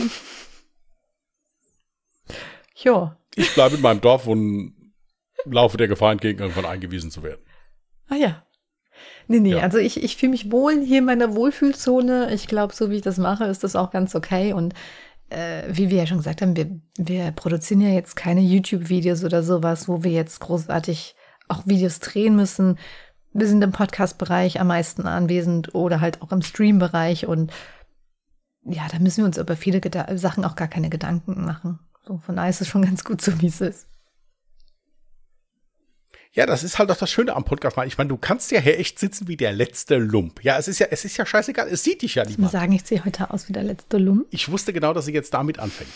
jo. 2.76 3.12
Ich 3.36 3.54
bleibe 3.54 3.78
in 3.78 3.82
meinem 3.82 4.02
Dorf 4.02 4.28
und 4.28 4.93
laufe 5.45 5.78
der 5.78 5.88
Gefahr 5.88 6.12
entgegen, 6.12 6.39
irgendwann 6.39 6.65
eingewiesen 6.65 7.10
zu 7.10 7.24
werden. 7.24 7.41
Ah 8.10 8.15
ja. 8.15 8.45
Nee, 9.32 9.39
nee, 9.39 9.52
ja. 9.52 9.60
also 9.60 9.78
ich, 9.78 10.04
ich 10.04 10.17
fühle 10.17 10.32
mich 10.32 10.52
wohl 10.52 10.82
hier 10.82 11.00
in 11.00 11.06
meiner 11.06 11.36
Wohlfühlzone. 11.36 12.34
Ich 12.34 12.48
glaube, 12.48 12.76
so 12.76 12.89
wie 12.89 12.98
ich 12.98 13.02
das 13.02 13.17
mache, 13.17 13.46
ist 13.46 13.63
das 13.63 13.76
auch 13.76 13.91
ganz 13.91 14.13
okay. 14.15 14.54
Und 14.54 14.74
äh, 15.30 15.63
wie 15.70 15.89
wir 15.89 16.00
ja 16.00 16.08
schon 16.08 16.17
gesagt 16.17 16.41
haben, 16.41 16.56
wir, 16.56 16.70
wir 16.98 17.32
produzieren 17.32 17.82
ja 17.82 17.89
jetzt 17.89 18.15
keine 18.15 18.41
YouTube-Videos 18.41 19.24
oder 19.24 19.44
sowas, 19.44 19.88
wo 19.88 20.04
wir 20.04 20.12
jetzt 20.12 20.39
großartig 20.39 21.15
auch 21.48 21.65
Videos 21.65 22.00
drehen 22.00 22.36
müssen. 22.36 22.78
Wir 23.34 23.48
sind 23.48 23.63
im 23.63 23.72
Podcast-Bereich 23.72 24.60
am 24.60 24.67
meisten 24.67 25.04
anwesend 25.04 25.74
oder 25.74 26.02
halt 26.02 26.22
auch 26.22 26.32
im 26.32 26.41
Stream-Bereich 26.41 27.28
und 27.28 27.52
ja, 28.63 28.84
da 28.91 29.00
müssen 29.00 29.20
wir 29.20 29.26
uns 29.26 29.38
über 29.38 29.56
viele 29.56 29.80
Geda 29.80 30.17
Sachen 30.17 30.46
auch 30.46 30.56
gar 30.56 30.67
keine 30.67 30.89
Gedanken 30.89 31.46
machen. 31.46 31.80
So, 32.06 32.17
von 32.17 32.36
daher 32.36 32.50
ist 32.50 32.62
es 32.62 32.67
schon 32.67 32.82
ganz 32.86 33.04
gut 33.04 33.22
so, 33.22 33.39
wie 33.41 33.48
es 33.48 33.62
ist. 33.62 33.88
Ja, 36.34 36.46
das 36.46 36.63
ist 36.63 36.80
halt 36.80 36.89
auch 36.89 36.98
das 36.98 37.12
Schöne 37.12 37.36
am 37.36 37.44
Podcast. 37.44 37.78
Ich 37.86 37.98
meine, 37.98 38.08
du 38.08 38.17
kannst 38.17 38.52
ja 38.52 38.62
hier 38.62 38.80
echt 38.80 39.00
sitzen 39.00 39.28
wie 39.28 39.36
der 39.36 39.52
letzte 39.52 39.98
Lump. 39.98 40.44
Ja, 40.44 40.58
es 40.58 40.70
ist 40.70 40.80
ja, 40.80 40.88
es 40.89 41.04
ist 41.04 41.17
ja 41.17 41.26
scheißegal. 41.26 41.67
Es 41.67 41.84
sieht 41.84 42.02
dich 42.02 42.15
ja 42.15 42.24
nicht 42.24 42.39
mal. 42.39 42.50
sagen, 42.50 42.72
ich 42.72 42.84
sehe 42.84 43.04
heute 43.04 43.32
aus 43.32 43.50
wie 43.50 43.54
der 43.54 43.63
letzte 43.63 43.98
Lump. 43.98 44.28
Ich 44.30 44.50
wusste 44.50 44.72
genau, 44.72 44.94
dass 44.94 45.06
sie 45.06 45.13
jetzt 45.13 45.34
damit 45.34 45.60
anfängt. 45.60 45.91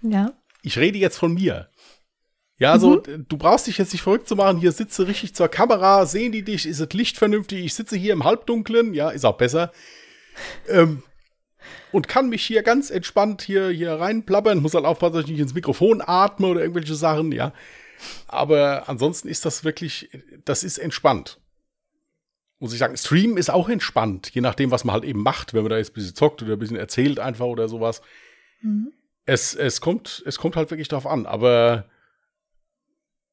Ja. 0.00 0.32
Ich 0.62 0.78
rede 0.78 0.96
jetzt 0.96 1.18
von 1.18 1.34
mir. 1.34 1.68
Ja, 2.58 2.78
so, 2.78 3.02
mhm. 3.06 3.26
du 3.28 3.36
brauchst 3.36 3.66
dich 3.66 3.76
jetzt 3.76 3.92
nicht 3.92 4.02
verrückt 4.02 4.28
zu 4.28 4.36
machen. 4.36 4.58
Hier 4.58 4.72
sitze 4.72 5.06
richtig 5.06 5.34
zur 5.34 5.48
Kamera, 5.48 6.06
sehen 6.06 6.32
die 6.32 6.42
dich, 6.42 6.66
ist 6.66 6.80
das 6.80 6.90
Licht 6.92 7.18
vernünftig? 7.18 7.64
Ich 7.64 7.74
sitze 7.74 7.96
hier 7.96 8.12
im 8.12 8.24
Halbdunklen, 8.24 8.94
ja, 8.94 9.10
ist 9.10 9.26
auch 9.26 9.36
besser. 9.36 9.72
Ähm, 10.68 11.02
und 11.92 12.08
kann 12.08 12.28
mich 12.28 12.44
hier 12.44 12.62
ganz 12.62 12.90
entspannt 12.90 13.42
hier, 13.42 13.68
hier 13.68 13.92
reinplappern. 13.92 14.62
Muss 14.62 14.74
halt 14.74 14.84
aufpassen, 14.84 15.14
dass 15.14 15.24
ich 15.24 15.30
nicht 15.30 15.40
ins 15.40 15.54
Mikrofon 15.54 16.02
atme 16.04 16.46
oder 16.46 16.60
irgendwelche 16.60 16.94
Sachen, 16.94 17.32
ja. 17.32 17.52
Aber 18.28 18.88
ansonsten 18.88 19.28
ist 19.28 19.44
das 19.44 19.64
wirklich, 19.64 20.10
das 20.44 20.64
ist 20.64 20.78
entspannt. 20.78 21.40
Muss 22.58 22.72
ich 22.72 22.78
sagen, 22.78 22.96
Stream 22.96 23.36
ist 23.36 23.50
auch 23.50 23.68
entspannt, 23.68 24.30
je 24.32 24.40
nachdem, 24.40 24.70
was 24.70 24.84
man 24.84 24.94
halt 24.94 25.04
eben 25.04 25.22
macht, 25.22 25.54
wenn 25.54 25.62
man 25.62 25.70
da 25.70 25.76
jetzt 25.78 25.90
ein 25.90 25.94
bisschen 25.94 26.14
zockt 26.14 26.42
oder 26.42 26.54
ein 26.54 26.58
bisschen 26.58 26.76
erzählt 26.76 27.18
einfach 27.18 27.46
oder 27.46 27.68
sowas. 27.68 28.00
Mhm. 28.62 28.92
Es, 29.26 29.54
es, 29.54 29.80
kommt, 29.80 30.22
es 30.26 30.38
kommt 30.38 30.56
halt 30.56 30.70
wirklich 30.70 30.88
darauf 30.88 31.06
an, 31.06 31.26
aber 31.26 31.86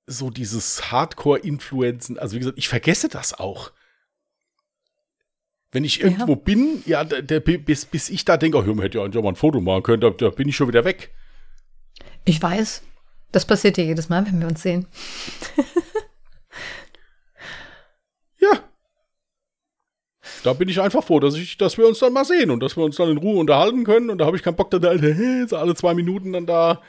so 0.08 0.30
dieses 0.30 0.92
Hardcore-Influenzen, 0.92 2.18
also 2.18 2.36
wie 2.36 2.40
gesagt, 2.40 2.58
ich 2.58 2.70
vergesse 2.70 3.10
das 3.10 3.34
auch. 3.34 3.72
Wenn 5.72 5.86
ich 5.86 6.02
irgendwo 6.02 6.34
ja. 6.34 6.36
bin, 6.36 6.84
ja, 6.86 7.04
der, 7.04 7.22
der, 7.22 7.40
bis, 7.40 7.86
bis 7.86 8.10
ich 8.10 8.26
da 8.26 8.36
denke, 8.36 8.58
oh, 8.58 8.62
man 8.62 8.82
hätte 8.82 8.98
ja 8.98 9.22
mal 9.22 9.30
ein 9.30 9.36
Foto 9.36 9.62
machen 9.62 9.84
können, 9.84 10.02
da, 10.02 10.10
da 10.10 10.30
bin 10.30 10.50
ich 10.50 10.56
schon 10.56 10.68
wieder 10.68 10.84
weg. 10.84 11.14
Ich 12.26 12.42
weiß, 12.42 12.84
das 13.32 13.46
passiert 13.46 13.78
ja 13.78 13.84
jedes 13.84 14.10
Mal, 14.10 14.26
wenn 14.26 14.40
wir 14.40 14.48
uns 14.48 14.62
sehen. 14.62 14.88
ja. 18.40 18.64
Da 20.44 20.54
bin 20.54 20.70
ich 20.70 20.82
einfach 20.82 21.04
froh, 21.04 21.20
dass, 21.20 21.36
ich, 21.36 21.58
dass 21.58 21.78
wir 21.78 21.88
uns 21.88 22.00
dann 22.00 22.14
mal 22.14 22.26
sehen 22.26 22.52
und 22.52 22.62
dass 22.62 22.76
wir 22.76 22.84
uns 22.84 22.96
dann 22.96 23.10
in 23.10 23.18
Ruhe 23.18 23.40
unterhalten 23.40 23.84
können. 23.84 24.10
Und 24.10 24.18
da 24.18 24.26
habe 24.26 24.36
ich 24.36 24.44
keinen 24.44 24.56
Bock, 24.56 24.72
da 24.72 24.80
so 25.48 25.58
alle 25.58 25.76
zwei 25.76 25.94
Minuten 25.94 26.34
dann 26.34 26.46
da. 26.46 26.82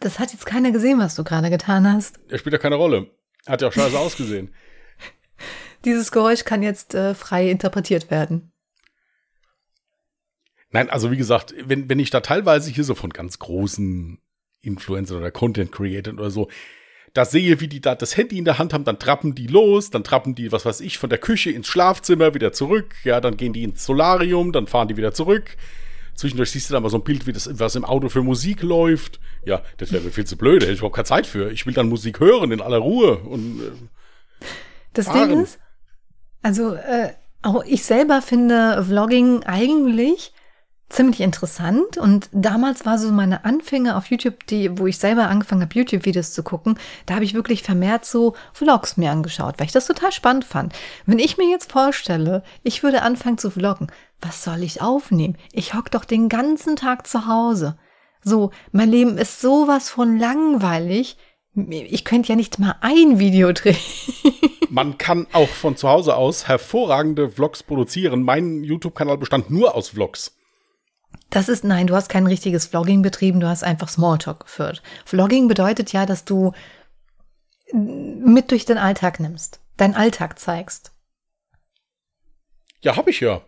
Das 0.00 0.18
hat 0.18 0.32
jetzt 0.32 0.46
keiner 0.46 0.70
gesehen, 0.70 0.98
was 0.98 1.14
du 1.14 1.24
gerade 1.24 1.50
getan 1.50 1.90
hast. 1.90 2.18
Er 2.28 2.38
spielt 2.38 2.52
ja 2.52 2.58
keine 2.58 2.76
Rolle. 2.76 3.10
Hat 3.46 3.62
ja 3.62 3.68
auch 3.68 3.72
scheiße 3.72 3.98
ausgesehen. 3.98 4.54
Dieses 5.84 6.12
Geräusch 6.12 6.44
kann 6.44 6.62
jetzt 6.62 6.94
äh, 6.94 7.14
frei 7.14 7.50
interpretiert 7.50 8.10
werden. 8.10 8.52
Nein, 10.70 10.90
also 10.90 11.10
wie 11.12 11.16
gesagt, 11.16 11.54
wenn, 11.64 11.88
wenn 11.88 12.00
ich 12.00 12.10
da 12.10 12.20
teilweise 12.20 12.70
hier 12.70 12.84
so 12.84 12.94
von 12.94 13.10
ganz 13.10 13.38
großen 13.38 14.18
Influencer 14.64 15.16
oder 15.16 15.30
Content 15.30 15.72
Creator 15.72 16.14
oder 16.14 16.30
so, 16.30 16.48
da 17.14 17.24
sehe, 17.24 17.60
wie 17.60 17.68
die 17.68 17.80
da 17.80 17.94
das 17.94 18.16
Handy 18.16 18.38
in 18.38 18.44
der 18.44 18.58
Hand 18.58 18.74
haben, 18.74 18.84
dann 18.84 18.98
trappen 18.98 19.36
die 19.36 19.46
los, 19.46 19.90
dann 19.90 20.02
trappen 20.02 20.34
die, 20.34 20.50
was 20.50 20.64
weiß 20.64 20.80
ich, 20.80 20.98
von 20.98 21.08
der 21.08 21.18
Küche 21.18 21.50
ins 21.50 21.68
Schlafzimmer 21.68 22.34
wieder 22.34 22.52
zurück, 22.52 22.94
ja, 23.04 23.20
dann 23.20 23.36
gehen 23.36 23.52
die 23.52 23.62
ins 23.62 23.84
Solarium, 23.84 24.50
dann 24.52 24.66
fahren 24.66 24.88
die 24.88 24.96
wieder 24.96 25.14
zurück. 25.14 25.56
Zwischendurch 26.16 26.50
siehst 26.50 26.70
du 26.70 26.74
dann 26.74 26.82
mal 26.82 26.90
so 26.90 26.98
ein 26.98 27.04
Bild, 27.04 27.26
wie 27.26 27.32
das, 27.32 27.48
was 27.58 27.76
im 27.76 27.84
Auto 27.84 28.08
für 28.08 28.22
Musik 28.22 28.62
läuft. 28.62 29.20
Ja, 29.44 29.62
das 29.78 29.92
wäre 29.92 30.02
mir 30.02 30.10
viel 30.10 30.26
zu 30.26 30.36
blöd, 30.36 30.62
hätte 30.62 30.72
ich 30.72 30.78
überhaupt 30.78 30.96
keine 30.96 31.06
Zeit 31.06 31.26
für. 31.26 31.50
Ich 31.50 31.66
will 31.66 31.74
dann 31.74 31.88
Musik 31.88 32.20
hören 32.20 32.52
in 32.52 32.60
aller 32.60 32.78
Ruhe 32.78 33.18
und 33.18 33.60
äh, 33.60 34.46
Das 34.92 35.06
fahren. 35.06 35.28
Ding 35.28 35.42
ist, 35.42 35.58
also 36.42 36.74
äh, 36.74 37.12
auch 37.42 37.64
ich 37.64 37.84
selber 37.84 38.22
finde 38.22 38.84
Vlogging 38.84 39.42
eigentlich 39.44 40.32
ziemlich 40.88 41.20
interessant. 41.20 41.98
Und 41.98 42.28
damals 42.32 42.86
war 42.86 42.98
so 42.98 43.10
meine 43.10 43.44
Anfänge 43.44 43.96
auf 43.96 44.06
YouTube, 44.06 44.46
die, 44.46 44.78
wo 44.78 44.86
ich 44.86 44.98
selber 44.98 45.28
angefangen 45.28 45.62
habe, 45.62 45.74
YouTube-Videos 45.74 46.32
zu 46.32 46.42
gucken, 46.42 46.78
da 47.06 47.14
habe 47.14 47.24
ich 47.24 47.34
wirklich 47.34 47.62
vermehrt 47.62 48.04
so 48.04 48.34
Vlogs 48.52 48.96
mir 48.96 49.10
angeschaut, 49.10 49.54
weil 49.58 49.66
ich 49.66 49.72
das 49.72 49.86
total 49.86 50.12
spannend 50.12 50.44
fand. 50.44 50.72
Wenn 51.06 51.18
ich 51.18 51.36
mir 51.36 51.48
jetzt 51.48 51.72
vorstelle, 51.72 52.42
ich 52.62 52.82
würde 52.82 53.02
anfangen 53.02 53.38
zu 53.38 53.50
vloggen, 53.50 53.88
was 54.20 54.44
soll 54.44 54.62
ich 54.62 54.80
aufnehmen? 54.80 55.36
Ich 55.52 55.74
hock 55.74 55.90
doch 55.90 56.04
den 56.04 56.28
ganzen 56.28 56.76
Tag 56.76 57.06
zu 57.06 57.26
Hause. 57.26 57.76
So, 58.22 58.50
mein 58.72 58.90
Leben 58.90 59.18
ist 59.18 59.40
sowas 59.40 59.90
von 59.90 60.18
langweilig. 60.18 61.18
Ich 61.54 62.04
könnte 62.04 62.30
ja 62.30 62.36
nicht 62.36 62.58
mal 62.58 62.76
ein 62.80 63.18
Video 63.18 63.52
drehen. 63.52 63.76
Man 64.70 64.98
kann 64.98 65.26
auch 65.32 65.48
von 65.48 65.76
zu 65.76 65.88
Hause 65.88 66.16
aus 66.16 66.48
hervorragende 66.48 67.30
Vlogs 67.30 67.62
produzieren. 67.62 68.22
Mein 68.22 68.64
YouTube-Kanal 68.64 69.18
bestand 69.18 69.50
nur 69.50 69.74
aus 69.74 69.90
Vlogs. 69.90 70.34
Das 71.30 71.48
ist, 71.48 71.64
nein, 71.64 71.86
du 71.86 71.94
hast 71.96 72.08
kein 72.08 72.26
richtiges 72.26 72.66
Vlogging 72.66 73.02
betrieben, 73.02 73.40
du 73.40 73.48
hast 73.48 73.64
einfach 73.64 73.88
Smalltalk 73.88 74.40
geführt. 74.40 74.82
Vlogging 75.04 75.48
bedeutet 75.48 75.92
ja, 75.92 76.06
dass 76.06 76.24
du 76.24 76.52
mit 77.72 78.50
durch 78.50 78.64
den 78.64 78.78
Alltag 78.78 79.20
nimmst, 79.20 79.60
deinen 79.76 79.94
Alltag 79.94 80.38
zeigst. 80.38 80.92
Ja, 82.80 82.96
hab 82.96 83.08
ich 83.08 83.20
ja. 83.20 83.40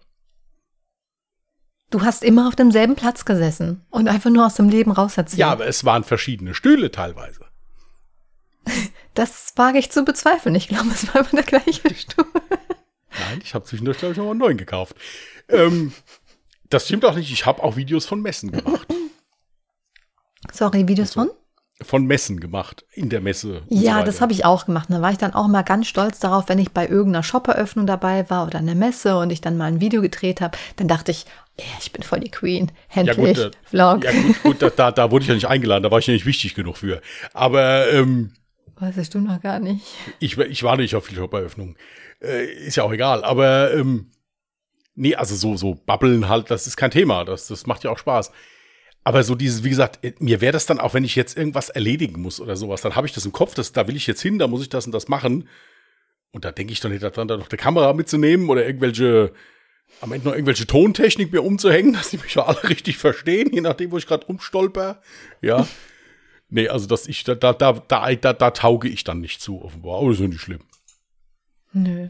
Du 1.90 2.02
hast 2.02 2.24
immer 2.24 2.48
auf 2.48 2.56
demselben 2.56 2.96
Platz 2.96 3.24
gesessen 3.24 3.86
und 3.90 4.08
einfach 4.08 4.30
nur 4.30 4.46
aus 4.46 4.54
dem 4.54 4.68
Leben 4.68 4.90
raus 4.90 5.16
erzählt. 5.16 5.38
Ja, 5.38 5.52
aber 5.52 5.66
es 5.66 5.84
waren 5.84 6.02
verschiedene 6.02 6.54
Stühle 6.54 6.90
teilweise. 6.90 7.44
Das 9.14 9.54
wage 9.56 9.78
ich 9.78 9.90
zu 9.90 10.04
bezweifeln. 10.04 10.54
Ich 10.56 10.68
glaube, 10.68 10.90
es 10.90 11.08
war 11.08 11.22
immer 11.22 11.42
der 11.42 11.42
gleiche 11.42 11.94
Stuhl. 11.94 12.26
Nein, 13.10 13.40
ich 13.42 13.54
habe 13.54 13.64
zwischendurch, 13.64 13.96
glaube 13.96 14.12
ich, 14.12 14.18
noch 14.18 14.28
einen 14.28 14.38
neuen 14.38 14.58
gekauft. 14.58 14.94
Ähm, 15.48 15.94
das 16.70 16.86
stimmt 16.86 17.04
auch 17.04 17.14
nicht. 17.14 17.32
Ich 17.32 17.46
habe 17.46 17.62
auch 17.62 17.76
Videos 17.76 18.06
von 18.06 18.20
Messen 18.22 18.52
gemacht. 18.52 18.88
Sorry, 20.52 20.86
Videos 20.86 21.14
von? 21.14 21.30
von 21.82 22.06
Messen 22.06 22.40
gemacht, 22.40 22.86
in 22.92 23.10
der 23.10 23.20
Messe. 23.20 23.62
Ja, 23.68 23.98
so 23.98 24.06
das 24.06 24.20
habe 24.20 24.32
ich 24.32 24.44
auch 24.44 24.64
gemacht. 24.64 24.88
Da 24.88 25.02
war 25.02 25.10
ich 25.10 25.18
dann 25.18 25.34
auch 25.34 25.46
mal 25.46 25.62
ganz 25.62 25.86
stolz 25.86 26.18
darauf, 26.18 26.48
wenn 26.48 26.58
ich 26.58 26.70
bei 26.70 26.88
irgendeiner 26.88 27.22
Shop-Eröffnung 27.22 27.86
dabei 27.86 28.28
war 28.30 28.46
oder 28.46 28.58
an 28.58 28.66
der 28.66 28.74
Messe 28.74 29.18
und 29.18 29.30
ich 29.30 29.42
dann 29.42 29.58
mal 29.58 29.66
ein 29.66 29.80
Video 29.80 30.00
gedreht 30.00 30.40
habe, 30.40 30.56
dann 30.76 30.88
dachte 30.88 31.10
ich, 31.10 31.26
ja, 31.58 31.66
ich 31.80 31.92
bin 31.92 32.02
voll 32.02 32.20
die 32.20 32.30
Queen. 32.30 32.72
Endlich, 32.88 33.36
ja, 33.36 33.44
gut, 33.44 33.56
Vlog. 33.64 34.04
Ja, 34.04 34.12
gut, 34.12 34.42
gut 34.42 34.62
da, 34.62 34.70
da, 34.70 34.90
da 34.90 35.10
wurde 35.10 35.24
ich 35.24 35.28
ja 35.28 35.34
nicht 35.34 35.48
eingeladen, 35.48 35.82
da 35.82 35.90
war 35.90 35.98
ich 35.98 36.06
ja 36.06 36.14
nicht 36.14 36.26
wichtig 36.26 36.54
genug 36.54 36.78
für. 36.78 37.02
Aber 37.34 37.90
ähm, 37.92 38.32
Weißt 38.78 39.14
du 39.14 39.20
noch 39.20 39.40
gar 39.40 39.58
nicht. 39.58 39.84
Ich, 40.18 40.38
ich 40.38 40.62
war 40.62 40.76
nicht 40.76 40.94
auf 40.94 41.08
die 41.08 41.14
Shop-Eröffnung. 41.14 41.76
Äh, 42.22 42.46
ist 42.66 42.76
ja 42.76 42.84
auch 42.84 42.92
egal. 42.92 43.24
Aber 43.24 43.72
ähm, 43.74 44.10
nee, 44.96 45.14
also 45.14 45.36
so, 45.36 45.56
so 45.56 45.74
babbeln 45.74 46.28
halt, 46.28 46.50
das 46.50 46.66
ist 46.66 46.76
kein 46.76 46.90
Thema. 46.90 47.24
Das, 47.24 47.46
das 47.46 47.66
macht 47.66 47.84
ja 47.84 47.90
auch 47.90 47.98
Spaß. 47.98 48.32
Aber 49.04 49.22
so 49.22 49.36
dieses, 49.36 49.62
wie 49.62 49.68
gesagt, 49.68 50.04
äh, 50.04 50.14
mir 50.18 50.40
wäre 50.40 50.52
das 50.52 50.66
dann 50.66 50.80
auch, 50.80 50.94
wenn 50.94 51.04
ich 51.04 51.14
jetzt 51.14 51.36
irgendwas 51.36 51.68
erledigen 51.68 52.20
muss 52.20 52.40
oder 52.40 52.56
sowas, 52.56 52.80
dann 52.80 52.96
habe 52.96 53.06
ich 53.06 53.12
das 53.12 53.24
im 53.24 53.32
Kopf, 53.32 53.54
das, 53.54 53.72
da 53.72 53.86
will 53.86 53.94
ich 53.94 54.08
jetzt 54.08 54.22
hin, 54.22 54.40
da 54.40 54.48
muss 54.48 54.62
ich 54.62 54.68
das 54.68 54.86
und 54.86 54.92
das 54.92 55.06
machen. 55.06 55.48
Und 56.32 56.44
da 56.44 56.50
denke 56.50 56.72
ich 56.72 56.80
doch 56.80 56.90
nicht, 56.90 57.04
dann 57.04 57.28
da 57.28 57.36
noch 57.36 57.48
eine 57.48 57.56
Kamera 57.56 57.92
mitzunehmen 57.92 58.48
oder 58.48 58.66
irgendwelche, 58.66 59.32
am 60.00 60.12
Ende 60.12 60.26
noch 60.26 60.34
irgendwelche 60.34 60.66
Tontechnik 60.66 61.32
mir 61.32 61.42
umzuhängen, 61.42 61.92
dass 61.94 62.10
die 62.10 62.18
mich 62.18 62.36
alle 62.36 62.68
richtig 62.68 62.98
verstehen, 62.98 63.52
je 63.52 63.60
nachdem, 63.60 63.92
wo 63.92 63.98
ich 63.98 64.06
gerade 64.06 64.26
rumstolper. 64.26 65.00
Ja. 65.40 65.68
nee, 66.48 66.68
also 66.68 66.86
dass 66.88 67.06
ich, 67.06 67.22
da, 67.22 67.36
da, 67.36 67.52
da, 67.52 67.74
da, 67.74 68.12
da, 68.12 68.32
da 68.32 68.50
tauge 68.50 68.88
ich 68.88 69.04
dann 69.04 69.20
nicht 69.20 69.40
zu, 69.40 69.62
offenbar. 69.62 69.98
Aber 69.98 70.08
das 70.08 70.16
ist 70.16 70.22
ja 70.22 70.28
nicht 70.28 70.40
schlimm. 70.40 70.62
Nö. 71.72 72.08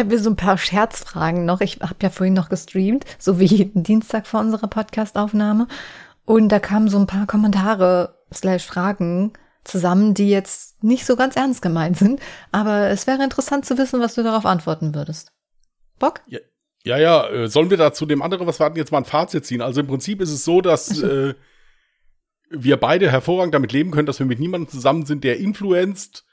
Habe 0.00 0.10
hier 0.10 0.18
so 0.18 0.30
ein 0.30 0.36
paar 0.36 0.58
Scherzfragen 0.58 1.44
noch. 1.44 1.60
Ich 1.60 1.80
habe 1.80 1.94
ja 2.02 2.10
vorhin 2.10 2.34
noch 2.34 2.48
gestreamt, 2.48 3.04
so 3.18 3.38
wie 3.38 3.44
jeden 3.44 3.84
Dienstag 3.84 4.26
vor 4.26 4.40
unserer 4.40 4.66
Podcastaufnahme. 4.66 5.68
Und 6.24 6.48
da 6.48 6.58
kamen 6.58 6.88
so 6.88 6.98
ein 6.98 7.06
paar 7.06 7.26
Kommentare 7.26 8.16
slash 8.32 8.66
Fragen 8.66 9.32
zusammen, 9.64 10.14
die 10.14 10.30
jetzt 10.30 10.82
nicht 10.82 11.06
so 11.06 11.16
ganz 11.16 11.36
ernst 11.36 11.62
gemeint 11.62 11.96
sind. 11.96 12.20
Aber 12.50 12.88
es 12.88 13.06
wäre 13.06 13.22
interessant 13.22 13.64
zu 13.64 13.78
wissen, 13.78 14.00
was 14.00 14.14
du 14.14 14.22
darauf 14.22 14.46
antworten 14.46 14.94
würdest. 14.94 15.32
Bock? 15.98 16.22
Ja, 16.26 16.38
ja, 16.84 16.98
ja. 16.98 17.28
Äh, 17.28 17.48
sollen 17.48 17.70
wir 17.70 17.76
da 17.76 17.92
zu 17.92 18.06
dem 18.06 18.22
anderen, 18.22 18.46
was 18.46 18.58
wir 18.58 18.64
hatten, 18.64 18.76
jetzt 18.76 18.92
mal 18.92 18.98
ein 18.98 19.04
Fazit 19.04 19.44
ziehen? 19.44 19.60
Also 19.60 19.80
im 19.80 19.86
Prinzip 19.86 20.20
ist 20.20 20.32
es 20.32 20.44
so, 20.44 20.60
dass 20.60 21.02
äh, 21.02 21.34
wir 22.48 22.76
beide 22.78 23.10
hervorragend 23.10 23.54
damit 23.54 23.72
leben 23.72 23.90
können, 23.90 24.06
dass 24.06 24.18
wir 24.18 24.26
mit 24.26 24.40
niemandem 24.40 24.68
zusammen 24.68 25.04
sind, 25.06 25.24
der 25.24 25.38
influenzt. 25.38 26.24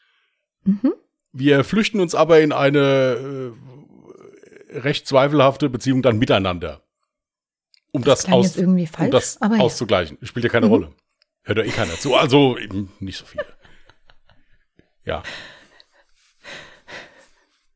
Mhm. 0.64 0.94
Wir 1.40 1.64
flüchten 1.64 2.00
uns 2.00 2.16
aber 2.16 2.42
in 2.42 2.52
eine 2.52 3.54
äh, 4.72 4.80
recht 4.80 5.08
zweifelhafte 5.08 5.70
Beziehung 5.70 6.02
dann 6.02 6.18
miteinander. 6.18 6.82
Um 7.92 8.04
das, 8.04 8.24
das, 8.24 8.32
aus, 8.32 8.56
falsch, 8.56 9.00
um 9.00 9.12
das 9.12 9.42
auszugleichen. 9.42 10.18
Ja. 10.20 10.28
Spielt 10.28 10.46
ja 10.46 10.50
keine 10.50 10.66
mhm. 10.66 10.72
Rolle. 10.72 10.92
Hört 11.44 11.60
ja 11.60 11.64
eh 11.64 11.70
keiner 11.70 11.94
zu. 11.94 12.16
Also 12.16 12.58
eben 12.58 12.92
nicht 13.00 13.18
so 13.18 13.26
viele. 13.26 13.46
Ja. 15.06 15.22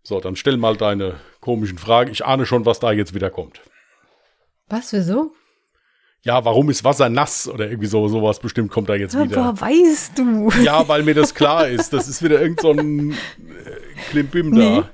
So, 0.01 0.19
dann 0.19 0.35
stell 0.35 0.57
mal 0.57 0.75
deine 0.75 1.19
komischen 1.39 1.77
Fragen. 1.77 2.11
Ich 2.11 2.25
ahne 2.25 2.47
schon, 2.47 2.65
was 2.65 2.79
da 2.79 2.91
jetzt 2.91 3.13
wieder 3.13 3.29
kommt. 3.29 3.61
Was, 4.67 4.91
wieso? 4.91 5.33
Ja, 6.23 6.45
warum 6.45 6.69
ist 6.69 6.83
Wasser 6.83 7.09
nass 7.09 7.47
oder 7.47 7.67
irgendwie 7.67 7.87
so 7.87 8.07
sowas 8.07 8.39
bestimmt 8.39 8.69
kommt 8.71 8.89
da 8.89 8.95
jetzt 8.95 9.19
wieder. 9.19 9.43
Aber 9.43 9.61
weißt 9.61 10.17
du? 10.17 10.51
Ja, 10.61 10.87
weil 10.87 11.03
mir 11.03 11.15
das 11.15 11.33
klar 11.33 11.67
ist. 11.67 11.93
Das 11.93 12.07
ist 12.07 12.21
wieder 12.21 12.39
irgend 12.39 12.61
so 12.61 12.71
ein 12.71 13.11
äh, 13.11 13.15
Klimbim 14.09 14.51
nee. 14.51 14.81
da. 14.81 14.89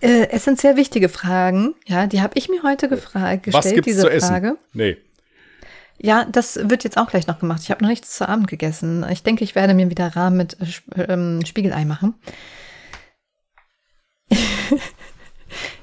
Äh, 0.00 0.30
essentiell 0.30 0.76
wichtige 0.76 1.08
Fragen, 1.08 1.76
ja, 1.86 2.08
die 2.08 2.20
habe 2.20 2.36
ich 2.36 2.48
mir 2.48 2.64
heute 2.64 2.88
gefragt, 2.88 3.44
gestellt, 3.44 3.64
Was 3.64 3.72
gibt's 3.72 3.86
diese 3.86 4.00
zu 4.00 4.10
essen? 4.10 4.28
Frage. 4.28 4.58
Nee. 4.72 4.96
Ja, 5.98 6.24
das 6.24 6.58
wird 6.68 6.82
jetzt 6.82 6.98
auch 6.98 7.08
gleich 7.08 7.28
noch 7.28 7.38
gemacht. 7.38 7.60
Ich 7.62 7.70
habe 7.70 7.84
noch 7.84 7.88
nichts 7.88 8.16
zu 8.16 8.28
Abend 8.28 8.48
gegessen. 8.48 9.06
Ich 9.10 9.22
denke, 9.22 9.44
ich 9.44 9.54
werde 9.54 9.74
mir 9.74 9.90
wieder 9.90 10.08
Rahmen 10.16 10.36
mit 10.36 10.56
äh, 10.96 11.02
ähm, 11.02 11.46
Spiegelei 11.46 11.84
machen. 11.84 12.14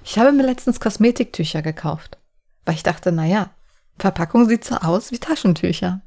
ich 0.04 0.20
habe 0.20 0.34
mir 0.34 0.44
letztens 0.44 0.82
Kosmetiktücher 0.82 1.62
gekauft, 1.62 2.18
weil 2.66 2.76
ich 2.76 2.84
dachte, 2.84 3.14
naja, 3.14 3.52
Verpackung 4.00 4.48
sieht 4.48 4.64
so 4.64 4.76
aus 4.76 5.12
wie 5.12 5.20
Taschentücher. 5.20 6.02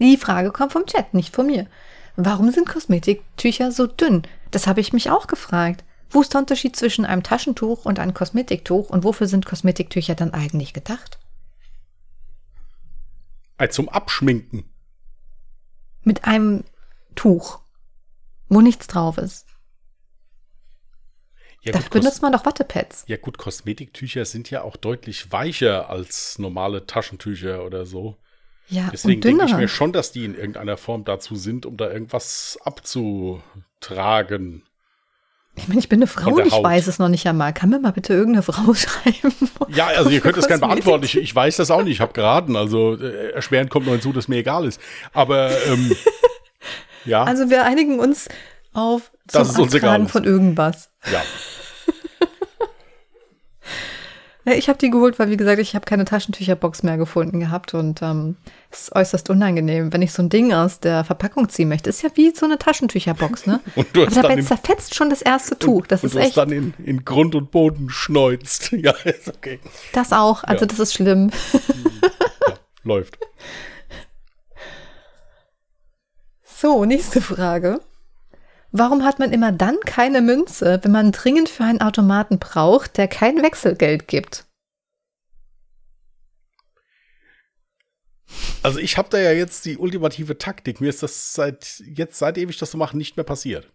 Die 0.00 0.16
Frage 0.16 0.50
kommt 0.50 0.72
vom 0.72 0.86
Chat, 0.86 1.14
nicht 1.14 1.34
von 1.34 1.46
mir. 1.46 1.66
Warum 2.16 2.50
sind 2.50 2.68
Kosmetiktücher 2.68 3.72
so 3.72 3.86
dünn? 3.86 4.22
Das 4.50 4.66
habe 4.66 4.80
ich 4.80 4.92
mich 4.92 5.10
auch 5.10 5.26
gefragt. 5.26 5.84
Wo 6.10 6.20
ist 6.20 6.34
der 6.34 6.40
Unterschied 6.42 6.76
zwischen 6.76 7.06
einem 7.06 7.22
Taschentuch 7.22 7.86
und 7.86 7.98
einem 7.98 8.12
Kosmetiktuch 8.12 8.90
und 8.90 9.02
wofür 9.02 9.26
sind 9.26 9.46
Kosmetiktücher 9.46 10.14
dann 10.14 10.34
eigentlich 10.34 10.74
gedacht? 10.74 11.18
Zum 13.70 13.88
Abschminken. 13.88 14.64
Mit 16.02 16.24
einem 16.24 16.64
Tuch, 17.14 17.60
wo 18.48 18.60
nichts 18.60 18.88
drauf 18.88 19.18
ist. 19.18 19.46
Ja, 21.62 21.72
Dafür 21.72 22.00
benutzt 22.00 22.22
man 22.22 22.32
doch 22.32 22.44
Wattepads. 22.44 23.04
Ja 23.06 23.16
gut, 23.16 23.38
Kosmetiktücher 23.38 24.24
sind 24.24 24.50
ja 24.50 24.62
auch 24.62 24.76
deutlich 24.76 25.30
weicher 25.30 25.90
als 25.90 26.38
normale 26.38 26.86
Taschentücher 26.86 27.64
oder 27.64 27.86
so. 27.86 28.16
Ja, 28.68 28.88
Deswegen 28.92 29.20
denke 29.20 29.44
ich 29.44 29.54
mir 29.54 29.68
schon, 29.68 29.92
dass 29.92 30.12
die 30.12 30.24
in 30.24 30.34
irgendeiner 30.34 30.76
Form 30.76 31.04
dazu 31.04 31.36
sind, 31.36 31.66
um 31.66 31.76
da 31.76 31.90
irgendwas 31.90 32.58
abzutragen. 32.64 34.62
Ich 35.54 35.68
meine, 35.68 35.80
ich 35.80 35.88
bin 35.88 35.98
eine 35.98 36.06
Frau 36.06 36.30
und 36.30 36.46
ich 36.46 36.54
Haut. 36.54 36.64
weiß 36.64 36.86
es 36.86 36.98
noch 36.98 37.10
nicht 37.10 37.26
einmal. 37.26 37.52
Kann 37.52 37.68
mir 37.68 37.78
mal 37.78 37.92
bitte 37.92 38.14
irgendeine 38.14 38.42
Frau 38.42 38.72
schreiben? 38.74 39.34
Ja, 39.68 39.88
also 39.88 40.08
ihr 40.08 40.20
könnt 40.20 40.38
das 40.38 40.48
gerne 40.48 40.60
beantworten. 40.60 41.04
Ich, 41.04 41.16
ich 41.16 41.34
weiß 41.34 41.58
das 41.58 41.70
auch 41.70 41.82
nicht. 41.82 41.94
Ich 41.94 42.00
habe 42.00 42.14
geraten. 42.14 42.56
Also 42.56 42.96
äh, 42.96 43.32
erschwerend 43.32 43.70
kommt 43.70 43.86
noch 43.86 43.92
hinzu, 43.92 44.12
dass 44.12 44.28
mir 44.28 44.36
egal 44.36 44.64
ist. 44.64 44.80
Aber 45.12 45.50
ähm, 45.66 45.94
ja. 47.04 47.24
Also 47.24 47.50
wir 47.50 47.64
einigen 47.64 48.00
uns 48.00 48.28
auf 48.72 49.12
das 49.32 49.58
Abtragen 49.58 50.08
von 50.08 50.24
irgendwas. 50.24 50.90
Ja. 51.10 51.22
Ich 54.44 54.68
habe 54.68 54.76
die 54.76 54.90
geholt, 54.90 55.20
weil 55.20 55.30
wie 55.30 55.36
gesagt, 55.36 55.60
ich 55.60 55.76
habe 55.76 55.84
keine 55.84 56.04
Taschentücherbox 56.04 56.82
mehr 56.82 56.96
gefunden 56.96 57.38
gehabt 57.38 57.74
und 57.74 58.02
ähm, 58.02 58.36
es 58.72 58.82
ist 58.82 58.96
äußerst 58.96 59.30
unangenehm, 59.30 59.92
wenn 59.92 60.02
ich 60.02 60.12
so 60.12 60.20
ein 60.20 60.30
Ding 60.30 60.52
aus 60.52 60.80
der 60.80 61.04
Verpackung 61.04 61.48
ziehen 61.48 61.68
möchte. 61.68 61.88
Ist 61.88 62.02
ja 62.02 62.10
wie 62.16 62.34
so 62.34 62.46
eine 62.46 62.58
Taschentücherbox, 62.58 63.46
ne? 63.46 63.60
und 63.76 63.86
du 63.92 64.04
hast 64.04 64.18
Aber 64.18 64.28
dabei 64.28 64.42
zerfetzt 64.42 64.96
schon 64.96 65.10
das 65.10 65.22
erste 65.22 65.56
Tuch. 65.56 65.86
Das 65.86 66.02
und, 66.02 66.08
ist 66.08 66.14
du 66.14 66.18
echt. 66.18 66.36
dann 66.36 66.50
in, 66.50 66.74
in 66.84 67.04
Grund 67.04 67.36
und 67.36 67.52
Boden 67.52 67.88
schneuzt. 67.88 68.72
Ja, 68.82 68.92
ist 69.04 69.28
okay. 69.28 69.60
Das 69.92 70.12
auch. 70.12 70.42
Also 70.42 70.64
ja. 70.64 70.66
das 70.66 70.80
ist 70.80 70.94
schlimm. 70.94 71.30
ja, 71.52 72.54
läuft. 72.82 73.16
So, 76.42 76.84
nächste 76.84 77.20
Frage. 77.20 77.80
Warum 78.74 79.04
hat 79.04 79.18
man 79.18 79.32
immer 79.32 79.52
dann 79.52 79.78
keine 79.80 80.22
Münze, 80.22 80.80
wenn 80.82 80.92
man 80.92 81.12
dringend 81.12 81.50
für 81.50 81.62
einen 81.64 81.82
Automaten 81.82 82.38
braucht, 82.38 82.96
der 82.96 83.06
kein 83.06 83.42
Wechselgeld 83.42 84.08
gibt? 84.08 84.46
Also 88.62 88.78
ich 88.78 88.96
habe 88.96 89.10
da 89.10 89.18
ja 89.18 89.32
jetzt 89.32 89.66
die 89.66 89.76
ultimative 89.76 90.38
Taktik. 90.38 90.80
Mir 90.80 90.88
ist 90.88 91.02
das 91.02 91.34
seit 91.34 91.82
jetzt, 91.84 92.18
seitdem 92.18 92.48
ich 92.48 92.56
das 92.56 92.70
so 92.70 92.78
mache, 92.78 92.96
nicht 92.96 93.16
mehr 93.16 93.24
passiert. 93.24 93.68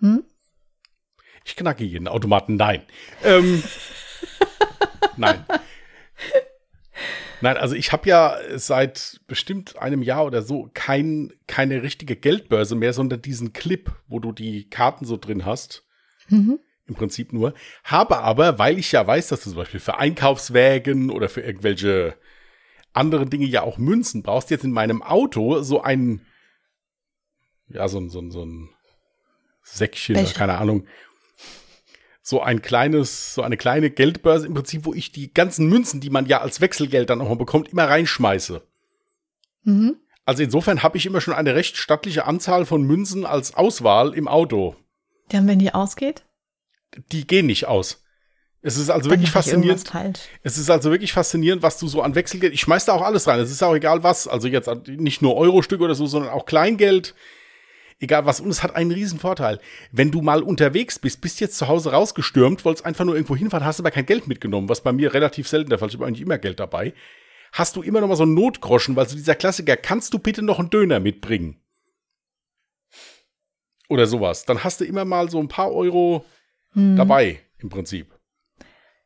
Hm? 0.00 0.22
Ich 1.46 1.56
knacke 1.56 1.84
jeden 1.84 2.06
Automaten. 2.06 2.56
Nein. 2.56 2.82
Ähm, 3.24 3.62
nein. 5.16 5.46
Nein, 7.40 7.56
also 7.56 7.74
ich 7.74 7.92
habe 7.92 8.08
ja 8.08 8.36
seit 8.56 9.20
bestimmt 9.26 9.78
einem 9.78 10.02
Jahr 10.02 10.24
oder 10.26 10.42
so 10.42 10.70
kein, 10.74 11.32
keine 11.46 11.82
richtige 11.82 12.16
Geldbörse 12.16 12.74
mehr, 12.74 12.92
sondern 12.92 13.22
diesen 13.22 13.52
Clip, 13.52 13.90
wo 14.08 14.18
du 14.18 14.32
die 14.32 14.68
Karten 14.68 15.04
so 15.04 15.16
drin 15.16 15.44
hast. 15.44 15.84
Mhm. 16.28 16.58
Im 16.86 16.94
Prinzip 16.96 17.32
nur. 17.32 17.54
Habe 17.84 18.18
aber, 18.18 18.58
weil 18.58 18.78
ich 18.78 18.92
ja 18.92 19.06
weiß, 19.06 19.28
dass 19.28 19.44
du 19.44 19.50
zum 19.50 19.58
Beispiel 19.58 19.80
für 19.80 19.98
Einkaufswägen 19.98 21.10
oder 21.10 21.28
für 21.28 21.40
irgendwelche 21.40 22.16
anderen 22.92 23.30
Dinge 23.30 23.46
ja 23.46 23.62
auch 23.62 23.78
Münzen 23.78 24.22
brauchst, 24.22 24.50
jetzt 24.50 24.64
in 24.64 24.72
meinem 24.72 25.02
Auto 25.02 25.62
so 25.62 25.80
ein, 25.80 26.26
ja, 27.68 27.86
so 27.88 27.98
ein, 27.98 28.10
so 28.10 28.20
ein, 28.20 28.30
so 28.30 28.44
ein 28.44 28.70
Säckchen, 29.62 30.16
Welche? 30.16 30.34
keine 30.34 30.58
Ahnung, 30.58 30.86
so 32.30 32.40
ein 32.40 32.62
kleines, 32.62 33.34
so 33.34 33.42
eine 33.42 33.56
kleine 33.56 33.90
Geldbörse 33.90 34.46
im 34.46 34.54
Prinzip, 34.54 34.86
wo 34.86 34.94
ich 34.94 35.12
die 35.12 35.34
ganzen 35.34 35.68
Münzen, 35.68 36.00
die 36.00 36.10
man 36.10 36.26
ja 36.26 36.40
als 36.40 36.60
Wechselgeld 36.60 37.10
dann 37.10 37.20
auch 37.20 37.28
mal 37.28 37.36
bekommt, 37.36 37.68
immer 37.68 37.84
reinschmeiße. 37.84 38.62
Mhm. 39.64 39.96
Also 40.24 40.42
insofern 40.42 40.82
habe 40.82 40.96
ich 40.96 41.06
immer 41.06 41.20
schon 41.20 41.34
eine 41.34 41.54
recht 41.54 41.76
stattliche 41.76 42.24
Anzahl 42.24 42.64
von 42.64 42.82
Münzen 42.82 43.26
als 43.26 43.54
Auswahl 43.54 44.14
im 44.14 44.28
Auto. 44.28 44.76
Dann, 45.28 45.46
wenn 45.48 45.58
die 45.58 45.74
ausgeht? 45.74 46.24
Die 47.12 47.26
gehen 47.26 47.46
nicht 47.46 47.66
aus. 47.66 48.02
Es 48.62 48.76
ist 48.76 48.90
also 48.90 49.08
Dann 49.08 49.18
wirklich 49.18 49.30
faszinierend. 49.30 49.90
Es 50.42 50.58
ist 50.58 50.70
also 50.70 50.90
wirklich 50.90 51.12
faszinierend, 51.12 51.62
was 51.62 51.78
du 51.78 51.88
so 51.88 52.02
an 52.02 52.14
Wechselgeld. 52.14 52.52
Ich 52.52 52.60
schmeiß 52.60 52.84
da 52.84 52.92
auch 52.92 53.02
alles 53.02 53.26
rein. 53.26 53.40
Es 53.40 53.50
ist 53.50 53.62
auch 53.62 53.74
egal 53.74 54.02
was. 54.02 54.28
Also 54.28 54.48
jetzt 54.48 54.68
nicht 54.86 55.22
nur 55.22 55.36
Euro-Stück 55.36 55.80
oder 55.80 55.94
so, 55.94 56.06
sondern 56.06 56.30
auch 56.30 56.44
Kleingeld 56.44 57.14
egal 58.00 58.26
was. 58.26 58.40
Und 58.40 58.50
es 58.50 58.62
hat 58.62 58.74
einen 58.74 58.90
riesen 58.90 59.18
Vorteil. 59.18 59.60
Wenn 59.92 60.10
du 60.10 60.22
mal 60.22 60.42
unterwegs 60.42 60.98
bist, 60.98 61.20
bist 61.20 61.40
jetzt 61.40 61.56
zu 61.56 61.68
Hause 61.68 61.92
rausgestürmt, 61.92 62.64
wolltest 62.64 62.84
einfach 62.84 63.04
nur 63.04 63.14
irgendwo 63.14 63.36
hinfahren, 63.36 63.64
hast 63.64 63.78
aber 63.78 63.90
kein 63.90 64.06
Geld 64.06 64.26
mitgenommen, 64.26 64.68
was 64.68 64.80
bei 64.80 64.92
mir 64.92 65.14
relativ 65.14 65.46
selten 65.46 65.70
der 65.70 65.78
Fall 65.78 65.88
ist. 65.88 65.94
Ich 65.94 66.00
habe 66.00 66.08
eigentlich 66.08 66.22
immer 66.22 66.38
Geld 66.38 66.58
dabei. 66.58 66.94
Hast 67.52 67.76
du 67.76 67.82
immer 67.82 68.00
noch 68.00 68.08
mal 68.08 68.16
so 68.16 68.22
einen 68.22 68.34
Notgroschen, 68.34 68.96
weil 68.96 69.08
so 69.08 69.16
dieser 69.16 69.34
Klassiker, 69.34 69.76
kannst 69.76 70.14
du 70.14 70.18
bitte 70.18 70.42
noch 70.42 70.58
einen 70.58 70.70
Döner 70.70 71.00
mitbringen? 71.00 71.60
Oder 73.88 74.06
sowas. 74.06 74.44
Dann 74.44 74.62
hast 74.62 74.80
du 74.80 74.84
immer 74.84 75.04
mal 75.04 75.30
so 75.30 75.40
ein 75.40 75.48
paar 75.48 75.72
Euro 75.72 76.24
hm. 76.72 76.96
dabei, 76.96 77.40
im 77.58 77.68
Prinzip. 77.68 78.14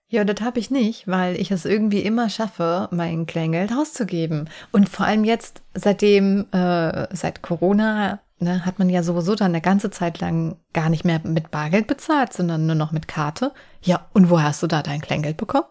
Ja, 0.09 0.25
das 0.25 0.45
habe 0.45 0.61
ich 0.61 0.71
nicht, 0.71 1.09
weil 1.09 1.41
ich 1.41 1.51
es 1.51 1.65
irgendwie 1.65 2.01
immer 2.01 2.29
schaffe, 2.29 2.89
mein 2.93 3.25
Kleingeld 3.25 3.73
auszugeben. 3.73 4.51
Und 4.71 4.89
vor 4.91 5.07
allem 5.07 5.25
jetzt, 5.25 5.63
seitdem, 5.73 6.47
äh, 6.53 7.09
seit 7.17 7.41
Corona, 7.41 8.21
ne, 8.45 8.65
hat 8.65 8.79
man 8.79 8.89
ja 8.89 9.03
sowieso 9.03 9.35
dann 9.35 9.51
eine 9.53 9.61
ganze 9.61 9.91
Zeit 9.91 10.21
lang 10.21 10.57
gar 10.73 10.89
nicht 10.89 11.05
mehr 11.05 11.21
mit 11.25 11.51
Bargeld 11.51 11.87
bezahlt, 11.87 12.33
sondern 12.33 12.67
nur 12.67 12.77
noch 12.77 12.93
mit 12.93 13.09
Karte. 13.09 13.53
Ja, 13.83 14.09
und 14.13 14.31
woher 14.31 14.47
hast 14.47 14.63
du 14.63 14.67
da 14.67 14.83
dein 14.83 15.01
Kleingeld 15.01 15.37
bekommen? 15.37 15.67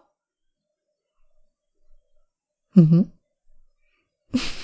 Mhm. 2.74 3.10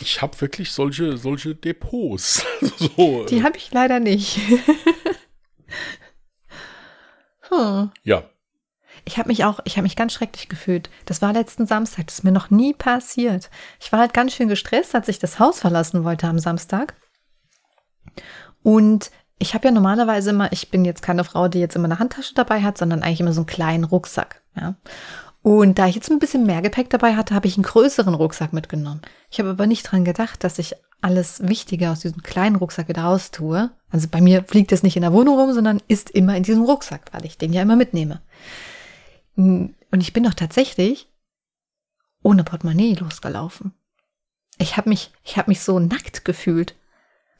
Ich 0.00 0.20
habe 0.20 0.38
wirklich 0.40 0.72
solche, 0.72 1.16
solche 1.16 1.54
Depots. 1.54 2.44
so, 2.76 3.24
Die 3.26 3.42
habe 3.42 3.56
ich 3.56 3.72
leider 3.72 4.00
nicht. 4.00 4.38
hm. 7.48 7.90
Ja, 8.02 8.24
ich 9.04 9.18
habe 9.18 9.28
mich 9.28 9.44
auch, 9.44 9.60
ich 9.64 9.76
habe 9.76 9.82
mich 9.82 9.96
ganz 9.96 10.12
schrecklich 10.12 10.48
gefühlt. 10.48 10.90
Das 11.06 11.22
war 11.22 11.32
letzten 11.32 11.66
Samstag, 11.66 12.06
das 12.06 12.18
ist 12.18 12.24
mir 12.24 12.32
noch 12.32 12.50
nie 12.50 12.74
passiert. 12.74 13.50
Ich 13.80 13.92
war 13.92 14.00
halt 14.00 14.14
ganz 14.14 14.34
schön 14.34 14.48
gestresst, 14.48 14.94
als 14.94 15.08
ich 15.08 15.18
das 15.18 15.38
Haus 15.38 15.60
verlassen 15.60 16.04
wollte 16.04 16.26
am 16.26 16.38
Samstag. 16.38 16.94
Und 18.62 19.10
ich 19.38 19.54
habe 19.54 19.68
ja 19.68 19.72
normalerweise 19.72 20.30
immer, 20.30 20.52
ich 20.52 20.70
bin 20.70 20.84
jetzt 20.84 21.02
keine 21.02 21.24
Frau, 21.24 21.48
die 21.48 21.60
jetzt 21.60 21.76
immer 21.76 21.86
eine 21.86 21.98
Handtasche 21.98 22.34
dabei 22.34 22.62
hat, 22.62 22.76
sondern 22.76 23.02
eigentlich 23.02 23.20
immer 23.20 23.32
so 23.32 23.40
einen 23.40 23.46
kleinen 23.46 23.84
Rucksack. 23.84 24.42
Ja. 24.54 24.74
Und 25.42 25.78
da 25.78 25.86
ich 25.86 25.94
jetzt 25.94 26.10
ein 26.10 26.18
bisschen 26.18 26.44
mehr 26.44 26.60
Gepäck 26.60 26.90
dabei 26.90 27.16
hatte, 27.16 27.34
habe 27.34 27.46
ich 27.46 27.56
einen 27.56 27.64
größeren 27.64 28.12
Rucksack 28.12 28.52
mitgenommen. 28.52 29.00
Ich 29.30 29.38
habe 29.38 29.50
aber 29.50 29.66
nicht 29.66 29.84
dran 29.84 30.04
gedacht, 30.04 30.44
dass 30.44 30.58
ich 30.58 30.74
alles 31.00 31.48
Wichtige 31.48 31.90
aus 31.90 32.00
diesem 32.00 32.22
kleinen 32.22 32.56
Rucksack 32.56 32.88
wieder 32.88 33.04
raus 33.04 33.30
tue. 33.30 33.70
Also 33.90 34.08
bei 34.08 34.20
mir 34.20 34.44
fliegt 34.44 34.70
es 34.72 34.82
nicht 34.82 34.96
in 34.96 35.02
der 35.02 35.14
Wohnung 35.14 35.38
rum, 35.38 35.54
sondern 35.54 35.80
ist 35.88 36.10
immer 36.10 36.36
in 36.36 36.42
diesem 36.42 36.64
Rucksack, 36.64 37.10
weil 37.12 37.24
ich 37.24 37.38
den 37.38 37.54
ja 37.54 37.62
immer 37.62 37.76
mitnehme. 37.76 38.20
Und 39.36 39.74
ich 39.98 40.12
bin 40.12 40.24
doch 40.24 40.34
tatsächlich 40.34 41.08
ohne 42.22 42.44
Portemonnaie 42.44 42.94
losgelaufen. 42.96 43.72
Ich 44.58 44.76
habe 44.76 44.90
mich, 44.90 45.10
ich 45.24 45.38
habe 45.38 45.50
mich 45.50 45.62
so 45.62 45.78
nackt 45.78 46.26
gefühlt. 46.26 46.74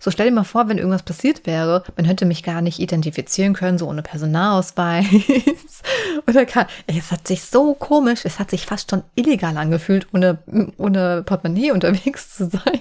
So 0.03 0.11
stell 0.11 0.29
dir 0.29 0.35
mal 0.35 0.45
vor, 0.45 0.67
wenn 0.69 0.79
irgendwas 0.79 1.03
passiert 1.03 1.47
wäre, 1.47 1.85
man 1.95 2.07
hätte 2.07 2.25
mich 2.25 2.43
gar 2.43 2.63
nicht 2.63 2.79
identifizieren 2.79 3.53
können, 3.53 3.77
so 3.77 3.87
ohne 3.87 4.01
Personalausweis. 4.01 5.05
Oder 6.27 6.47
kann, 6.47 6.67
es 6.87 7.13
hat 7.13 7.29
sich 7.29 7.43
so 7.43 7.75
komisch, 7.75 8.25
es 8.25 8.39
hat 8.39 8.51
sich 8.51 8.65
fast 8.65 8.91
schon 8.91 9.05
illegal 9.15 9.59
angefühlt, 9.59 10.09
ohne, 10.15 10.39
ohne 10.79 11.23
Portemonnaie 11.25 11.73
unterwegs 11.73 12.35
zu 12.35 12.49
sein. 12.49 12.81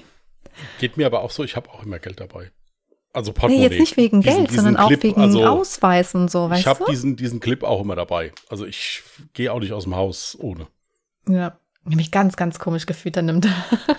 Geht 0.79 0.95
mir 0.95 1.07
aber 1.07 1.21
auch 1.21 1.31
so, 1.31 1.43
ich 1.43 1.57
habe 1.57 1.69
auch 1.69 1.83
immer 1.83 1.99
Geld 1.99 2.21
dabei. 2.21 2.51
Also 3.11 3.33
Portemonnaie. 3.33 3.67
Nee, 3.67 3.75
jetzt 3.75 3.79
nicht 3.81 3.97
wegen 3.97 4.21
diesen, 4.21 4.37
Geld, 4.37 4.51
diesen 4.51 4.63
sondern 4.63 4.87
Clip, 4.87 4.99
auch 4.99 5.03
wegen 5.03 5.21
also, 5.21 5.45
Ausweis 5.45 6.15
und 6.15 6.31
so, 6.31 6.49
weißt 6.49 6.61
ich 6.61 6.67
hab 6.67 6.77
du? 6.77 6.83
Ich 6.83 6.87
habe 6.87 6.91
diesen, 6.95 7.15
diesen 7.17 7.39
Clip 7.41 7.63
auch 7.63 7.81
immer 7.81 7.97
dabei. 7.97 8.31
Also 8.47 8.65
ich 8.65 9.03
gehe 9.33 9.51
auch 9.51 9.59
nicht 9.59 9.73
aus 9.73 9.83
dem 9.83 9.95
Haus 9.95 10.37
ohne. 10.39 10.67
Ja, 11.27 11.59
ich 11.89 11.97
mich 11.97 12.11
ganz, 12.11 12.35
ganz 12.35 12.59
komisch 12.59 12.85
gefühlt 12.85 13.17
an 13.17 13.29
einem 13.29 13.41
Tag. 13.41 13.53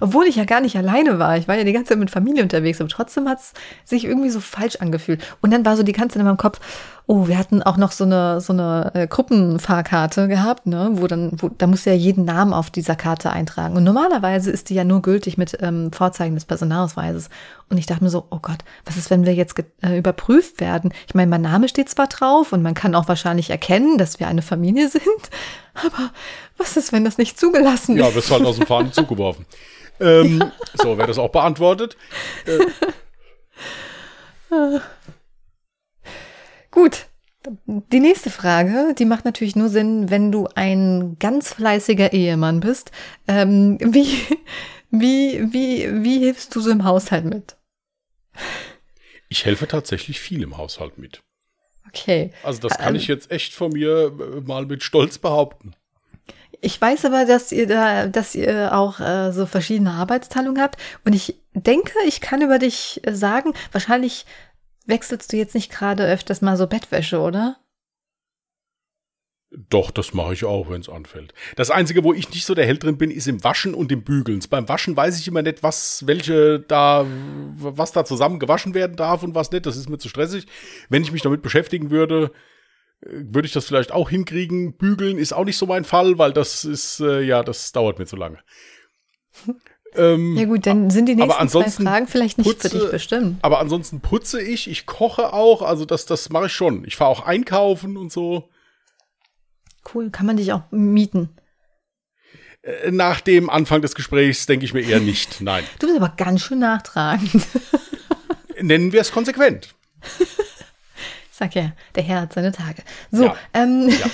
Obwohl 0.00 0.26
ich 0.26 0.36
ja 0.36 0.44
gar 0.44 0.60
nicht 0.60 0.76
alleine 0.76 1.18
war. 1.18 1.36
Ich 1.36 1.46
war 1.48 1.56
ja 1.56 1.64
die 1.64 1.72
ganze 1.72 1.90
Zeit 1.90 1.98
mit 1.98 2.10
Familie 2.10 2.42
unterwegs, 2.42 2.80
aber 2.80 2.90
trotzdem 2.90 3.28
hat 3.28 3.38
es 3.38 3.52
sich 3.84 4.04
irgendwie 4.04 4.30
so 4.30 4.40
falsch 4.40 4.76
angefühlt. 4.76 5.22
Und 5.40 5.52
dann 5.52 5.64
war 5.64 5.76
so 5.76 5.82
die 5.82 5.92
ganze 5.92 6.14
Zeit 6.14 6.20
in 6.20 6.26
meinem 6.26 6.36
Kopf, 6.36 6.60
oh, 7.06 7.26
wir 7.26 7.36
hatten 7.36 7.62
auch 7.62 7.76
noch 7.76 7.92
so 7.92 8.04
eine, 8.04 8.40
so 8.40 8.52
eine 8.52 8.90
äh, 8.94 9.06
Gruppenfahrkarte 9.06 10.28
gehabt, 10.28 10.66
ne, 10.66 10.90
wo 10.92 11.06
dann, 11.06 11.32
wo, 11.36 11.48
da 11.48 11.66
musst 11.66 11.84
du 11.84 11.90
ja 11.90 11.96
jeden 11.96 12.24
Namen 12.24 12.52
auf 12.52 12.70
dieser 12.70 12.96
Karte 12.96 13.30
eintragen. 13.30 13.76
Und 13.76 13.84
normalerweise 13.84 14.50
ist 14.50 14.70
die 14.70 14.74
ja 14.74 14.84
nur 14.84 15.02
gültig 15.02 15.36
mit 15.36 15.58
ähm, 15.60 15.92
Vorzeigen 15.92 16.34
des 16.34 16.44
Personalausweises. 16.44 17.28
Und 17.68 17.78
ich 17.78 17.86
dachte 17.86 18.04
mir 18.04 18.10
so, 18.10 18.26
oh 18.30 18.38
Gott, 18.40 18.58
was 18.84 18.96
ist, 18.96 19.10
wenn 19.10 19.26
wir 19.26 19.34
jetzt 19.34 19.56
äh, 19.82 19.98
überprüft 19.98 20.60
werden? 20.60 20.92
Ich 21.06 21.14
meine, 21.14 21.30
mein 21.30 21.42
Name 21.42 21.68
steht 21.68 21.88
zwar 21.88 22.06
drauf 22.06 22.52
und 22.52 22.62
man 22.62 22.74
kann 22.74 22.94
auch 22.94 23.08
wahrscheinlich 23.08 23.50
erkennen, 23.50 23.98
dass 23.98 24.20
wir 24.20 24.28
eine 24.28 24.42
Familie 24.42 24.88
sind, 24.90 25.02
aber 25.74 26.10
was 26.56 26.76
ist, 26.76 26.92
wenn 26.92 27.04
das 27.04 27.18
nicht 27.18 27.38
zugelassen 27.38 27.96
ist? 27.96 28.04
Ja, 28.04 28.14
wirst 28.14 28.30
halt 28.30 28.44
aus 28.44 28.56
dem 28.56 28.66
Fahren 28.66 28.92
zugeworfen. 28.92 29.44
Ähm, 30.00 30.38
ja. 30.38 30.52
So, 30.74 30.96
wäre 30.96 31.08
das 31.08 31.18
auch 31.18 31.30
beantwortet. 31.30 31.96
Äh. 32.46 32.58
Gut. 36.72 37.06
Die 37.66 38.00
nächste 38.00 38.30
Frage, 38.30 38.94
die 38.98 39.04
macht 39.04 39.24
natürlich 39.24 39.56
nur 39.56 39.68
Sinn, 39.68 40.10
wenn 40.10 40.32
du 40.32 40.48
ein 40.54 41.16
ganz 41.18 41.52
fleißiger 41.52 42.12
Ehemann 42.12 42.60
bist. 42.60 42.90
Ähm, 43.28 43.78
wie, 43.80 44.16
wie, 44.90 45.52
wie, 45.52 46.04
wie 46.04 46.18
hilfst 46.18 46.54
du 46.54 46.60
so 46.60 46.70
im 46.70 46.84
Haushalt 46.84 47.24
mit? 47.24 47.56
Ich 49.28 49.44
helfe 49.44 49.66
tatsächlich 49.68 50.20
viel 50.20 50.42
im 50.42 50.56
Haushalt 50.56 50.98
mit. 50.98 51.22
Okay. 51.88 52.32
Also 52.42 52.60
das 52.60 52.78
kann 52.78 52.94
ich 52.94 53.06
jetzt 53.06 53.30
echt 53.30 53.54
von 53.54 53.72
mir 53.72 54.12
äh, 54.18 54.40
mal 54.40 54.64
mit 54.66 54.82
Stolz 54.82 55.18
behaupten. 55.18 55.74
Ich 56.64 56.80
weiß 56.80 57.04
aber, 57.06 57.24
dass 57.24 57.50
ihr 57.50 57.66
da, 57.66 58.06
dass 58.06 58.36
ihr 58.36 58.72
auch 58.72 59.00
äh, 59.00 59.32
so 59.32 59.46
verschiedene 59.46 59.90
Arbeitsteilungen 59.90 60.62
habt. 60.62 60.80
Und 61.04 61.12
ich 61.12 61.34
denke, 61.54 61.92
ich 62.06 62.20
kann 62.20 62.40
über 62.40 62.58
dich 62.58 63.00
äh, 63.04 63.14
sagen, 63.14 63.52
wahrscheinlich 63.72 64.26
wechselst 64.86 65.32
du 65.32 65.36
jetzt 65.36 65.54
nicht 65.54 65.70
gerade 65.70 66.04
öfters 66.06 66.42
mal 66.42 66.56
so 66.56 66.66
Bettwäsche, 66.66 67.20
oder? 67.20 67.56
Doch, 69.54 69.90
das 69.90 70.14
mache 70.14 70.32
ich 70.32 70.44
auch, 70.44 70.70
wenn 70.70 70.80
es 70.80 70.88
anfällt. 70.88 71.34
Das 71.56 71.70
Einzige, 71.70 72.04
wo 72.04 72.14
ich 72.14 72.30
nicht 72.30 72.46
so 72.46 72.54
der 72.54 72.64
Held 72.64 72.82
drin 72.82 72.96
bin, 72.96 73.10
ist 73.10 73.28
im 73.28 73.44
Waschen 73.44 73.74
und 73.74 73.92
im 73.92 74.02
Bügeln. 74.02 74.40
Beim 74.48 74.66
Waschen 74.66 74.96
weiß 74.96 75.18
ich 75.20 75.28
immer 75.28 75.42
nicht, 75.42 75.62
was, 75.62 76.06
welche 76.06 76.60
da, 76.60 77.06
was 77.58 77.92
da 77.92 78.06
zusammen 78.06 78.38
gewaschen 78.38 78.72
werden 78.72 78.96
darf 78.96 79.22
und 79.22 79.34
was 79.34 79.50
nicht. 79.50 79.66
Das 79.66 79.76
ist 79.76 79.90
mir 79.90 79.98
zu 79.98 80.08
stressig. 80.08 80.46
Wenn 80.88 81.02
ich 81.02 81.12
mich 81.12 81.20
damit 81.20 81.42
beschäftigen 81.42 81.90
würde, 81.90 82.32
würde 83.02 83.46
ich 83.46 83.52
das 83.52 83.66
vielleicht 83.66 83.92
auch 83.92 84.08
hinkriegen. 84.08 84.76
Bügeln 84.78 85.18
ist 85.18 85.34
auch 85.34 85.44
nicht 85.44 85.58
so 85.58 85.66
mein 85.66 85.84
Fall, 85.84 86.18
weil 86.18 86.32
das 86.32 86.64
ist, 86.64 87.00
äh, 87.00 87.20
ja, 87.20 87.42
das 87.42 87.72
dauert 87.72 87.98
mir 87.98 88.06
zu 88.06 88.16
lange. 88.16 88.38
Ähm, 89.94 90.36
ja 90.36 90.46
gut, 90.46 90.66
dann 90.66 90.90
sind 90.90 91.06
die 91.06 91.14
nächsten 91.14 91.48
zwei 91.48 91.70
Fragen 91.70 92.06
vielleicht 92.06 92.38
nicht 92.38 92.46
putze, 92.46 92.70
für 92.70 92.78
dich 92.78 92.90
bestimmt. 92.90 93.38
Aber 93.42 93.58
ansonsten 93.58 94.00
putze 94.00 94.40
ich, 94.40 94.70
ich 94.70 94.86
koche 94.86 95.32
auch, 95.32 95.62
also 95.62 95.84
das, 95.84 96.06
das 96.06 96.30
mache 96.30 96.46
ich 96.46 96.52
schon. 96.52 96.84
Ich 96.86 96.96
fahre 96.96 97.10
auch 97.10 97.26
einkaufen 97.26 97.96
und 97.96 98.10
so. 98.10 98.48
Cool, 99.92 100.10
kann 100.10 100.26
man 100.26 100.36
dich 100.36 100.52
auch 100.52 100.62
mieten? 100.70 101.30
Äh, 102.62 102.90
nach 102.90 103.20
dem 103.20 103.50
Anfang 103.50 103.82
des 103.82 103.94
Gesprächs 103.94 104.46
denke 104.46 104.64
ich 104.64 104.72
mir 104.72 104.82
eher 104.82 105.00
nicht, 105.00 105.40
nein. 105.40 105.64
Du 105.78 105.86
bist 105.86 106.00
aber 106.00 106.14
ganz 106.16 106.42
schön 106.42 106.60
nachtragend. 106.60 107.46
Nennen 108.60 108.92
wir 108.92 109.00
es 109.00 109.12
konsequent. 109.12 109.74
Sag 111.32 111.54
ja, 111.54 111.72
der 111.94 112.02
Herr 112.02 112.20
hat 112.22 112.32
seine 112.32 112.52
Tage. 112.52 112.82
So, 113.10 113.24
ja, 113.24 113.36
ähm. 113.52 113.88
Ja. 113.88 114.06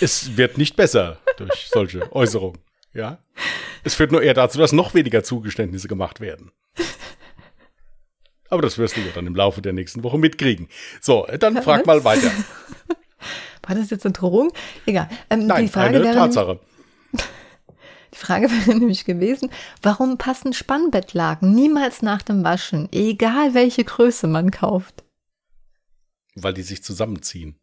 Es 0.00 0.36
wird 0.36 0.58
nicht 0.58 0.76
besser 0.76 1.18
durch 1.36 1.68
solche 1.72 2.12
Äußerungen. 2.12 2.60
Ja. 2.92 3.18
Es 3.86 3.94
führt 3.94 4.10
nur 4.10 4.20
eher 4.20 4.34
dazu, 4.34 4.58
dass 4.58 4.72
noch 4.72 4.94
weniger 4.94 5.22
Zugeständnisse 5.22 5.86
gemacht 5.86 6.18
werden. 6.18 6.50
Aber 8.50 8.60
das 8.60 8.78
wirst 8.78 8.96
du 8.96 9.00
ja 9.00 9.12
dann 9.14 9.28
im 9.28 9.36
Laufe 9.36 9.62
der 9.62 9.72
nächsten 9.72 10.02
Woche 10.02 10.18
mitkriegen. 10.18 10.66
So, 11.00 11.24
dann 11.38 11.62
frag 11.62 11.86
mal 11.86 12.02
weiter. 12.02 12.32
War 13.62 13.76
das 13.76 13.90
jetzt 13.90 14.04
eine 14.04 14.12
Drohung? 14.12 14.52
Egal. 14.86 15.08
Ähm, 15.30 15.46
Nein, 15.46 15.66
die 15.66 15.70
Frage 15.70 15.98
eine 15.98 16.04
wäre, 16.04 16.16
Tatsache. 16.16 16.58
Die 18.12 18.18
Frage 18.18 18.50
wäre 18.50 18.76
nämlich 18.76 19.04
gewesen, 19.04 19.50
warum 19.82 20.18
passen 20.18 20.52
Spannbettlaken 20.52 21.54
niemals 21.54 22.02
nach 22.02 22.22
dem 22.22 22.42
Waschen, 22.42 22.88
egal 22.90 23.54
welche 23.54 23.84
Größe 23.84 24.26
man 24.26 24.50
kauft? 24.50 25.04
Weil 26.34 26.54
die 26.54 26.62
sich 26.62 26.82
zusammenziehen. 26.82 27.56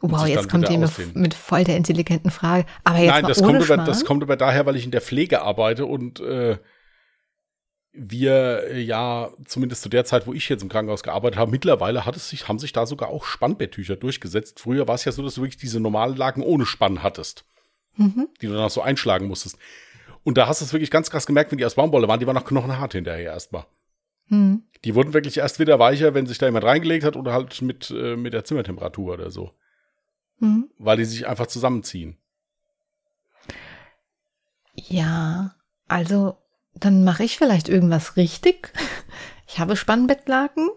Wow, 0.00 0.26
jetzt 0.26 0.48
kommt 0.50 0.68
ihr 0.68 0.88
mit 1.14 1.34
voll 1.34 1.64
der 1.64 1.76
intelligenten 1.76 2.30
Frage. 2.30 2.66
Aber 2.84 2.98
jetzt 2.98 3.10
Nein, 3.10 3.24
das, 3.24 3.42
kommt 3.42 3.70
aber, 3.70 3.84
das 3.84 4.04
kommt 4.04 4.22
aber 4.22 4.36
daher, 4.36 4.66
weil 4.66 4.76
ich 4.76 4.84
in 4.84 4.90
der 4.90 5.00
Pflege 5.00 5.42
arbeite 5.42 5.86
und 5.86 6.20
äh, 6.20 6.58
wir 7.96 8.64
äh, 8.68 8.80
ja, 8.80 9.30
zumindest 9.46 9.82
zu 9.82 9.88
der 9.88 10.04
Zeit, 10.04 10.26
wo 10.26 10.34
ich 10.34 10.48
jetzt 10.48 10.62
im 10.62 10.68
Krankenhaus 10.68 11.02
gearbeitet 11.02 11.38
habe, 11.38 11.50
mittlerweile 11.50 12.04
hat 12.04 12.14
es 12.14 12.28
sich, 12.28 12.46
haben 12.46 12.58
sich 12.58 12.72
da 12.72 12.86
sogar 12.86 13.08
auch 13.08 13.24
Spannbetttücher 13.24 13.96
durchgesetzt. 13.96 14.60
Früher 14.60 14.86
war 14.86 14.96
es 14.96 15.04
ja 15.04 15.12
so, 15.12 15.22
dass 15.22 15.36
du 15.36 15.40
wirklich 15.40 15.56
diese 15.56 15.80
normalen 15.80 16.16
Lagen 16.16 16.42
ohne 16.42 16.66
Spann 16.66 17.02
hattest, 17.02 17.44
mhm. 17.96 18.28
die 18.40 18.46
du 18.46 18.52
danach 18.52 18.70
so 18.70 18.82
einschlagen 18.82 19.26
musstest. 19.26 19.58
Und 20.24 20.36
da 20.36 20.46
hast 20.46 20.60
du 20.60 20.66
es 20.66 20.72
wirklich 20.72 20.90
ganz 20.90 21.10
krass 21.10 21.26
gemerkt, 21.26 21.52
wenn 21.52 21.58
die 21.58 21.64
aus 21.64 21.76
Baumwolle 21.76 22.08
waren, 22.08 22.20
die 22.20 22.26
waren 22.26 22.34
noch 22.34 22.44
knochenhart 22.44 22.92
hinterher 22.92 23.32
erstmal. 23.32 23.64
Mhm. 24.28 24.64
Die 24.84 24.94
wurden 24.94 25.14
wirklich 25.14 25.38
erst 25.38 25.58
wieder 25.58 25.78
weicher, 25.78 26.14
wenn 26.14 26.26
sich 26.26 26.38
da 26.38 26.46
jemand 26.46 26.64
reingelegt 26.64 27.04
hat 27.04 27.16
oder 27.16 27.32
halt 27.32 27.62
mit, 27.62 27.90
äh, 27.90 28.16
mit 28.16 28.34
der 28.34 28.44
Zimmertemperatur 28.44 29.14
oder 29.14 29.30
so. 29.30 29.52
Mhm. 30.38 30.70
Weil 30.78 30.98
die 30.98 31.04
sich 31.04 31.26
einfach 31.26 31.46
zusammenziehen. 31.46 32.16
Ja, 34.74 35.54
also 35.88 36.36
dann 36.74 37.04
mache 37.04 37.24
ich 37.24 37.38
vielleicht 37.38 37.68
irgendwas 37.68 38.16
richtig. 38.16 38.72
Ich 39.48 39.60
habe 39.60 39.76
Spannbettlaken 39.76 40.70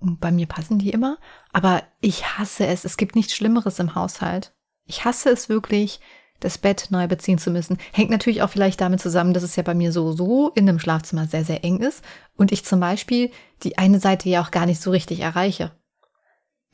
und 0.00 0.18
bei 0.18 0.32
mir 0.32 0.46
passen 0.46 0.80
die 0.80 0.90
immer, 0.90 1.18
aber 1.52 1.84
ich 2.00 2.36
hasse 2.36 2.66
es. 2.66 2.84
Es 2.84 2.96
gibt 2.96 3.14
nichts 3.14 3.34
Schlimmeres 3.34 3.78
im 3.78 3.94
Haushalt. 3.94 4.52
Ich 4.84 5.04
hasse 5.04 5.30
es 5.30 5.48
wirklich, 5.48 6.00
das 6.40 6.58
Bett 6.58 6.88
neu 6.90 7.06
beziehen 7.06 7.38
zu 7.38 7.50
müssen. 7.52 7.78
Hängt 7.92 8.10
natürlich 8.10 8.42
auch 8.42 8.50
vielleicht 8.50 8.80
damit 8.80 9.00
zusammen, 9.00 9.32
dass 9.32 9.44
es 9.44 9.54
ja 9.54 9.62
bei 9.62 9.74
mir 9.74 9.92
so 9.92 10.10
so 10.12 10.50
in 10.50 10.68
einem 10.68 10.80
Schlafzimmer 10.80 11.28
sehr, 11.28 11.44
sehr 11.44 11.62
eng 11.64 11.78
ist 11.78 12.02
und 12.36 12.50
ich 12.50 12.64
zum 12.64 12.80
Beispiel 12.80 13.30
die 13.62 13.78
eine 13.78 14.00
Seite 14.00 14.28
ja 14.28 14.42
auch 14.42 14.50
gar 14.50 14.66
nicht 14.66 14.82
so 14.82 14.90
richtig 14.90 15.20
erreiche. 15.20 15.70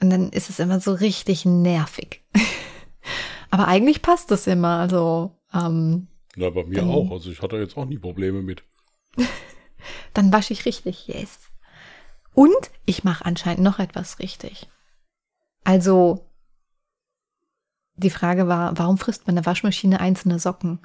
Und 0.01 0.11
dann 0.11 0.31
ist 0.31 0.51
es 0.51 0.59
immer 0.59 0.81
so 0.81 0.93
richtig 0.93 1.45
nervig. 1.45 2.25
Aber 3.51 3.69
eigentlich 3.69 4.03
passt 4.03 4.31
es 4.31 4.47
immer. 4.47 4.79
Also, 4.79 5.33
ähm, 5.55 6.09
ja, 6.37 6.51
bei 6.51 6.65
mir 6.65 6.81
dann, 6.81 6.91
auch. 6.91 7.11
Also 7.11 7.31
ich 7.31 7.41
hatte 7.41 7.57
jetzt 7.57 7.77
auch 7.77 7.87
nie 7.87 7.99
Probleme 7.99 8.43
mit. 8.43 8.65
dann 10.15 10.33
wasche 10.33 10.53
ich 10.53 10.67
richtig, 10.67 11.09
yes. 11.09 11.39
Und 12.35 12.71
ich 12.85 13.05
mache 13.05 13.25
anscheinend 13.25 13.63
noch 13.63 13.79
etwas 13.79 14.19
richtig. 14.19 14.69
Also, 15.65 16.31
die 17.95 18.11
Frage 18.11 18.47
war, 18.47 18.77
warum 18.77 18.99
frisst 18.99 19.27
man 19.27 19.37
in 19.37 19.43
der 19.43 19.47
Waschmaschine 19.47 20.01
einzelne 20.01 20.39
Socken? 20.39 20.81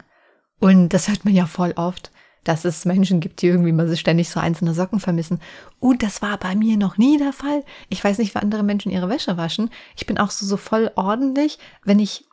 Und 0.60 0.90
das 0.90 1.10
hört 1.10 1.26
man 1.26 1.34
ja 1.34 1.48
voll 1.48 1.74
oft, 1.76 2.12
dass 2.44 2.66
es 2.66 2.86
Menschen 2.86 3.20
gibt, 3.20 3.42
die 3.42 3.48
irgendwie 3.48 3.72
mal 3.72 3.96
ständig 3.96 4.30
so 4.30 4.40
einzelne 4.40 4.74
Socken 4.74 5.00
vermissen. 5.00 5.40
Und 5.80 6.04
das 6.04 6.22
war 6.22 6.38
bei 6.38 6.56
mir 6.56 6.78
noch 6.78 6.98
nie 6.98 7.18
der 7.18 7.34
Fall. 7.34 7.64
Ich 7.90 8.04
weiß 8.04 8.18
nicht, 8.18 8.34
wie 8.34 8.40
andere 8.40 8.64
Menschen 8.64 8.92
ihre 8.92 9.10
Wäsche 9.10 9.38
waschen. 9.38 9.70
Ich 9.96 10.06
bin 10.06 10.18
auch 10.18 10.32
so, 10.32 10.46
so 10.46 10.58
voll 10.58 10.92
ordentlich. 10.96 11.60
Wenn 11.84 12.00
ich 12.00 12.26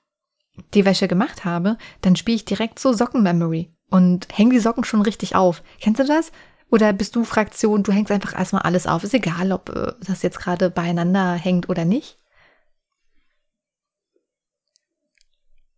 die 0.74 0.84
Wäsche 0.84 1.09
gemacht 1.09 1.44
habe, 1.44 1.76
dann 2.00 2.16
spiele 2.16 2.36
ich 2.36 2.44
direkt 2.44 2.78
so 2.78 2.92
Sockenmemory 2.92 3.70
und 3.90 4.26
hänge 4.36 4.52
die 4.52 4.61
Socken 4.61 4.84
schon 4.84 5.02
richtig 5.02 5.36
auf. 5.36 5.62
Kennst 5.80 6.00
du 6.00 6.06
das? 6.06 6.32
Oder 6.70 6.92
bist 6.92 7.16
du 7.16 7.24
Fraktion, 7.24 7.82
du 7.82 7.92
hängst 7.92 8.12
einfach 8.12 8.38
erstmal 8.38 8.62
alles 8.62 8.86
auf. 8.86 9.04
Ist 9.04 9.14
egal, 9.14 9.52
ob 9.52 9.70
äh, 9.70 9.92
das 10.04 10.22
jetzt 10.22 10.38
gerade 10.38 10.68
beieinander 10.70 11.32
hängt 11.32 11.68
oder 11.68 11.84
nicht? 11.84 12.18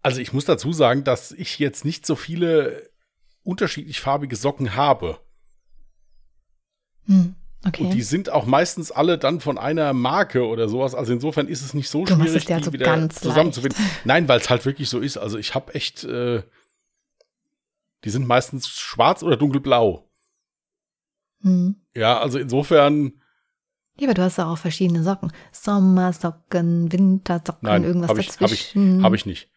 Also 0.02 0.20
ich 0.20 0.32
muss 0.32 0.46
dazu 0.46 0.72
sagen, 0.72 1.04
dass 1.04 1.30
ich 1.30 1.58
jetzt 1.58 1.84
nicht 1.84 2.06
so 2.06 2.16
viele 2.16 2.89
unterschiedlich 3.50 4.00
farbige 4.00 4.36
Socken 4.36 4.76
habe. 4.76 5.18
Hm, 7.06 7.34
okay. 7.66 7.84
Und 7.84 7.94
die 7.94 8.02
sind 8.02 8.30
auch 8.30 8.46
meistens 8.46 8.92
alle 8.92 9.18
dann 9.18 9.40
von 9.40 9.58
einer 9.58 9.92
Marke 9.92 10.46
oder 10.46 10.68
sowas. 10.68 10.94
Also 10.94 11.12
insofern 11.12 11.48
ist 11.48 11.62
es 11.62 11.74
nicht 11.74 11.88
so 11.88 12.04
du 12.04 12.14
schwierig, 12.14 12.46
die 12.46 12.54
also 12.54 12.72
wieder 12.72 13.10
zusammenzufinden. 13.10 13.84
Nein, 14.04 14.28
weil 14.28 14.38
es 14.38 14.48
halt 14.48 14.64
wirklich 14.64 14.88
so 14.88 15.00
ist. 15.00 15.18
Also 15.18 15.36
ich 15.36 15.54
habe 15.56 15.74
echt, 15.74 16.04
äh, 16.04 16.44
die 18.04 18.10
sind 18.10 18.26
meistens 18.26 18.68
schwarz 18.68 19.24
oder 19.24 19.36
dunkelblau. 19.36 20.08
Hm. 21.42 21.74
Ja, 21.94 22.20
also 22.20 22.38
insofern. 22.38 23.14
Ja, 23.98 24.06
aber 24.06 24.14
du 24.14 24.22
hast 24.22 24.38
ja 24.38 24.46
auch 24.46 24.58
verschiedene 24.58 25.02
Socken. 25.02 25.32
Sommersocken, 25.50 26.92
Wintersocken, 26.92 27.68
Nein, 27.68 27.82
irgendwas 27.82 28.10
hab 28.10 28.18
ich, 28.18 28.28
dazwischen. 28.28 28.80
Habe 28.80 28.98
ich, 28.98 29.04
hab 29.04 29.14
ich 29.14 29.26
nicht. 29.26 29.50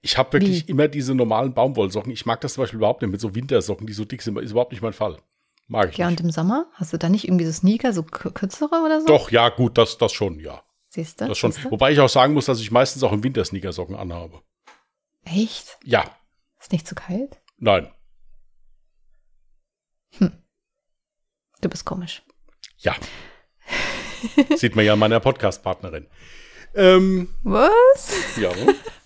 Ich 0.00 0.16
habe 0.16 0.32
wirklich 0.32 0.66
Wie? 0.66 0.70
immer 0.70 0.88
diese 0.88 1.14
normalen 1.14 1.54
Baumwollsocken. 1.54 2.12
Ich 2.12 2.24
mag 2.24 2.40
das 2.40 2.54
zum 2.54 2.62
Beispiel 2.62 2.78
überhaupt 2.78 3.02
nicht 3.02 3.10
mit 3.10 3.20
so 3.20 3.34
Wintersocken, 3.34 3.86
die 3.86 3.92
so 3.92 4.04
dick 4.04 4.22
sind. 4.22 4.38
Ist 4.38 4.52
überhaupt 4.52 4.72
nicht 4.72 4.82
mein 4.82 4.92
Fall. 4.92 5.18
Mag 5.66 5.90
ich 5.90 5.98
ja, 5.98 6.08
nicht. 6.08 6.20
und 6.20 6.26
im 6.26 6.30
Sommer? 6.30 6.66
Hast 6.74 6.92
du 6.92 6.98
da 6.98 7.08
nicht 7.08 7.24
irgendwie 7.24 7.44
so 7.44 7.52
Sneaker, 7.52 7.92
so 7.92 8.02
kürzere 8.02 8.82
oder 8.84 9.00
so? 9.00 9.06
Doch, 9.06 9.30
ja, 9.30 9.48
gut, 9.48 9.76
das, 9.76 9.98
das 9.98 10.12
schon, 10.12 10.38
ja. 10.38 10.62
Siehst 10.88 11.20
du? 11.20 11.26
Das 11.26 11.36
schon. 11.36 11.52
Siehste? 11.52 11.70
Wobei 11.70 11.92
ich 11.92 12.00
auch 12.00 12.08
sagen 12.08 12.32
muss, 12.32 12.46
dass 12.46 12.60
ich 12.60 12.70
meistens 12.70 13.02
auch 13.02 13.12
im 13.12 13.22
Winter 13.22 13.44
Sneakersocken 13.44 13.96
anhabe. 13.96 14.42
Echt? 15.24 15.78
Ja. 15.84 16.04
Ist 16.60 16.72
nicht 16.72 16.86
zu 16.86 16.94
kalt? 16.94 17.40
Nein. 17.58 17.92
Hm. 20.16 20.32
Du 21.60 21.68
bist 21.68 21.84
komisch. 21.84 22.22
Ja. 22.78 22.94
Sieht 24.56 24.74
man 24.74 24.84
ja 24.84 24.94
an 24.94 24.98
meiner 24.98 25.20
Podcast-Partnerin. 25.20 26.06
Ähm, 26.74 27.34
Was? 27.42 28.36
Ja. 28.36 28.52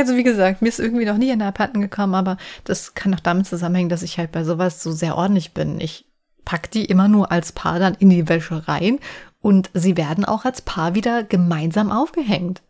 Also 0.00 0.16
wie 0.16 0.22
gesagt, 0.22 0.62
mir 0.62 0.68
ist 0.68 0.80
irgendwie 0.80 1.04
noch 1.04 1.18
nie 1.18 1.28
in 1.28 1.40
der 1.40 1.48
Apartment 1.48 1.82
gekommen, 1.82 2.14
aber 2.14 2.38
das 2.64 2.94
kann 2.94 3.14
auch 3.14 3.20
damit 3.20 3.46
zusammenhängen, 3.46 3.90
dass 3.90 4.02
ich 4.02 4.16
halt 4.16 4.32
bei 4.32 4.44
sowas 4.44 4.82
so 4.82 4.92
sehr 4.92 5.14
ordentlich 5.14 5.52
bin. 5.52 5.78
Ich 5.78 6.06
pack 6.46 6.70
die 6.70 6.86
immer 6.86 7.06
nur 7.06 7.30
als 7.30 7.52
Paar 7.52 7.78
dann 7.78 7.94
in 7.96 8.08
die 8.08 8.26
Wäsche 8.26 8.66
rein 8.66 8.98
und 9.40 9.70
sie 9.74 9.98
werden 9.98 10.24
auch 10.24 10.46
als 10.46 10.62
Paar 10.62 10.94
wieder 10.94 11.22
gemeinsam 11.22 11.92
aufgehängt. 11.92 12.62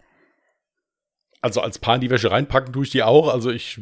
Also 1.41 1.61
als 1.61 1.79
Paar 1.79 1.95
in 1.95 2.01
die 2.01 2.11
Wäsche 2.11 2.33
reinpacken 2.33 2.73
tue 2.73 2.83
ich 2.83 2.91
die 2.91 3.05
auch. 3.05 3.33
Also 3.33 3.51
ich, 3.51 3.81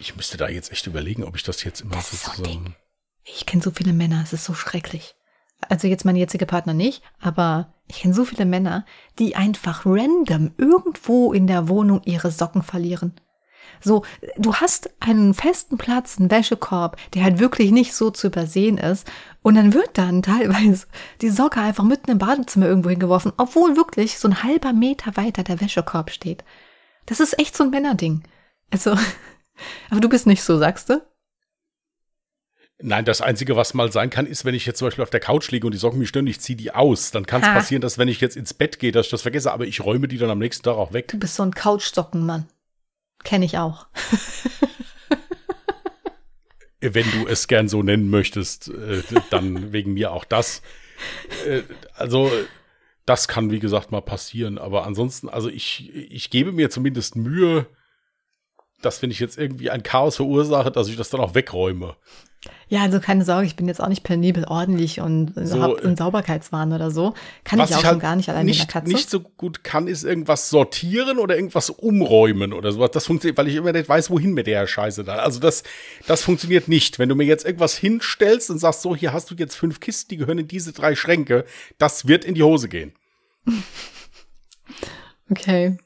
ich 0.00 0.16
müsste 0.16 0.36
da 0.36 0.48
jetzt 0.48 0.72
echt 0.72 0.88
überlegen, 0.88 1.22
ob 1.22 1.36
ich 1.36 1.44
das 1.44 1.62
jetzt 1.62 1.82
immer 1.82 1.94
das 1.94 2.10
so 2.10 2.32
zusammen. 2.32 2.74
Ich 3.22 3.46
kenne 3.46 3.62
so 3.62 3.70
viele 3.70 3.92
Männer, 3.92 4.22
es 4.24 4.32
ist 4.32 4.44
so 4.44 4.54
schrecklich 4.54 5.14
also 5.68 5.88
jetzt 5.88 6.04
mein 6.04 6.16
jetziger 6.16 6.46
Partner 6.46 6.74
nicht, 6.74 7.02
aber 7.20 7.74
ich 7.86 8.00
kenne 8.00 8.14
so 8.14 8.24
viele 8.24 8.46
Männer, 8.46 8.84
die 9.18 9.36
einfach 9.36 9.84
random 9.84 10.52
irgendwo 10.56 11.32
in 11.32 11.46
der 11.46 11.68
Wohnung 11.68 12.02
ihre 12.04 12.30
Socken 12.30 12.62
verlieren. 12.62 13.14
So, 13.80 14.04
du 14.36 14.54
hast 14.54 14.90
einen 15.00 15.34
festen 15.34 15.78
Platz, 15.78 16.18
einen 16.18 16.30
Wäschekorb, 16.30 16.96
der 17.12 17.24
halt 17.24 17.38
wirklich 17.38 17.70
nicht 17.70 17.94
so 17.94 18.10
zu 18.10 18.28
übersehen 18.28 18.78
ist. 18.78 19.10
Und 19.42 19.56
dann 19.56 19.74
wird 19.74 19.98
dann 19.98 20.22
teilweise 20.22 20.86
die 21.20 21.30
Socke 21.30 21.60
einfach 21.60 21.84
mitten 21.84 22.10
im 22.10 22.18
Badezimmer 22.18 22.66
irgendwo 22.66 22.90
hingeworfen, 22.90 23.32
obwohl 23.36 23.76
wirklich 23.76 24.18
so 24.18 24.28
ein 24.28 24.42
halber 24.42 24.72
Meter 24.72 25.16
weiter 25.16 25.42
der 25.42 25.60
Wäschekorb 25.60 26.10
steht. 26.10 26.44
Das 27.06 27.20
ist 27.20 27.38
echt 27.38 27.56
so 27.56 27.64
ein 27.64 27.70
Männerding. 27.70 28.22
Also, 28.70 28.92
aber 29.90 30.00
du 30.00 30.08
bist 30.08 30.26
nicht 30.26 30.42
so, 30.42 30.58
sagst 30.58 30.88
du? 30.90 31.02
Nein, 32.86 33.06
das 33.06 33.22
Einzige, 33.22 33.56
was 33.56 33.72
mal 33.72 33.90
sein 33.90 34.10
kann, 34.10 34.26
ist, 34.26 34.44
wenn 34.44 34.54
ich 34.54 34.66
jetzt 34.66 34.78
zum 34.78 34.88
Beispiel 34.88 35.04
auf 35.04 35.08
der 35.08 35.18
Couch 35.18 35.50
liege 35.50 35.66
und 35.66 35.72
die 35.72 35.78
Socken 35.78 35.98
mich 35.98 36.10
stören, 36.10 36.26
ich 36.26 36.40
ziehe 36.40 36.54
die 36.54 36.70
aus. 36.74 37.12
Dann 37.12 37.24
kann 37.24 37.40
es 37.40 37.48
passieren, 37.48 37.80
dass 37.80 37.96
wenn 37.96 38.08
ich 38.08 38.20
jetzt 38.20 38.36
ins 38.36 38.52
Bett 38.52 38.78
gehe, 38.78 38.92
dass 38.92 39.06
ich 39.06 39.10
das 39.10 39.22
vergesse, 39.22 39.52
aber 39.52 39.64
ich 39.64 39.82
räume 39.82 40.06
die 40.06 40.18
dann 40.18 40.28
am 40.28 40.38
nächsten 40.38 40.64
Tag 40.64 40.76
auch 40.76 40.92
weg. 40.92 41.08
Du 41.08 41.18
bist 41.18 41.36
so 41.36 41.42
ein 41.42 41.54
Couchsockenmann. 41.54 42.46
Kenne 43.24 43.46
ich 43.46 43.56
auch. 43.56 43.86
wenn 46.80 47.10
du 47.10 47.26
es 47.26 47.48
gern 47.48 47.68
so 47.68 47.82
nennen 47.82 48.10
möchtest, 48.10 48.68
äh, 48.68 49.02
dann 49.30 49.72
wegen 49.72 49.94
mir 49.94 50.12
auch 50.12 50.26
das. 50.26 50.60
Äh, 51.46 51.62
also, 51.94 52.30
das 53.06 53.28
kann, 53.28 53.50
wie 53.50 53.60
gesagt, 53.60 53.92
mal 53.92 54.02
passieren. 54.02 54.58
Aber 54.58 54.84
ansonsten, 54.84 55.30
also 55.30 55.48
ich, 55.48 55.90
ich 55.94 56.28
gebe 56.28 56.52
mir 56.52 56.68
zumindest 56.68 57.16
Mühe, 57.16 57.64
dass 58.84 59.02
wenn 59.02 59.10
ich 59.10 59.20
jetzt 59.20 59.38
irgendwie 59.38 59.70
ein 59.70 59.82
Chaos 59.82 60.16
verursache, 60.16 60.70
dass 60.70 60.88
ich 60.88 60.96
das 60.96 61.10
dann 61.10 61.20
auch 61.20 61.34
wegräume. 61.34 61.96
Ja, 62.68 62.82
also 62.82 63.00
keine 63.00 63.24
Sorge, 63.24 63.46
ich 63.46 63.56
bin 63.56 63.68
jetzt 63.68 63.80
auch 63.80 63.88
nicht 63.88 64.02
penibel 64.02 64.44
ordentlich 64.44 65.00
und 65.00 65.32
so, 65.34 65.60
habe 65.60 65.82
einen 65.82 65.96
Sauberkeitswahn 65.96 66.72
oder 66.72 66.90
so. 66.90 67.14
Kann 67.44 67.58
ich 67.58 67.64
auch 67.64 67.68
ich 67.68 67.74
halt 67.76 67.86
schon 67.86 67.98
gar 68.00 68.16
nicht 68.16 68.28
allein 68.28 68.46
nicht, 68.46 68.60
mit 68.60 68.68
der 68.68 68.80
Katze. 68.80 68.92
nicht 68.92 69.10
so 69.10 69.20
gut 69.20 69.64
kann, 69.64 69.86
ist 69.86 70.04
irgendwas 70.04 70.50
sortieren 70.50 71.18
oder 71.18 71.36
irgendwas 71.36 71.70
umräumen 71.70 72.52
oder 72.52 72.72
sowas. 72.72 72.90
Das 72.92 73.06
funktioniert, 73.06 73.38
weil 73.38 73.48
ich 73.48 73.56
immer 73.56 73.72
nicht 73.72 73.88
weiß, 73.88 74.10
wohin 74.10 74.32
mit 74.32 74.46
der 74.46 74.66
Scheiße 74.66 75.04
da. 75.04 75.16
Also 75.16 75.40
das, 75.40 75.62
das 76.06 76.22
funktioniert 76.22 76.68
nicht. 76.68 76.98
Wenn 76.98 77.08
du 77.08 77.14
mir 77.14 77.24
jetzt 77.24 77.44
irgendwas 77.44 77.76
hinstellst 77.76 78.50
und 78.50 78.58
sagst, 78.58 78.82
so, 78.82 78.96
hier 78.96 79.12
hast 79.12 79.30
du 79.30 79.34
jetzt 79.36 79.54
fünf 79.54 79.80
Kisten, 79.80 80.10
die 80.10 80.16
gehören 80.16 80.38
in 80.38 80.48
diese 80.48 80.72
drei 80.72 80.94
Schränke, 80.94 81.44
das 81.78 82.08
wird 82.08 82.24
in 82.24 82.34
die 82.34 82.42
Hose 82.42 82.68
gehen. 82.68 82.92
Okay. 85.30 85.78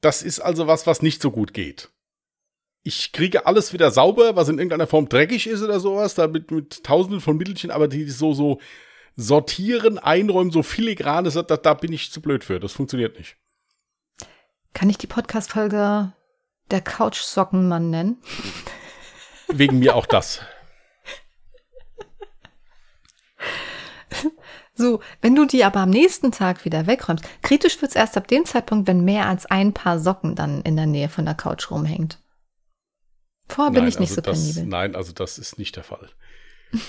Das 0.00 0.22
ist 0.22 0.40
also 0.40 0.66
was, 0.66 0.84
was 0.84 1.02
nicht 1.02 1.22
so 1.22 1.30
gut 1.30 1.54
geht 1.54 1.88
ich 2.82 3.12
kriege 3.12 3.46
alles 3.46 3.72
wieder 3.72 3.90
sauber, 3.90 4.36
was 4.36 4.48
in 4.48 4.58
irgendeiner 4.58 4.86
Form 4.86 5.08
dreckig 5.08 5.46
ist 5.46 5.62
oder 5.62 5.80
sowas, 5.80 6.14
da 6.14 6.26
mit, 6.26 6.50
mit 6.50 6.84
tausenden 6.84 7.20
von 7.20 7.36
Mittelchen, 7.36 7.70
aber 7.70 7.88
die 7.88 8.08
so, 8.08 8.32
so 8.32 8.60
sortieren, 9.16 9.98
einräumen, 9.98 10.50
so 10.50 10.62
filigran 10.62 11.26
ist, 11.26 11.36
da, 11.36 11.42
da 11.42 11.74
bin 11.74 11.92
ich 11.92 12.10
zu 12.10 12.22
blöd 12.22 12.44
für. 12.44 12.58
Das 12.58 12.72
funktioniert 12.72 13.18
nicht. 13.18 13.36
Kann 14.72 14.88
ich 14.88 14.98
die 14.98 15.06
Podcast-Folge 15.06 16.12
der 16.70 16.80
Couch-Sockenmann 16.80 17.90
nennen? 17.90 18.22
Wegen 19.48 19.80
mir 19.80 19.96
auch 19.96 20.06
das. 20.06 20.40
So, 24.72 25.00
wenn 25.20 25.34
du 25.34 25.44
die 25.44 25.64
aber 25.64 25.80
am 25.80 25.90
nächsten 25.90 26.32
Tag 26.32 26.64
wieder 26.64 26.86
wegräumst, 26.86 27.22
kritisch 27.42 27.82
wird 27.82 27.90
es 27.90 27.96
erst 27.96 28.16
ab 28.16 28.28
dem 28.28 28.46
Zeitpunkt, 28.46 28.88
wenn 28.88 29.04
mehr 29.04 29.26
als 29.26 29.44
ein 29.44 29.74
Paar 29.74 29.98
Socken 29.98 30.34
dann 30.34 30.62
in 30.62 30.74
der 30.74 30.86
Nähe 30.86 31.10
von 31.10 31.26
der 31.26 31.34
Couch 31.34 31.70
rumhängt. 31.70 32.18
Vorher 33.50 33.72
bin 33.72 33.82
nein, 33.82 33.88
ich 33.88 33.98
nicht 33.98 34.10
also 34.10 34.22
so 34.22 34.22
penibel. 34.22 34.66
Nein, 34.66 34.94
also 34.94 35.12
das 35.12 35.38
ist 35.38 35.58
nicht 35.58 35.76
der 35.76 35.84
Fall. 35.84 36.08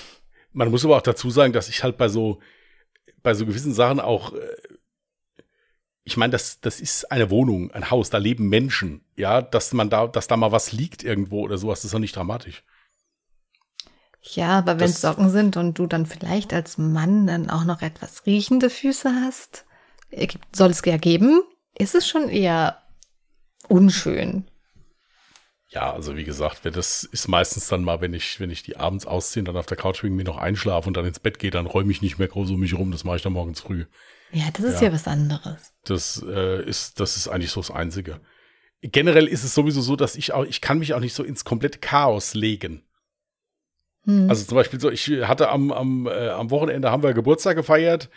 Man 0.52 0.70
muss 0.70 0.84
aber 0.84 0.96
auch 0.96 1.02
dazu 1.02 1.30
sagen, 1.30 1.52
dass 1.52 1.68
ich 1.68 1.82
halt 1.82 1.96
bei 1.96 2.08
so, 2.08 2.40
bei 3.22 3.34
so 3.34 3.46
gewissen 3.46 3.72
Sachen 3.72 4.00
auch, 4.00 4.34
äh, 4.34 4.56
ich 6.04 6.16
meine, 6.16 6.32
das, 6.32 6.60
das 6.60 6.80
ist 6.80 7.10
eine 7.10 7.30
Wohnung, 7.30 7.70
ein 7.70 7.90
Haus, 7.90 8.10
da 8.10 8.18
leben 8.18 8.48
Menschen, 8.48 9.04
ja, 9.16 9.40
dass 9.40 9.72
man 9.72 9.88
da, 9.88 10.06
dass 10.06 10.26
da 10.26 10.36
mal 10.36 10.52
was 10.52 10.72
liegt 10.72 11.04
irgendwo 11.04 11.40
oder 11.42 11.58
sowas, 11.58 11.80
das 11.80 11.86
ist 11.86 11.94
doch 11.94 12.00
nicht 12.00 12.16
dramatisch. 12.16 12.64
Ja, 14.22 14.58
aber 14.58 14.78
wenn 14.78 14.88
es 14.88 15.00
Socken 15.00 15.30
sind 15.30 15.56
und 15.56 15.78
du 15.78 15.86
dann 15.86 16.06
vielleicht 16.06 16.52
als 16.52 16.78
Mann 16.78 17.26
dann 17.26 17.50
auch 17.50 17.64
noch 17.64 17.82
etwas 17.82 18.24
riechende 18.24 18.70
Füße 18.70 19.10
hast, 19.10 19.64
äh, 20.10 20.28
soll 20.52 20.70
es 20.70 20.82
ja 20.84 20.96
geben, 20.96 21.42
ist 21.76 21.94
es 21.94 22.06
schon 22.06 22.28
eher 22.28 22.82
unschön. 23.68 24.44
Ja, 25.72 25.90
also 25.90 26.16
wie 26.16 26.24
gesagt, 26.24 26.60
das 26.64 27.02
ist 27.02 27.28
meistens 27.28 27.66
dann 27.68 27.82
mal, 27.82 28.02
wenn 28.02 28.12
ich, 28.12 28.38
wenn 28.40 28.50
ich 28.50 28.62
die 28.62 28.76
abends 28.76 29.06
ausziehe, 29.06 29.42
dann 29.42 29.56
auf 29.56 29.64
der 29.64 29.78
Couch 29.78 30.02
wegen 30.02 30.16
mir 30.16 30.24
noch 30.24 30.36
einschlafe 30.36 30.86
und 30.86 30.96
dann 30.96 31.06
ins 31.06 31.18
Bett 31.18 31.38
gehe, 31.38 31.50
dann 31.50 31.66
räume 31.66 31.90
ich 31.90 32.02
nicht 32.02 32.18
mehr 32.18 32.28
groß 32.28 32.50
um 32.50 32.60
mich 32.60 32.76
rum. 32.76 32.92
Das 32.92 33.04
mache 33.04 33.16
ich 33.16 33.22
dann 33.22 33.32
morgens 33.32 33.60
früh. 33.60 33.86
Ja, 34.32 34.44
das 34.52 34.66
ist 34.66 34.80
ja, 34.82 34.88
ja 34.88 34.92
was 34.92 35.06
anderes. 35.06 35.72
Das 35.84 36.22
äh, 36.28 36.62
ist, 36.62 37.00
das 37.00 37.16
ist 37.16 37.28
eigentlich 37.28 37.50
so 37.50 37.60
das 37.60 37.70
Einzige. 37.70 38.20
Generell 38.82 39.26
ist 39.26 39.44
es 39.44 39.54
sowieso 39.54 39.80
so, 39.80 39.96
dass 39.96 40.14
ich 40.14 40.32
auch, 40.32 40.44
ich 40.44 40.60
kann 40.60 40.78
mich 40.78 40.92
auch 40.92 41.00
nicht 41.00 41.14
so 41.14 41.22
ins 41.22 41.44
komplette 41.44 41.78
Chaos 41.78 42.34
legen. 42.34 42.82
Hm. 44.04 44.28
Also 44.28 44.44
zum 44.44 44.56
Beispiel 44.56 44.80
so, 44.80 44.90
ich 44.90 45.08
hatte 45.22 45.48
am, 45.48 45.72
am, 45.72 46.06
äh, 46.06 46.28
am 46.28 46.50
Wochenende 46.50 46.90
haben 46.90 47.02
wir 47.02 47.14
Geburtstag 47.14 47.56
gefeiert 47.56 48.10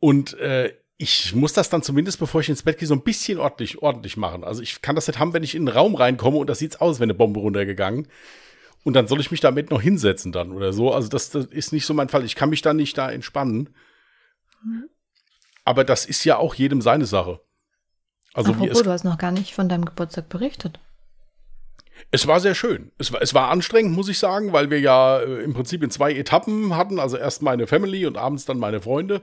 und 0.00 0.34
äh, 0.34 0.74
ich 1.00 1.32
muss 1.32 1.52
das 1.52 1.70
dann 1.70 1.82
zumindest, 1.82 2.18
bevor 2.18 2.40
ich 2.40 2.48
ins 2.48 2.64
Bett 2.64 2.78
gehe, 2.78 2.88
so 2.88 2.94
ein 2.94 3.02
bisschen 3.02 3.38
ordentlich, 3.38 3.80
ordentlich 3.80 4.16
machen. 4.16 4.42
Also 4.42 4.62
ich 4.62 4.82
kann 4.82 4.96
das 4.96 5.06
nicht 5.06 5.20
haben, 5.20 5.32
wenn 5.32 5.44
ich 5.44 5.54
in 5.54 5.64
den 5.64 5.74
Raum 5.74 5.94
reinkomme 5.94 6.38
und 6.38 6.50
das 6.50 6.58
sieht's 6.58 6.80
aus, 6.80 6.98
wenn 6.98 7.04
eine 7.04 7.14
Bombe 7.14 7.38
runtergegangen. 7.38 8.08
Und 8.82 8.94
dann 8.94 9.06
soll 9.06 9.20
ich 9.20 9.30
mich 9.30 9.40
damit 9.40 9.70
noch 9.70 9.80
hinsetzen 9.80 10.32
dann 10.32 10.50
oder 10.50 10.72
so. 10.72 10.92
Also 10.92 11.08
das, 11.08 11.30
das 11.30 11.46
ist 11.46 11.72
nicht 11.72 11.86
so 11.86 11.94
mein 11.94 12.08
Fall. 12.08 12.24
Ich 12.24 12.34
kann 12.34 12.50
mich 12.50 12.62
dann 12.62 12.76
nicht 12.76 12.98
da 12.98 13.10
entspannen. 13.10 13.70
Mhm. 14.64 14.88
Aber 15.64 15.84
das 15.84 16.04
ist 16.04 16.24
ja 16.24 16.36
auch 16.36 16.54
jedem 16.54 16.80
seine 16.80 17.06
Sache. 17.06 17.40
Also 18.34 18.52
Apropos, 18.52 18.82
du 18.82 18.90
hast 18.90 19.04
noch 19.04 19.18
gar 19.18 19.30
nicht 19.30 19.54
von 19.54 19.68
deinem 19.68 19.84
Geburtstag 19.84 20.28
berichtet. 20.28 20.80
Es 22.10 22.26
war 22.26 22.40
sehr 22.40 22.54
schön. 22.54 22.90
Es 22.98 23.12
war, 23.12 23.22
es 23.22 23.34
war 23.34 23.50
anstrengend, 23.50 23.94
muss 23.94 24.08
ich 24.08 24.18
sagen, 24.18 24.52
weil 24.52 24.70
wir 24.70 24.80
ja 24.80 25.20
äh, 25.20 25.42
im 25.42 25.54
Prinzip 25.54 25.82
in 25.82 25.90
zwei 25.90 26.12
Etappen 26.12 26.76
hatten. 26.76 26.98
Also 26.98 27.16
erst 27.16 27.42
meine 27.42 27.68
Family 27.68 28.04
und 28.06 28.16
abends 28.16 28.46
dann 28.46 28.58
meine 28.58 28.80
Freunde. 28.80 29.22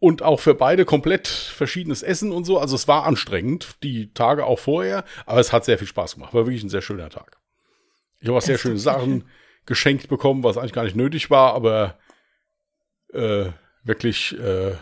Und 0.00 0.22
auch 0.22 0.40
für 0.40 0.54
beide 0.54 0.86
komplett 0.86 1.28
verschiedenes 1.28 2.02
Essen 2.02 2.32
und 2.32 2.44
so. 2.44 2.58
Also 2.58 2.74
es 2.74 2.88
war 2.88 3.04
anstrengend, 3.04 3.76
die 3.82 4.12
Tage 4.12 4.46
auch 4.46 4.58
vorher. 4.58 5.04
Aber 5.26 5.40
es 5.40 5.52
hat 5.52 5.66
sehr 5.66 5.78
viel 5.78 5.86
Spaß 5.86 6.14
gemacht. 6.14 6.32
War 6.32 6.46
wirklich 6.46 6.62
ein 6.64 6.70
sehr 6.70 6.82
schöner 6.82 7.10
Tag. 7.10 7.38
Ich 8.20 8.28
habe 8.28 8.38
auch 8.38 8.42
sehr 8.42 8.58
schöne 8.58 8.78
Sachen 8.78 9.28
geschenkt 9.66 10.08
bekommen, 10.08 10.42
was 10.42 10.56
eigentlich 10.56 10.72
gar 10.72 10.84
nicht 10.84 10.96
nötig 10.96 11.30
war. 11.30 11.54
Aber 11.54 11.98
äh, 13.12 13.50
wirklich 13.84 14.38
äh, 14.38 14.74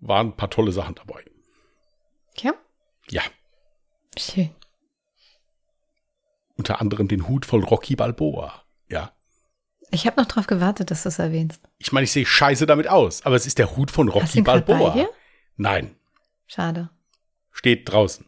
waren 0.00 0.28
ein 0.28 0.36
paar 0.36 0.50
tolle 0.50 0.72
Sachen 0.72 0.94
dabei. 0.94 1.24
Ja? 2.36 2.52
Ja. 3.08 3.22
Schön. 4.18 4.50
Unter 6.56 6.80
anderem 6.80 7.08
den 7.08 7.28
Hut 7.28 7.46
voll 7.46 7.64
Rocky 7.64 7.96
Balboa. 7.96 8.63
Ich 9.90 10.06
habe 10.06 10.20
noch 10.20 10.26
drauf 10.26 10.46
gewartet, 10.46 10.90
dass 10.90 11.04
du 11.04 11.08
es 11.08 11.18
erwähnst. 11.18 11.60
Ich 11.78 11.92
meine, 11.92 12.04
ich 12.04 12.12
sehe 12.12 12.26
scheiße 12.26 12.66
damit 12.66 12.88
aus, 12.88 13.24
aber 13.24 13.36
es 13.36 13.46
ist 13.46 13.58
der 13.58 13.76
Hut 13.76 13.90
von 13.90 14.08
Rocky 14.08 14.24
Hast 14.24 14.34
du 14.34 14.38
ihn 14.38 14.44
Balboa. 14.44 15.08
Nein. 15.56 15.94
Schade. 16.46 16.90
Steht 17.52 17.90
draußen. 17.90 18.26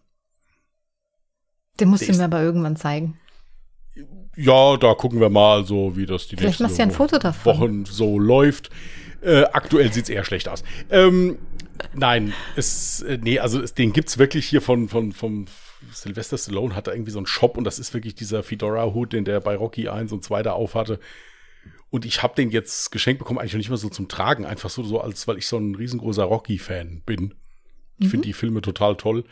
Den 1.81 1.89
musst 1.89 2.03
der 2.03 2.13
du 2.13 2.19
mir 2.19 2.25
aber 2.25 2.43
irgendwann 2.43 2.77
zeigen. 2.77 3.19
Ja, 4.37 4.77
da 4.77 4.95
gucken 4.95 5.21
wir 5.21 5.31
mal 5.31 5.65
so, 5.65 5.97
wie 5.97 6.07
das 6.07 6.29
die 6.29 6.37
Vielleicht 6.37 6.61
nächsten 6.61 6.79
ja 6.79 6.85
ein 6.85 6.91
Foto 6.91 7.19
davon. 7.19 7.55
Wochen 7.55 7.85
so 7.87 8.19
läuft. 8.19 8.71
Äh, 9.23 9.45
aktuell 9.45 9.93
sieht 9.93 10.05
es 10.05 10.11
eher 10.11 10.25
schlecht 10.25 10.49
aus. 10.49 10.63
Ähm, 10.91 11.39
nein, 11.95 12.35
es, 12.55 13.01
äh, 13.03 13.19
nee, 13.21 13.39
also 13.39 13.61
es, 13.61 13.75
den 13.75 13.93
gibt's 13.93 14.19
wirklich 14.19 14.47
hier 14.47 14.61
von, 14.61 14.89
von, 14.89 15.13
vom 15.13 15.47
Sylvester 15.93 16.37
Stallone 16.37 16.75
hat 16.75 16.87
da 16.87 16.93
irgendwie 16.93 17.11
so 17.11 17.19
einen 17.19 17.27
Shop 17.27 17.57
und 17.57 17.65
das 17.65 17.79
ist 17.79 17.95
wirklich 17.95 18.15
dieser 18.15 18.43
Fedora-Hut, 18.43 19.13
den 19.13 19.25
der 19.25 19.41
bei 19.41 19.57
Rocky 19.57 19.89
1 19.89 20.13
und 20.13 20.23
2 20.23 20.43
da 20.43 20.53
aufhatte. 20.53 21.01
Und 21.97 22.05
ich 22.05 22.23
habe 22.23 22.35
den 22.35 22.51
jetzt 22.51 22.93
geschenkt 22.93 23.21
bekommen, 23.21 23.39
eigentlich 23.39 23.55
nicht 23.55 23.71
mehr 23.71 23.79
so 23.79 23.89
zum 23.89 24.07
Tragen, 24.07 24.45
einfach 24.45 24.69
so, 24.69 24.83
so 24.83 25.01
als 25.01 25.27
weil 25.27 25.39
ich 25.39 25.47
so 25.47 25.57
ein 25.57 25.75
riesengroßer 25.75 26.25
Rocky-Fan 26.25 27.01
bin. 27.07 27.33
Ich 27.97 28.09
mhm. 28.09 28.11
finde 28.11 28.27
die 28.27 28.35
Filme 28.35 28.61
total 28.61 28.99
toll. 28.99 29.25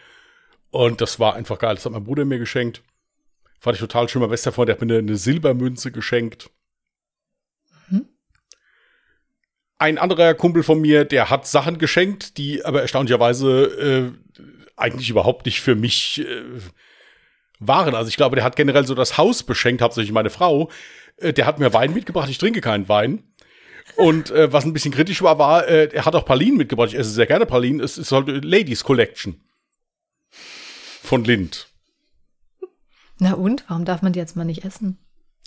Und 0.70 1.02
das 1.02 1.20
war 1.20 1.34
einfach 1.34 1.58
geil. 1.58 1.74
Das 1.74 1.84
hat 1.84 1.92
mein 1.92 2.04
Bruder 2.04 2.24
mir 2.24 2.38
geschenkt. 2.38 2.82
Fand 3.60 3.76
ich 3.76 3.82
total 3.82 4.08
schön. 4.08 4.22
Mein 4.22 4.30
bester 4.30 4.50
Freund, 4.50 4.68
der 4.68 4.76
hat 4.76 4.80
mir 4.80 4.94
eine, 4.94 4.98
eine 5.00 5.16
Silbermünze 5.18 5.92
geschenkt. 5.92 6.48
Mhm. 7.90 8.08
Ein 9.76 9.98
anderer 9.98 10.32
Kumpel 10.32 10.62
von 10.62 10.80
mir, 10.80 11.04
der 11.04 11.28
hat 11.28 11.46
Sachen 11.46 11.76
geschenkt, 11.76 12.38
die 12.38 12.64
aber 12.64 12.80
erstaunlicherweise 12.80 14.14
äh, 14.38 14.40
eigentlich 14.74 15.10
überhaupt 15.10 15.44
nicht 15.44 15.60
für 15.60 15.74
mich 15.74 16.22
äh, 16.22 16.44
waren. 17.58 17.94
Also 17.94 18.08
ich 18.08 18.16
glaube, 18.16 18.36
der 18.36 18.44
hat 18.46 18.56
generell 18.56 18.86
so 18.86 18.94
das 18.94 19.18
Haus 19.18 19.42
beschenkt, 19.42 19.82
hauptsächlich 19.82 20.12
meine 20.12 20.30
Frau. 20.30 20.70
Äh, 21.18 21.32
der 21.32 21.46
hat 21.46 21.58
mir 21.58 21.72
Wein 21.72 21.94
mitgebracht, 21.94 22.28
ich 22.28 22.38
trinke 22.38 22.60
keinen 22.60 22.88
Wein. 22.88 23.24
Und 23.96 24.30
äh, 24.30 24.52
was 24.52 24.64
ein 24.64 24.72
bisschen 24.72 24.92
kritisch 24.92 25.22
war, 25.22 25.38
war, 25.38 25.68
äh, 25.68 25.88
er 25.92 26.04
hat 26.04 26.14
auch 26.14 26.24
Pralinen 26.24 26.56
mitgebracht. 26.56 26.88
Ich 26.88 26.98
esse 26.98 27.10
sehr 27.10 27.26
gerne 27.26 27.46
Pralinen. 27.46 27.80
Es 27.80 27.98
ist 27.98 28.10
halt 28.12 28.28
Ladies 28.44 28.82
Collection 28.82 29.40
von 31.02 31.24
Lind. 31.24 31.68
Na 33.18 33.34
und? 33.34 33.64
Warum 33.68 33.84
darf 33.84 34.02
man 34.02 34.12
die 34.12 34.18
jetzt 34.18 34.36
mal 34.36 34.44
nicht 34.44 34.64
essen? 34.64 34.98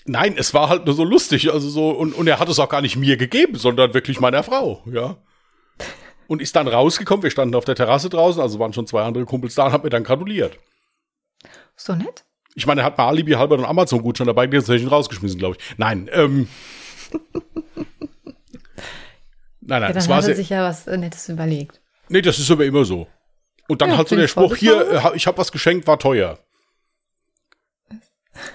Nein, 0.05 0.35
es 0.37 0.53
war 0.53 0.69
halt 0.69 0.85
nur 0.85 0.95
so 0.95 1.03
lustig. 1.03 1.51
Also 1.51 1.67
so, 1.69 1.89
und, 1.89 2.13
und 2.13 2.27
er 2.27 2.39
hat 2.39 2.47
es 2.47 2.59
auch 2.59 2.69
gar 2.69 2.81
nicht 2.81 2.95
mir 2.95 3.17
gegeben, 3.17 3.55
sondern 3.55 3.93
wirklich 3.93 4.19
meiner 4.21 4.43
Frau, 4.43 4.83
ja. 4.85 5.17
Und 6.27 6.41
ist 6.41 6.55
dann 6.55 6.67
rausgekommen. 6.67 7.23
Wir 7.23 7.31
standen 7.31 7.55
auf 7.55 7.65
der 7.65 7.75
Terrasse 7.75 8.09
draußen, 8.09 8.41
also 8.41 8.59
waren 8.59 8.73
schon 8.73 8.87
zwei 8.87 9.03
andere 9.03 9.25
Kumpels 9.25 9.55
da 9.55 9.65
und 9.65 9.71
hat 9.73 9.83
mir 9.83 9.89
dann 9.89 10.03
gratuliert. 10.03 10.57
So 11.75 11.95
nett. 11.95 12.26
Ich 12.57 12.65
meine, 12.65 12.81
er 12.81 12.85
hat 12.85 12.97
mal 12.97 13.07
Alibi 13.07 13.33
halber 13.33 13.55
und 13.55 13.65
Amazon-Gutschein 13.65 14.25
dabei, 14.25 14.47
den 14.47 14.59
hätte 14.59 14.75
ich 14.75 14.89
rausgeschmissen, 14.89 15.37
glaube 15.37 15.57
ich. 15.59 15.77
Nein, 15.77 16.09
ähm. 16.11 16.47
nein, 19.61 19.81
nein, 19.81 19.81
ja, 19.83 19.93
dann 19.93 20.07
war 20.09 20.17
hat 20.17 20.27
er 20.27 20.35
sich 20.35 20.49
ja 20.49 20.63
was 20.63 20.87
Nettes 20.87 21.29
überlegt. 21.29 21.79
Nee, 22.09 22.23
das 22.23 22.39
ist 22.39 22.49
aber 22.49 22.65
immer 22.65 22.83
so. 22.83 23.05
Und 23.67 23.83
dann 23.83 23.91
ja, 23.91 23.97
halt 23.97 24.09
so 24.09 24.15
der 24.15 24.27
Spruch, 24.27 24.55
hier, 24.55 24.89
äh, 24.91 25.15
ich 25.15 25.27
habe 25.27 25.37
was 25.37 25.51
geschenkt, 25.51 25.85
war 25.85 25.99
teuer. 25.99 26.39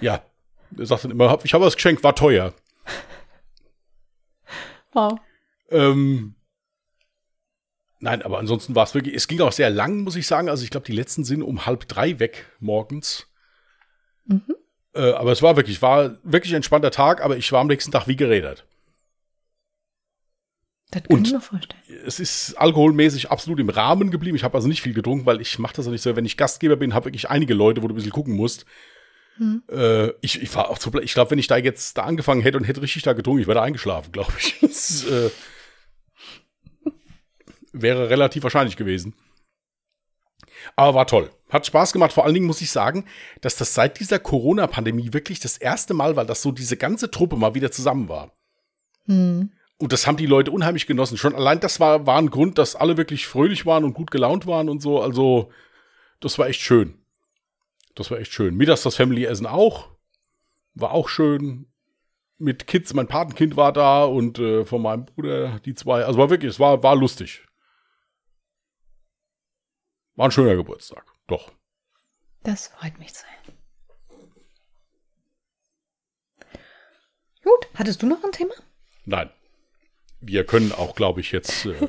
Ja, 0.00 0.22
er 0.76 0.86
sagt 0.86 1.04
dann 1.04 1.12
immer, 1.12 1.38
ich 1.44 1.54
habe 1.54 1.64
was 1.64 1.76
geschenkt, 1.76 2.02
war 2.02 2.16
teuer. 2.16 2.52
Wow. 4.94 5.18
Ähm, 5.70 6.34
Nein, 8.00 8.20
aber 8.20 8.40
ansonsten 8.40 8.74
war 8.74 8.84
es 8.84 8.94
wirklich, 8.94 9.14
es 9.14 9.26
ging 9.26 9.40
auch 9.40 9.52
sehr 9.52 9.70
lang, 9.70 10.00
muss 10.00 10.16
ich 10.16 10.26
sagen. 10.26 10.50
Also 10.50 10.64
ich 10.64 10.70
glaube, 10.70 10.84
die 10.84 10.92
letzten 10.92 11.24
sind 11.24 11.40
um 11.40 11.64
halb 11.64 11.88
drei 11.88 12.18
weg 12.18 12.46
morgens. 12.60 13.31
Mhm. 14.24 14.54
Äh, 14.94 15.12
aber 15.12 15.32
es 15.32 15.42
war 15.42 15.56
wirklich, 15.56 15.80
war 15.82 16.16
wirklich 16.22 16.52
ein 16.52 16.56
entspannter 16.56 16.90
Tag, 16.90 17.22
aber 17.22 17.36
ich 17.36 17.50
war 17.52 17.60
am 17.60 17.66
nächsten 17.66 17.92
Tag 17.92 18.06
wie 18.06 18.16
gerädert. 18.16 18.66
Das 20.90 21.04
kann 21.04 21.16
Und 21.16 21.26
ich 21.26 21.32
mir 21.32 21.40
vorstellen. 21.40 21.80
Es 22.06 22.20
ist 22.20 22.54
alkoholmäßig 22.54 23.30
absolut 23.30 23.58
im 23.60 23.70
Rahmen 23.70 24.10
geblieben. 24.10 24.36
Ich 24.36 24.44
habe 24.44 24.54
also 24.54 24.68
nicht 24.68 24.82
viel 24.82 24.92
getrunken, 24.92 25.24
weil 25.24 25.40
ich 25.40 25.58
mache 25.58 25.74
das 25.74 25.86
ja 25.86 25.92
nicht 25.92 26.02
so. 26.02 26.14
Wenn 26.14 26.26
ich 26.26 26.36
Gastgeber 26.36 26.76
bin, 26.76 26.92
habe 26.92 27.06
wirklich 27.06 27.30
einige 27.30 27.54
Leute, 27.54 27.82
wo 27.82 27.88
du 27.88 27.94
ein 27.94 27.96
bisschen 27.96 28.12
gucken 28.12 28.34
musst. 28.34 28.66
Hm. 29.38 29.62
Äh, 29.70 30.08
ich, 30.20 30.42
ich 30.42 30.54
war 30.54 30.68
auch 30.68 30.78
zu, 30.78 30.92
ich 31.00 31.14
glaube, 31.14 31.30
wenn 31.30 31.38
ich 31.38 31.46
da 31.46 31.56
jetzt 31.56 31.96
da 31.96 32.02
angefangen 32.02 32.42
hätte 32.42 32.58
und 32.58 32.64
hätte 32.64 32.82
richtig 32.82 33.02
da 33.02 33.14
getrunken, 33.14 33.40
ich 33.40 33.48
wäre 33.48 33.62
eingeschlafen, 33.62 34.12
glaube 34.12 34.32
ich. 34.38 34.58
das, 34.60 35.04
äh, 35.04 35.30
wäre 37.72 38.10
relativ 38.10 38.42
wahrscheinlich 38.42 38.76
gewesen. 38.76 39.14
Aber 40.76 40.94
war 40.94 41.06
toll. 41.06 41.30
Hat 41.52 41.66
Spaß 41.66 41.92
gemacht. 41.92 42.14
Vor 42.14 42.24
allen 42.24 42.32
Dingen 42.32 42.46
muss 42.46 42.62
ich 42.62 42.70
sagen, 42.70 43.04
dass 43.42 43.56
das 43.56 43.74
seit 43.74 44.00
dieser 44.00 44.18
Corona-Pandemie 44.18 45.12
wirklich 45.12 45.38
das 45.38 45.58
erste 45.58 45.92
Mal 45.92 46.16
war, 46.16 46.24
dass 46.24 46.40
so 46.40 46.50
diese 46.50 46.78
ganze 46.78 47.10
Truppe 47.10 47.36
mal 47.36 47.54
wieder 47.54 47.70
zusammen 47.70 48.08
war. 48.08 48.32
Hm. 49.04 49.52
Und 49.76 49.92
das 49.92 50.06
haben 50.06 50.16
die 50.16 50.26
Leute 50.26 50.50
unheimlich 50.50 50.86
genossen. 50.86 51.18
Schon 51.18 51.34
allein 51.34 51.60
das 51.60 51.78
war, 51.78 52.06
war 52.06 52.16
ein 52.16 52.30
Grund, 52.30 52.56
dass 52.56 52.74
alle 52.74 52.96
wirklich 52.96 53.26
fröhlich 53.26 53.66
waren 53.66 53.84
und 53.84 53.92
gut 53.92 54.10
gelaunt 54.10 54.46
waren 54.46 54.70
und 54.70 54.80
so. 54.80 55.02
Also, 55.02 55.50
das 56.20 56.38
war 56.38 56.46
echt 56.46 56.60
schön. 56.60 57.02
Das 57.94 58.10
war 58.10 58.18
echt 58.18 58.32
schön. 58.32 58.54
Mittags 58.56 58.82
das 58.82 58.96
Family-Essen 58.96 59.46
auch. 59.46 59.90
War 60.74 60.92
auch 60.92 61.08
schön. 61.08 61.66
Mit 62.38 62.66
Kids, 62.66 62.94
mein 62.94 63.08
Patenkind 63.08 63.56
war 63.56 63.72
da 63.72 64.04
und 64.04 64.38
äh, 64.38 64.64
von 64.64 64.80
meinem 64.80 65.04
Bruder 65.04 65.60
die 65.60 65.74
zwei. 65.74 66.04
Also 66.04 66.18
war 66.18 66.30
wirklich, 66.30 66.50
es 66.50 66.60
war, 66.60 66.82
war 66.82 66.96
lustig. 66.96 67.44
War 70.16 70.28
ein 70.28 70.32
schöner 70.32 70.56
Geburtstag. 70.56 71.11
Doch. 71.26 71.52
Das 72.42 72.68
freut 72.68 72.98
mich 72.98 73.12
sehr. 73.12 73.28
Gut, 77.42 77.68
hattest 77.74 78.02
du 78.02 78.06
noch 78.06 78.22
ein 78.22 78.32
Thema? 78.32 78.54
Nein. 79.04 79.30
Wir 80.20 80.46
können 80.46 80.72
auch, 80.72 80.94
glaube 80.94 81.20
ich, 81.20 81.32
jetzt. 81.32 81.66
Äh, 81.66 81.88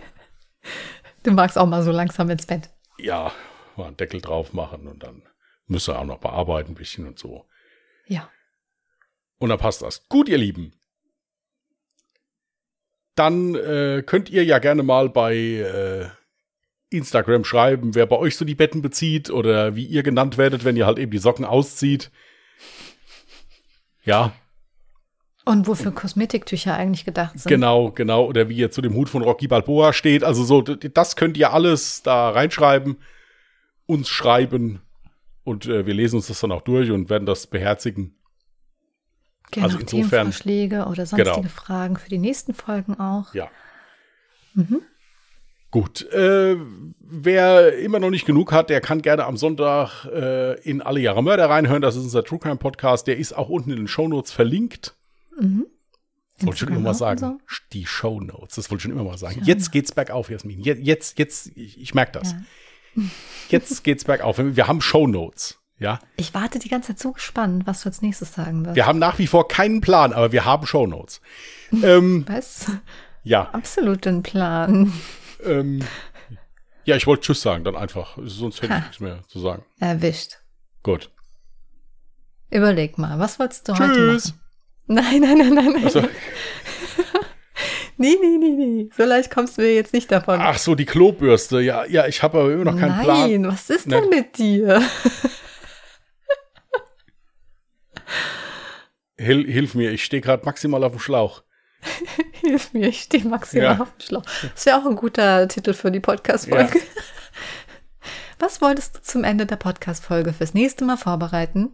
du 1.23 1.31
magst 1.31 1.57
auch 1.57 1.67
mal 1.67 1.83
so 1.83 1.91
langsam 1.91 2.29
ins 2.29 2.45
Bett. 2.47 2.69
Ja, 2.97 3.31
mal 3.75 3.87
einen 3.87 3.97
Deckel 3.97 4.21
drauf 4.21 4.53
machen 4.53 4.87
und 4.87 5.03
dann 5.03 5.23
müsste 5.67 5.97
auch 5.97 6.05
noch 6.05 6.19
bearbeiten 6.19 6.71
ein 6.71 6.75
bisschen 6.75 7.07
und 7.07 7.19
so. 7.19 7.47
Ja. 8.07 8.29
Und 9.37 9.49
dann 9.49 9.59
passt 9.59 9.81
das. 9.81 10.07
Gut, 10.09 10.29
ihr 10.29 10.37
Lieben. 10.37 10.73
Dann 13.15 13.53
äh, 13.55 14.03
könnt 14.05 14.29
ihr 14.29 14.43
ja 14.43 14.57
gerne 14.57 14.81
mal 14.81 15.09
bei 15.09 15.35
äh, 15.35 16.09
Instagram 16.93 17.43
schreiben, 17.43 17.95
wer 17.95 18.05
bei 18.05 18.17
euch 18.17 18.35
so 18.37 18.45
die 18.45 18.55
Betten 18.55 18.81
bezieht 18.81 19.29
oder 19.29 19.75
wie 19.75 19.85
ihr 19.85 20.03
genannt 20.03 20.37
werdet, 20.37 20.63
wenn 20.65 20.75
ihr 20.77 20.85
halt 20.85 20.99
eben 20.99 21.11
die 21.11 21.17
Socken 21.17 21.45
auszieht. 21.45 22.11
Ja. 24.03 24.33
Und 25.45 25.67
wofür 25.67 25.91
Kosmetiktücher 25.91 26.73
eigentlich 26.75 27.03
gedacht 27.05 27.37
sind. 27.37 27.49
Genau, 27.49 27.91
genau. 27.91 28.25
Oder 28.25 28.47
wie 28.47 28.55
ihr 28.55 28.71
zu 28.71 28.81
dem 28.81 28.93
Hut 28.93 29.09
von 29.09 29.23
Rocky 29.23 29.47
Balboa 29.47 29.91
steht. 29.91 30.23
Also 30.23 30.43
so, 30.45 30.61
das 30.61 31.15
könnt 31.17 31.37
ihr 31.37 31.51
alles 31.51 32.01
da 32.01 32.29
reinschreiben, 32.29 32.97
uns 33.85 34.07
schreiben. 34.09 34.81
Und 35.43 35.65
äh, 35.65 35.85
wir 35.85 35.93
lesen 35.93 36.15
uns 36.17 36.27
das 36.27 36.39
dann 36.39 36.53
auch 36.53 36.61
durch 36.61 36.91
und 36.91 37.09
werden 37.09 37.25
das 37.25 37.47
beherzigen. 37.47 38.15
Gerne 39.51 39.65
Also 39.67 39.79
insofern- 39.79 40.09
Themenvorschläge 40.09 40.85
oder 40.85 41.05
sonstige 41.05 41.35
Genau. 41.41 41.49
Fragen 41.49 41.97
für 41.97 42.09
die 42.09 42.17
nächsten 42.19 42.53
Folgen 42.53 42.97
auch. 42.97 43.33
Ja. 43.33 43.49
Mhm. 44.53 44.81
Gut. 45.73 46.07
Äh, 46.11 46.55
wer 46.99 47.79
immer 47.79 47.97
noch 47.97 48.11
nicht 48.11 48.27
genug 48.27 48.51
hat, 48.51 48.69
der 48.69 48.79
kann 48.79 49.01
gerne 49.01 49.25
am 49.25 49.37
Sonntag 49.37 50.05
äh, 50.05 50.61
in 50.61 50.83
Alle 50.83 50.99
Jahre 50.99 51.23
Mörder 51.23 51.49
reinhören. 51.49 51.81
Das 51.81 51.95
ist 51.95 52.03
unser 52.03 52.23
True 52.23 52.37
Crime 52.37 52.57
Podcast. 52.57 53.07
Der 53.07 53.17
ist 53.17 53.35
auch 53.35 53.49
unten 53.49 53.71
in 53.71 53.77
den 53.77 53.87
Shownotes 53.87 54.31
verlinkt. 54.31 54.93
Mhm. 55.41 55.65
Wollte 56.41 56.59
schon 56.59 56.67
immer 56.67 56.79
mal 56.79 56.93
sagen. 56.93 57.17
so. 57.17 57.37
Die 57.71 57.87
Shownotes, 57.87 58.53
das 58.53 58.69
wollte 58.69 58.81
ich 58.81 58.83
schon 58.83 58.91
immer 58.91 59.03
mal 59.03 59.17
sagen. 59.17 59.41
Jetzt 59.45 59.71
geht's 59.71 59.91
bergauf, 59.91 60.29
Jasmin. 60.29 60.59
Jetzt, 60.59 60.83
jetzt, 60.83 61.17
jetzt 61.17 61.57
ich, 61.57 61.81
ich 61.81 61.95
merke 61.95 62.19
das. 62.19 62.33
Ja. 62.33 63.03
Jetzt 63.49 63.83
geht's 63.83 64.03
bergauf. 64.03 64.37
Wir 64.37 64.67
haben 64.67 64.79
Shownotes. 64.79 65.57
Ja. 65.79 65.99
Ich 66.17 66.35
warte 66.35 66.59
die 66.59 66.69
ganze 66.69 66.89
Zeit 66.89 66.99
so 66.99 67.13
gespannt, 67.13 67.65
was 67.65 67.81
du 67.81 67.89
als 67.89 68.03
nächstes 68.03 68.31
sagen 68.31 68.63
wirst. 68.63 68.75
Wir 68.75 68.85
haben 68.85 68.99
nach 68.99 69.17
wie 69.17 69.25
vor 69.25 69.47
keinen 69.47 69.81
Plan, 69.81 70.13
aber 70.13 70.31
wir 70.31 70.45
haben 70.45 70.67
Shownotes. 70.67 71.19
ähm, 71.81 72.25
Was? 72.27 72.67
ja. 73.23 73.49
Absolut 73.49 74.05
den 74.05 74.21
Plan. 74.21 74.93
Ähm, 75.45 75.81
ja, 76.85 76.95
ich 76.95 77.07
wollte 77.07 77.23
Tschüss 77.23 77.41
sagen, 77.41 77.63
dann 77.63 77.75
einfach. 77.75 78.17
Sonst 78.23 78.57
hätte 78.61 78.67
ich 78.73 78.79
Ha. 78.79 78.79
nichts 78.79 78.99
mehr 78.99 79.21
zu 79.27 79.39
sagen. 79.39 79.63
Erwischt. 79.79 80.39
Gut. 80.83 81.11
Überleg 82.49 82.97
mal, 82.97 83.17
was 83.19 83.39
wolltest 83.39 83.67
du 83.67 83.73
heute 83.77 83.93
Tschüss. 83.93 84.25
machen? 84.27 84.39
Nein, 84.87 85.21
nein, 85.21 85.37
nein, 85.37 85.53
nein, 85.53 85.71
nein. 85.73 85.83
Also, 85.85 86.01
Nee, 87.97 88.17
nee, 88.19 88.37
nee, 88.39 88.49
nee. 88.49 88.89
So 88.97 89.03
leicht 89.05 89.29
kommst 89.31 89.57
du 89.57 89.61
mir 89.61 89.73
jetzt 89.75 89.93
nicht 89.93 90.11
davon. 90.11 90.39
ach 90.41 90.57
so, 90.57 90.73
die 90.75 90.83
Klobürste. 90.85 91.61
Ja, 91.61 91.85
ja, 91.85 92.07
ich 92.07 92.21
habe 92.23 92.39
aber 92.39 92.51
immer 92.51 92.65
noch 92.65 92.77
keinen 92.77 92.97
nein, 92.97 93.03
Plan. 93.43 93.47
was 93.53 93.69
ist 93.69 93.89
denn 93.89 94.09
mit 94.09 94.37
dir? 94.37 94.81
Hil 99.17 99.45
hilf 99.49 99.75
mir, 99.75 99.91
ich 99.91 100.03
stehe 100.03 100.21
gerade 100.21 100.43
maximal 100.45 100.83
auf 100.83 100.91
dem 100.93 100.99
Schlauch. 100.99 101.43
Hilf 102.41 102.73
mir, 102.73 102.87
ich 102.89 103.01
stehe 103.03 103.25
maximal 103.25 103.75
Ja. 103.75 103.81
auf 103.81 103.91
dem 103.97 104.01
Schlauch. 104.05 104.23
Das 104.53 104.65
wäre 104.65 104.77
auch 104.77 104.85
ein 104.85 104.95
guter 104.95 105.47
Titel 105.47 105.73
für 105.73 105.91
die 105.91 105.99
Podcast-Folge. 105.99 106.79
Was 108.39 108.61
wolltest 108.61 108.97
du 108.97 109.01
zum 109.01 109.23
Ende 109.23 109.45
der 109.45 109.55
Podcast-Folge 109.55 110.33
fürs 110.33 110.53
nächste 110.53 110.83
Mal 110.85 110.97
vorbereiten? 110.97 111.71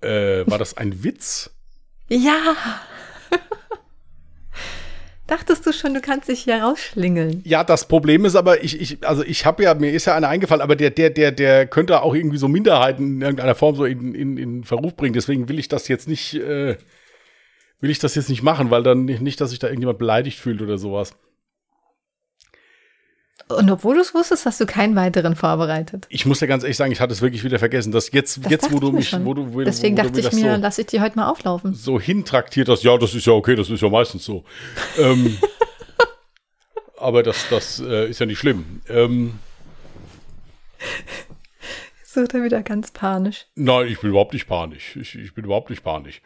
Äh, 0.00 0.44
war 0.50 0.58
das 0.58 0.76
ein 0.76 1.04
Witz? 1.04 1.50
Ja! 2.08 2.56
Dachtest 5.32 5.66
du 5.66 5.72
schon, 5.72 5.94
du 5.94 6.02
kannst 6.02 6.28
dich 6.28 6.40
hier 6.40 6.62
rausschlingeln? 6.62 7.40
Ja, 7.46 7.64
das 7.64 7.88
Problem 7.88 8.26
ist 8.26 8.36
aber, 8.36 8.62
ich, 8.62 8.78
ich, 8.78 8.98
also 9.08 9.24
ich 9.24 9.46
habe 9.46 9.62
ja, 9.62 9.72
mir 9.72 9.90
ist 9.90 10.04
ja 10.04 10.14
einer 10.14 10.28
eingefallen, 10.28 10.60
aber 10.60 10.76
der, 10.76 10.90
der, 10.90 11.08
der, 11.08 11.32
der 11.32 11.66
könnte 11.66 12.02
auch 12.02 12.14
irgendwie 12.14 12.36
so 12.36 12.48
Minderheiten 12.48 13.14
in 13.14 13.22
irgendeiner 13.22 13.54
Form 13.54 13.74
so 13.74 13.86
in, 13.86 14.14
in, 14.14 14.36
in 14.36 14.62
Verruf 14.62 14.94
bringen. 14.94 15.14
Deswegen 15.14 15.48
will 15.48 15.58
ich 15.58 15.68
das 15.68 15.88
jetzt 15.88 16.06
nicht, 16.06 16.34
äh, 16.34 16.76
will 17.80 17.88
ich 17.88 17.98
das 17.98 18.14
jetzt 18.14 18.28
nicht 18.28 18.42
machen, 18.42 18.70
weil 18.70 18.82
dann 18.82 19.06
nicht, 19.06 19.40
dass 19.40 19.48
sich 19.48 19.58
da 19.58 19.68
irgendjemand 19.68 19.98
beleidigt 19.98 20.38
fühlt 20.38 20.60
oder 20.60 20.76
sowas. 20.76 21.14
Und 23.56 23.70
obwohl 23.70 23.94
du 23.96 24.00
es 24.00 24.14
wusstest, 24.14 24.46
hast 24.46 24.60
du 24.60 24.66
keinen 24.66 24.94
weiteren 24.96 25.36
vorbereitet. 25.36 26.06
Ich 26.08 26.26
muss 26.26 26.40
ja 26.40 26.46
ganz 26.46 26.62
ehrlich 26.62 26.76
sagen, 26.76 26.92
ich 26.92 27.00
hatte 27.00 27.12
es 27.12 27.22
wirklich 27.22 27.44
wieder 27.44 27.58
vergessen, 27.58 27.92
dass 27.92 28.10
jetzt, 28.12 28.44
Das 28.44 28.50
jetzt, 28.50 28.72
wo 28.72 28.80
du 28.80 28.92
mich, 28.92 29.08
schon. 29.10 29.24
wo 29.24 29.34
du, 29.34 29.52
wo, 29.54 29.62
Deswegen 29.62 29.96
wo 29.98 30.02
du 30.02 30.08
dachte 30.08 30.20
ich 30.20 30.32
mir, 30.42 30.54
so, 30.56 30.60
lass 30.60 30.78
ich 30.78 30.86
die 30.86 31.00
heute 31.00 31.16
mal 31.16 31.28
auflaufen. 31.28 31.74
so 31.74 32.00
hintraktiert 32.00 32.68
hast, 32.68 32.82
ja, 32.82 32.96
das 32.98 33.14
ist 33.14 33.26
ja 33.26 33.32
okay, 33.32 33.54
das 33.56 33.70
ist 33.70 33.80
ja 33.82 33.88
meistens 33.88 34.24
so. 34.24 34.44
ähm, 34.98 35.36
aber 36.98 37.22
das, 37.22 37.46
das 37.50 37.80
äh, 37.80 38.08
ist 38.10 38.18
ja 38.20 38.26
nicht 38.26 38.38
schlimm. 38.38 38.80
Ähm, 38.88 39.34
So 42.04 42.20
wird 42.20 42.34
er 42.34 42.42
wieder 42.44 42.62
ganz 42.62 42.90
panisch. 42.90 43.46
nein, 43.54 43.86
ich 43.88 43.98
bin 44.00 44.10
überhaupt 44.10 44.34
nicht 44.34 44.46
panisch. 44.46 44.96
Ich, 44.96 45.14
ich 45.14 45.32
bin 45.34 45.44
überhaupt 45.44 45.70
nicht 45.70 45.82
panisch. 45.82 46.20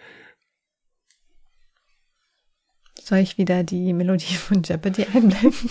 Soll 3.01 3.19
ich 3.19 3.39
wieder 3.39 3.63
die 3.63 3.93
Melodie 3.93 4.35
von 4.35 4.63
Jeopardy 4.65 5.05
einblenden? 5.05 5.71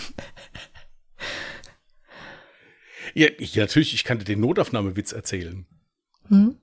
Ja, 3.16 3.28
ich, 3.38 3.56
natürlich, 3.56 3.94
ich 3.94 4.04
kann 4.04 4.18
dir 4.18 4.26
den 4.26 4.40
Notaufnahmewitz 4.40 5.12
erzählen. 5.12 5.64
Hm? 6.28 6.60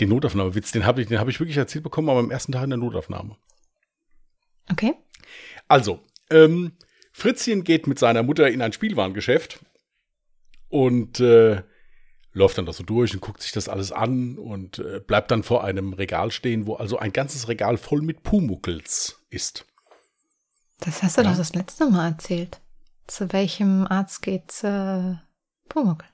Den 0.00 0.08
Notaufnahmewitz, 0.08 0.72
den 0.72 0.84
habe 0.84 1.02
ich, 1.02 1.06
den 1.06 1.20
habe 1.20 1.30
ich 1.30 1.38
wirklich 1.38 1.56
erzählt 1.56 1.84
bekommen, 1.84 2.10
aber 2.10 2.18
am 2.18 2.32
ersten 2.32 2.50
Tag 2.50 2.64
in 2.64 2.70
der 2.70 2.80
Notaufnahme. 2.80 3.36
Okay. 4.72 4.94
Also, 5.68 6.02
ähm, 6.30 6.72
Fritzchen 7.12 7.62
geht 7.62 7.86
mit 7.86 8.00
seiner 8.00 8.24
Mutter 8.24 8.50
in 8.50 8.60
ein 8.60 8.72
Spielwarengeschäft 8.72 9.64
und 10.68 11.20
äh, 11.20 11.62
läuft 12.32 12.58
dann 12.58 12.66
da 12.66 12.72
so 12.72 12.82
durch 12.82 13.14
und 13.14 13.20
guckt 13.20 13.40
sich 13.40 13.52
das 13.52 13.68
alles 13.68 13.92
an 13.92 14.36
und 14.36 14.80
äh, 14.80 14.98
bleibt 14.98 15.30
dann 15.30 15.44
vor 15.44 15.62
einem 15.62 15.92
Regal 15.92 16.32
stehen, 16.32 16.66
wo 16.66 16.74
also 16.74 16.98
ein 16.98 17.12
ganzes 17.12 17.46
Regal 17.46 17.76
voll 17.76 18.02
mit 18.02 18.24
Pumuckels 18.24 19.24
ist. 19.30 19.64
Das 20.80 21.04
hast 21.04 21.18
du 21.18 21.22
Ja. 21.22 21.30
doch 21.30 21.38
das 21.38 21.54
letzte 21.54 21.88
Mal 21.88 22.08
erzählt. 22.08 22.60
Zu 23.06 23.32
welchem 23.32 23.86
Arzt 23.86 24.22
geht 24.22 24.62
äh, 24.64 25.14
Pumuckl? 25.68 26.06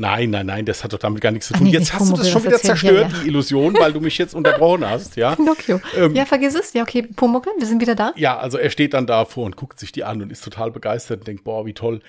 Nein, 0.00 0.30
nein, 0.30 0.46
nein, 0.46 0.64
das 0.64 0.84
hat 0.84 0.92
doch 0.92 0.98
damit 1.00 1.20
gar 1.20 1.32
nichts 1.32 1.48
zu 1.48 1.54
Ah, 1.54 1.58
tun. 1.58 1.66
nee, 1.66 1.72
jetzt 1.72 1.92
hast 1.92 2.08
du 2.12 2.16
das 2.16 2.30
Pumuckl, 2.30 2.30
schon 2.30 2.42
das 2.44 2.44
wieder 2.44 2.56
ich, 2.56 2.62
ja, 2.62 2.68
zerstört, 2.68 3.12
ja. 3.12 3.18
die 3.20 3.26
Illusion, 3.26 3.74
weil 3.74 3.92
du 3.92 4.00
mich 4.00 4.16
jetzt 4.16 4.32
unterbrochen 4.32 4.88
hast, 4.88 5.16
ja. 5.16 5.34
Pinocchio. 5.36 5.80
Ähm, 5.96 6.14
ja, 6.14 6.24
vergiss 6.24 6.54
es. 6.54 6.72
Ja, 6.72 6.82
okay, 6.82 7.02
Pumuckl, 7.02 7.50
wir 7.58 7.66
sind 7.66 7.80
wieder 7.80 7.96
da. 7.96 8.12
Ja, 8.14 8.38
also 8.38 8.58
er 8.58 8.70
steht 8.70 8.94
dann 8.94 9.08
davor 9.08 9.44
und 9.46 9.56
guckt 9.56 9.80
sich 9.80 9.90
die 9.90 10.04
an 10.04 10.22
und 10.22 10.30
ist 10.30 10.44
total 10.44 10.70
begeistert 10.70 11.20
und 11.20 11.26
denkt, 11.26 11.42
boah, 11.42 11.66
wie 11.66 11.74
toll. 11.74 12.00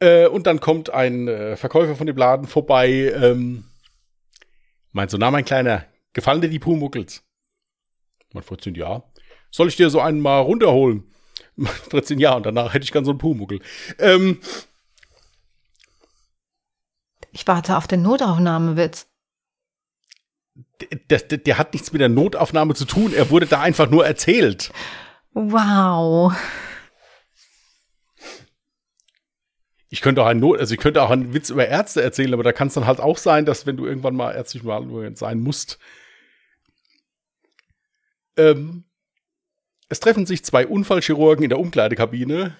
Äh, 0.00 0.26
und 0.26 0.48
dann 0.48 0.58
kommt 0.58 0.90
ein 0.90 1.28
äh, 1.28 1.56
Verkäufer 1.56 1.94
von 1.94 2.08
dem 2.08 2.16
Laden 2.16 2.48
vorbei, 2.48 3.12
ähm, 3.14 3.64
meint 4.90 5.12
so, 5.12 5.16
na, 5.16 5.30
mein 5.30 5.44
Kleiner, 5.44 5.84
gefallen 6.12 6.40
dir 6.40 6.48
die 6.48 6.58
Pumuckels? 6.58 7.22
Mein 8.32 8.42
14, 8.42 8.74
ja. 8.74 9.04
Soll 9.52 9.68
ich 9.68 9.76
dir 9.76 9.88
so 9.90 10.00
einen 10.00 10.20
mal 10.20 10.40
runterholen? 10.40 11.04
Mein 11.60 11.72
13, 11.90 12.18
ja, 12.18 12.34
und 12.34 12.46
danach 12.46 12.72
hätte 12.72 12.84
ich 12.84 12.92
gern 12.92 13.04
so 13.04 13.10
einen 13.10 13.18
Pumuckel. 13.18 13.60
Ähm, 13.98 14.40
Ich 17.32 17.46
warte 17.46 17.76
auf 17.76 17.86
den 17.86 18.02
Notaufnahmewitz. 18.02 19.06
der, 21.10 21.20
der, 21.20 21.38
der 21.38 21.58
hat 21.58 21.72
nichts 21.72 21.92
mit 21.92 22.00
der 22.00 22.08
Notaufnahme 22.08 22.74
zu 22.74 22.84
tun, 22.86 23.12
er 23.14 23.30
wurde 23.30 23.46
da 23.46 23.60
einfach 23.60 23.90
nur 23.90 24.06
erzählt. 24.06 24.72
Wow. 25.32 26.32
Ich 29.90 30.00
könnte 30.00 30.22
auch 30.22 30.26
einen 30.26 30.40
Not, 30.40 30.58
also 30.58 30.72
ich 30.74 30.80
könnte 30.80 31.02
auch 31.02 31.10
einen 31.10 31.34
Witz 31.34 31.50
über 31.50 31.66
Ärzte 31.66 32.02
erzählen, 32.02 32.32
aber 32.32 32.42
da 32.42 32.52
kann 32.52 32.68
es 32.68 32.74
dann 32.74 32.86
halt 32.86 33.00
auch 33.00 33.18
sein, 33.18 33.44
dass 33.44 33.66
wenn 33.66 33.76
du 33.76 33.86
irgendwann 33.86 34.14
mal 34.16 34.32
ärztlich 34.34 34.62
mal 34.62 35.16
sein 35.16 35.40
musst. 35.40 35.78
Ähm, 38.36 38.84
es 39.90 40.00
treffen 40.00 40.24
sich 40.24 40.44
zwei 40.44 40.66
Unfallchirurgen 40.66 41.42
in 41.42 41.50
der 41.50 41.58
Umkleidekabine 41.58 42.56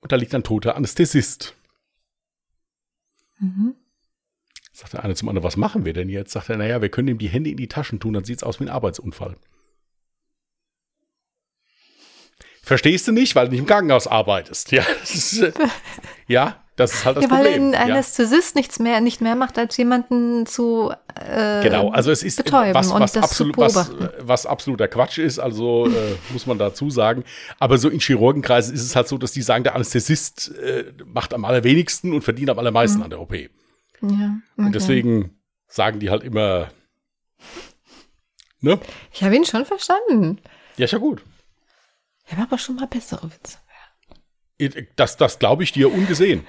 und 0.00 0.12
da 0.12 0.16
liegt 0.16 0.34
ein 0.34 0.44
toter 0.44 0.76
Anästhesist. 0.76 1.54
Mhm. 3.40 3.74
Sagt 4.72 4.92
der 4.92 5.04
eine 5.04 5.14
zum 5.14 5.30
anderen, 5.30 5.44
was 5.44 5.56
machen 5.56 5.86
wir 5.86 5.94
denn 5.94 6.10
jetzt? 6.10 6.32
Sagt 6.32 6.50
er, 6.50 6.58
naja, 6.58 6.82
wir 6.82 6.90
können 6.90 7.08
ihm 7.08 7.18
die 7.18 7.30
Hände 7.30 7.48
in 7.48 7.56
die 7.56 7.66
Taschen 7.66 7.98
tun, 7.98 8.12
dann 8.12 8.24
sieht's 8.24 8.42
aus 8.42 8.60
wie 8.60 8.64
ein 8.64 8.68
Arbeitsunfall. 8.68 9.36
Verstehst 12.62 13.08
du 13.08 13.12
nicht, 13.12 13.34
weil 13.34 13.46
du 13.46 13.52
nicht 13.52 13.60
im 13.60 13.66
Krankenhaus 13.66 14.06
arbeitest. 14.06 14.72
Ja, 14.72 14.82
ist, 15.02 15.40
äh, 15.40 15.52
ja, 16.26 16.62
das 16.76 16.92
ist 16.92 17.04
halt 17.06 17.16
das 17.16 17.24
Ja, 17.24 17.30
weil 17.30 17.44
Problem. 17.44 17.62
ein 17.68 17.72
ja. 17.72 17.80
Anästhesist 17.94 18.54
nichts 18.54 18.78
mehr, 18.78 19.00
nicht 19.00 19.20
mehr 19.22 19.34
macht, 19.34 19.58
als 19.58 19.76
jemanden 19.78 20.44
zu 20.46 20.92
äh, 21.14 21.62
Genau, 21.62 21.90
also 21.90 22.10
es 22.10 22.22
ist 22.22 22.36
betäuben 22.36 22.74
was, 22.74 22.92
und 22.92 23.00
was, 23.00 23.12
das 23.12 23.24
absolut, 23.24 23.54
zu 23.54 23.60
was, 23.60 23.88
beobachten. 23.88 24.26
was 24.26 24.46
absoluter 24.46 24.86
Quatsch 24.88 25.18
ist, 25.18 25.38
also 25.38 25.86
äh, 25.86 26.16
muss 26.30 26.46
man 26.46 26.58
dazu 26.58 26.90
sagen. 26.90 27.24
Aber 27.58 27.78
so 27.78 27.88
in 27.88 27.98
Chirurgenkreisen 28.00 28.74
ist 28.74 28.82
es 28.82 28.94
halt 28.94 29.08
so, 29.08 29.16
dass 29.16 29.32
die 29.32 29.42
sagen, 29.42 29.64
der 29.64 29.74
Anästhesist 29.74 30.54
äh, 30.56 30.92
macht 31.06 31.32
am 31.32 31.44
allerwenigsten 31.46 32.12
und 32.12 32.22
verdient 32.22 32.50
am 32.50 32.58
allermeisten 32.58 33.02
an 33.02 33.10
der 33.10 33.20
OP. 33.20 33.32
ja, 33.34 33.48
okay. 34.02 34.30
Und 34.56 34.74
deswegen 34.74 35.38
sagen 35.68 35.98
die 35.98 36.10
halt 36.10 36.22
immer, 36.22 36.68
ne? 38.60 38.78
Ich 39.12 39.22
habe 39.24 39.34
ihn 39.34 39.46
schon 39.46 39.64
verstanden. 39.64 40.38
Ja, 40.76 40.84
ist 40.84 40.90
ja 40.92 40.98
gut. 40.98 41.22
Ich 42.26 42.32
habe 42.32 42.42
aber 42.42 42.58
schon 42.58 42.76
mal 42.76 42.86
bessere 42.86 43.30
Witze. 43.30 43.58
Das, 44.96 45.16
das 45.16 45.38
glaube 45.38 45.62
ich 45.62 45.72
dir 45.72 45.92
ungesehen. 45.92 46.46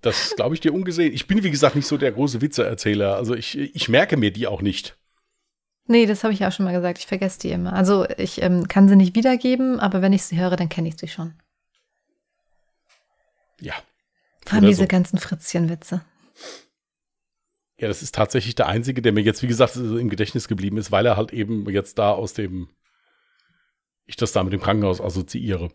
Das 0.00 0.34
glaube 0.36 0.54
ich 0.54 0.60
dir 0.60 0.72
ungesehen. 0.72 1.12
Ich 1.12 1.26
bin, 1.26 1.42
wie 1.42 1.50
gesagt, 1.50 1.74
nicht 1.74 1.86
so 1.86 1.96
der 1.96 2.12
große 2.12 2.40
Witzeerzähler. 2.40 3.16
Also 3.16 3.34
ich, 3.34 3.58
ich 3.58 3.88
merke 3.88 4.16
mir 4.16 4.32
die 4.32 4.46
auch 4.46 4.62
nicht. 4.62 4.96
Nee, 5.86 6.06
das 6.06 6.22
habe 6.22 6.34
ich 6.34 6.44
auch 6.44 6.52
schon 6.52 6.64
mal 6.64 6.72
gesagt. 6.74 6.98
Ich 6.98 7.06
vergesse 7.06 7.40
die 7.40 7.50
immer. 7.50 7.72
Also 7.72 8.06
ich 8.16 8.42
ähm, 8.42 8.68
kann 8.68 8.88
sie 8.88 8.96
nicht 8.96 9.16
wiedergeben, 9.16 9.80
aber 9.80 10.02
wenn 10.02 10.12
ich 10.12 10.22
sie 10.22 10.38
höre, 10.38 10.54
dann 10.56 10.68
kenne 10.68 10.88
ich 10.88 10.98
sie 10.98 11.08
schon. 11.08 11.34
Ja. 13.60 13.74
Vor 14.44 14.58
allem 14.58 14.66
diese 14.66 14.82
so. 14.82 14.86
ganzen 14.86 15.18
Fritzchen-Witze. 15.18 16.04
Ja, 17.78 17.88
das 17.88 18.02
ist 18.02 18.14
tatsächlich 18.14 18.54
der 18.54 18.66
einzige, 18.66 19.02
der 19.02 19.12
mir 19.12 19.22
jetzt, 19.22 19.42
wie 19.42 19.46
gesagt, 19.46 19.76
im 19.76 20.10
Gedächtnis 20.10 20.48
geblieben 20.48 20.78
ist, 20.78 20.90
weil 20.90 21.06
er 21.06 21.16
halt 21.16 21.32
eben 21.32 21.68
jetzt 21.70 21.98
da 21.98 22.10
aus 22.10 22.34
dem, 22.34 22.68
ich 24.04 24.16
das 24.16 24.32
da 24.32 24.42
mit 24.42 24.52
dem 24.52 24.60
Krankenhaus 24.60 25.00
assoziiere. 25.00 25.70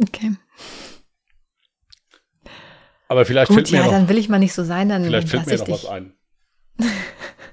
Okay. 0.00 0.32
Aber 3.12 3.26
vielleicht 3.26 3.48
Gut, 3.48 3.56
fällt 3.56 3.72
mir 3.72 3.76
ja, 3.76 3.84
noch, 3.84 3.90
dann 3.92 4.08
will 4.08 4.16
ich 4.16 4.30
mal 4.30 4.38
nicht 4.38 4.54
so 4.54 4.64
sein, 4.64 4.88
dann 4.88 5.04
vielleicht 5.04 5.28
fällt 5.28 5.44
mir 5.46 5.58
noch 5.58 5.66
ich 5.66 5.70
was 5.70 5.80
dich. 5.82 5.90
ein. 5.90 6.14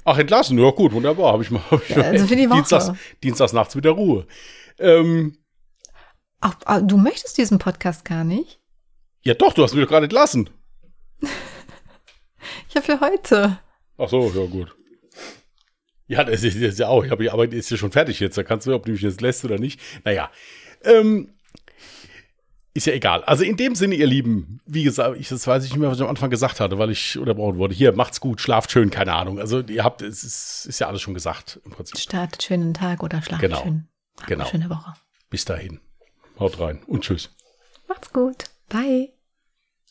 Ach, 0.06 0.18
entlassen. 0.18 0.58
Ja, 0.58 0.70
gut, 0.72 0.94
wunderbar. 0.94 1.34
Habe 1.34 1.44
ich 1.44 1.52
mal, 1.52 1.62
hab 1.70 1.84
ich 1.84 1.90
Ja, 1.90 1.98
mal 1.98 2.06
also 2.06 2.28
für 2.28 2.38
die 2.38 2.50
Woche. 2.50 2.60
Dienstags, 2.60 2.92
Dienstags 3.22 3.52
nachts 3.52 3.76
wieder 3.76 3.90
Ruhe. 3.92 4.26
Ähm, 4.80 5.38
Ach, 6.40 6.56
ah, 6.64 6.80
du 6.80 6.96
möchtest 6.96 7.38
diesen 7.38 7.60
Podcast 7.60 8.06
gar 8.06 8.24
nicht? 8.24 8.62
ja, 9.24 9.34
doch, 9.34 9.52
du 9.52 9.62
hast 9.62 9.74
mich 9.74 9.84
doch 9.84 9.90
gerade 9.90 10.06
entlassen. 10.06 10.50
Ja, 12.74 12.82
für 12.82 13.02
heute. 13.02 13.60
Ach 13.98 14.08
so, 14.08 14.32
ja, 14.34 14.46
gut. 14.46 14.74
Ja, 16.08 16.24
das 16.24 16.42
ist, 16.44 16.56
das 16.56 16.70
ist 16.74 16.80
ja 16.80 16.88
auch. 16.88 17.04
Ich 17.04 17.12
habe 17.12 17.22
die 17.24 17.30
Arbeit 17.32 17.54
ist 17.54 17.70
ja 17.70 17.76
schon 17.76 17.92
fertig 17.92 18.22
jetzt. 18.22 18.38
Da 18.38 18.44
kannst 18.44 18.66
du, 18.66 18.74
ob 18.74 18.86
du 18.86 18.94
mich 18.94 19.02
jetzt 19.02 19.20
lässt 19.20 19.44
oder 19.44 19.58
nicht. 19.60 19.82
Naja. 20.06 20.32
Ähm, 20.86 21.34
ist 22.80 22.86
ja 22.88 22.94
egal. 22.94 23.24
Also 23.24 23.44
in 23.44 23.56
dem 23.58 23.76
Sinne, 23.76 23.96
ihr 23.96 24.08
Lieben, 24.08 24.60
wie 24.66 24.84
gesagt, 24.84 25.18
ich, 25.20 25.30
das 25.30 25.46
weiß 25.46 25.64
ich 25.66 25.72
nicht 25.72 25.80
mehr, 25.80 25.90
was 25.90 25.98
ich 25.98 26.04
am 26.04 26.10
Anfang 26.10 26.30
gesagt 26.30 26.60
hatte, 26.60 26.78
weil 26.80 26.90
ich 26.90 27.18
unterbrochen 27.18 27.58
wurde. 27.58 27.76
Hier, 27.76 27.92
macht's 27.94 28.20
gut, 28.20 28.42
schlaft 28.42 28.72
schön, 28.72 28.90
keine 28.90 29.14
Ahnung. 29.14 29.40
Also 29.40 29.60
ihr 29.62 29.84
habt, 29.84 30.02
es 30.02 30.24
ist, 30.24 30.66
ist 30.68 30.80
ja 30.80 30.88
alles 30.88 31.02
schon 31.02 31.14
gesagt 31.14 31.60
im 31.66 31.72
Prinzip. 31.72 31.98
Startet 31.98 32.42
schön 32.44 32.62
den 32.62 32.74
Tag 32.74 33.04
oder 33.04 33.22
schlaft 33.22 33.42
Genau. 33.42 33.62
schön. 33.64 33.88
Habt 34.18 34.28
Genau. 34.28 34.44
Eine 34.46 34.52
schöne 34.52 34.70
Woche. 34.70 34.94
Bis 35.30 35.46
dahin. 35.46 35.80
Haut 36.40 36.60
rein 36.60 36.82
und 36.88 37.04
tschüss. 37.04 37.30
Macht's 37.88 38.12
gut. 38.14 38.46
Bye. 38.70 39.10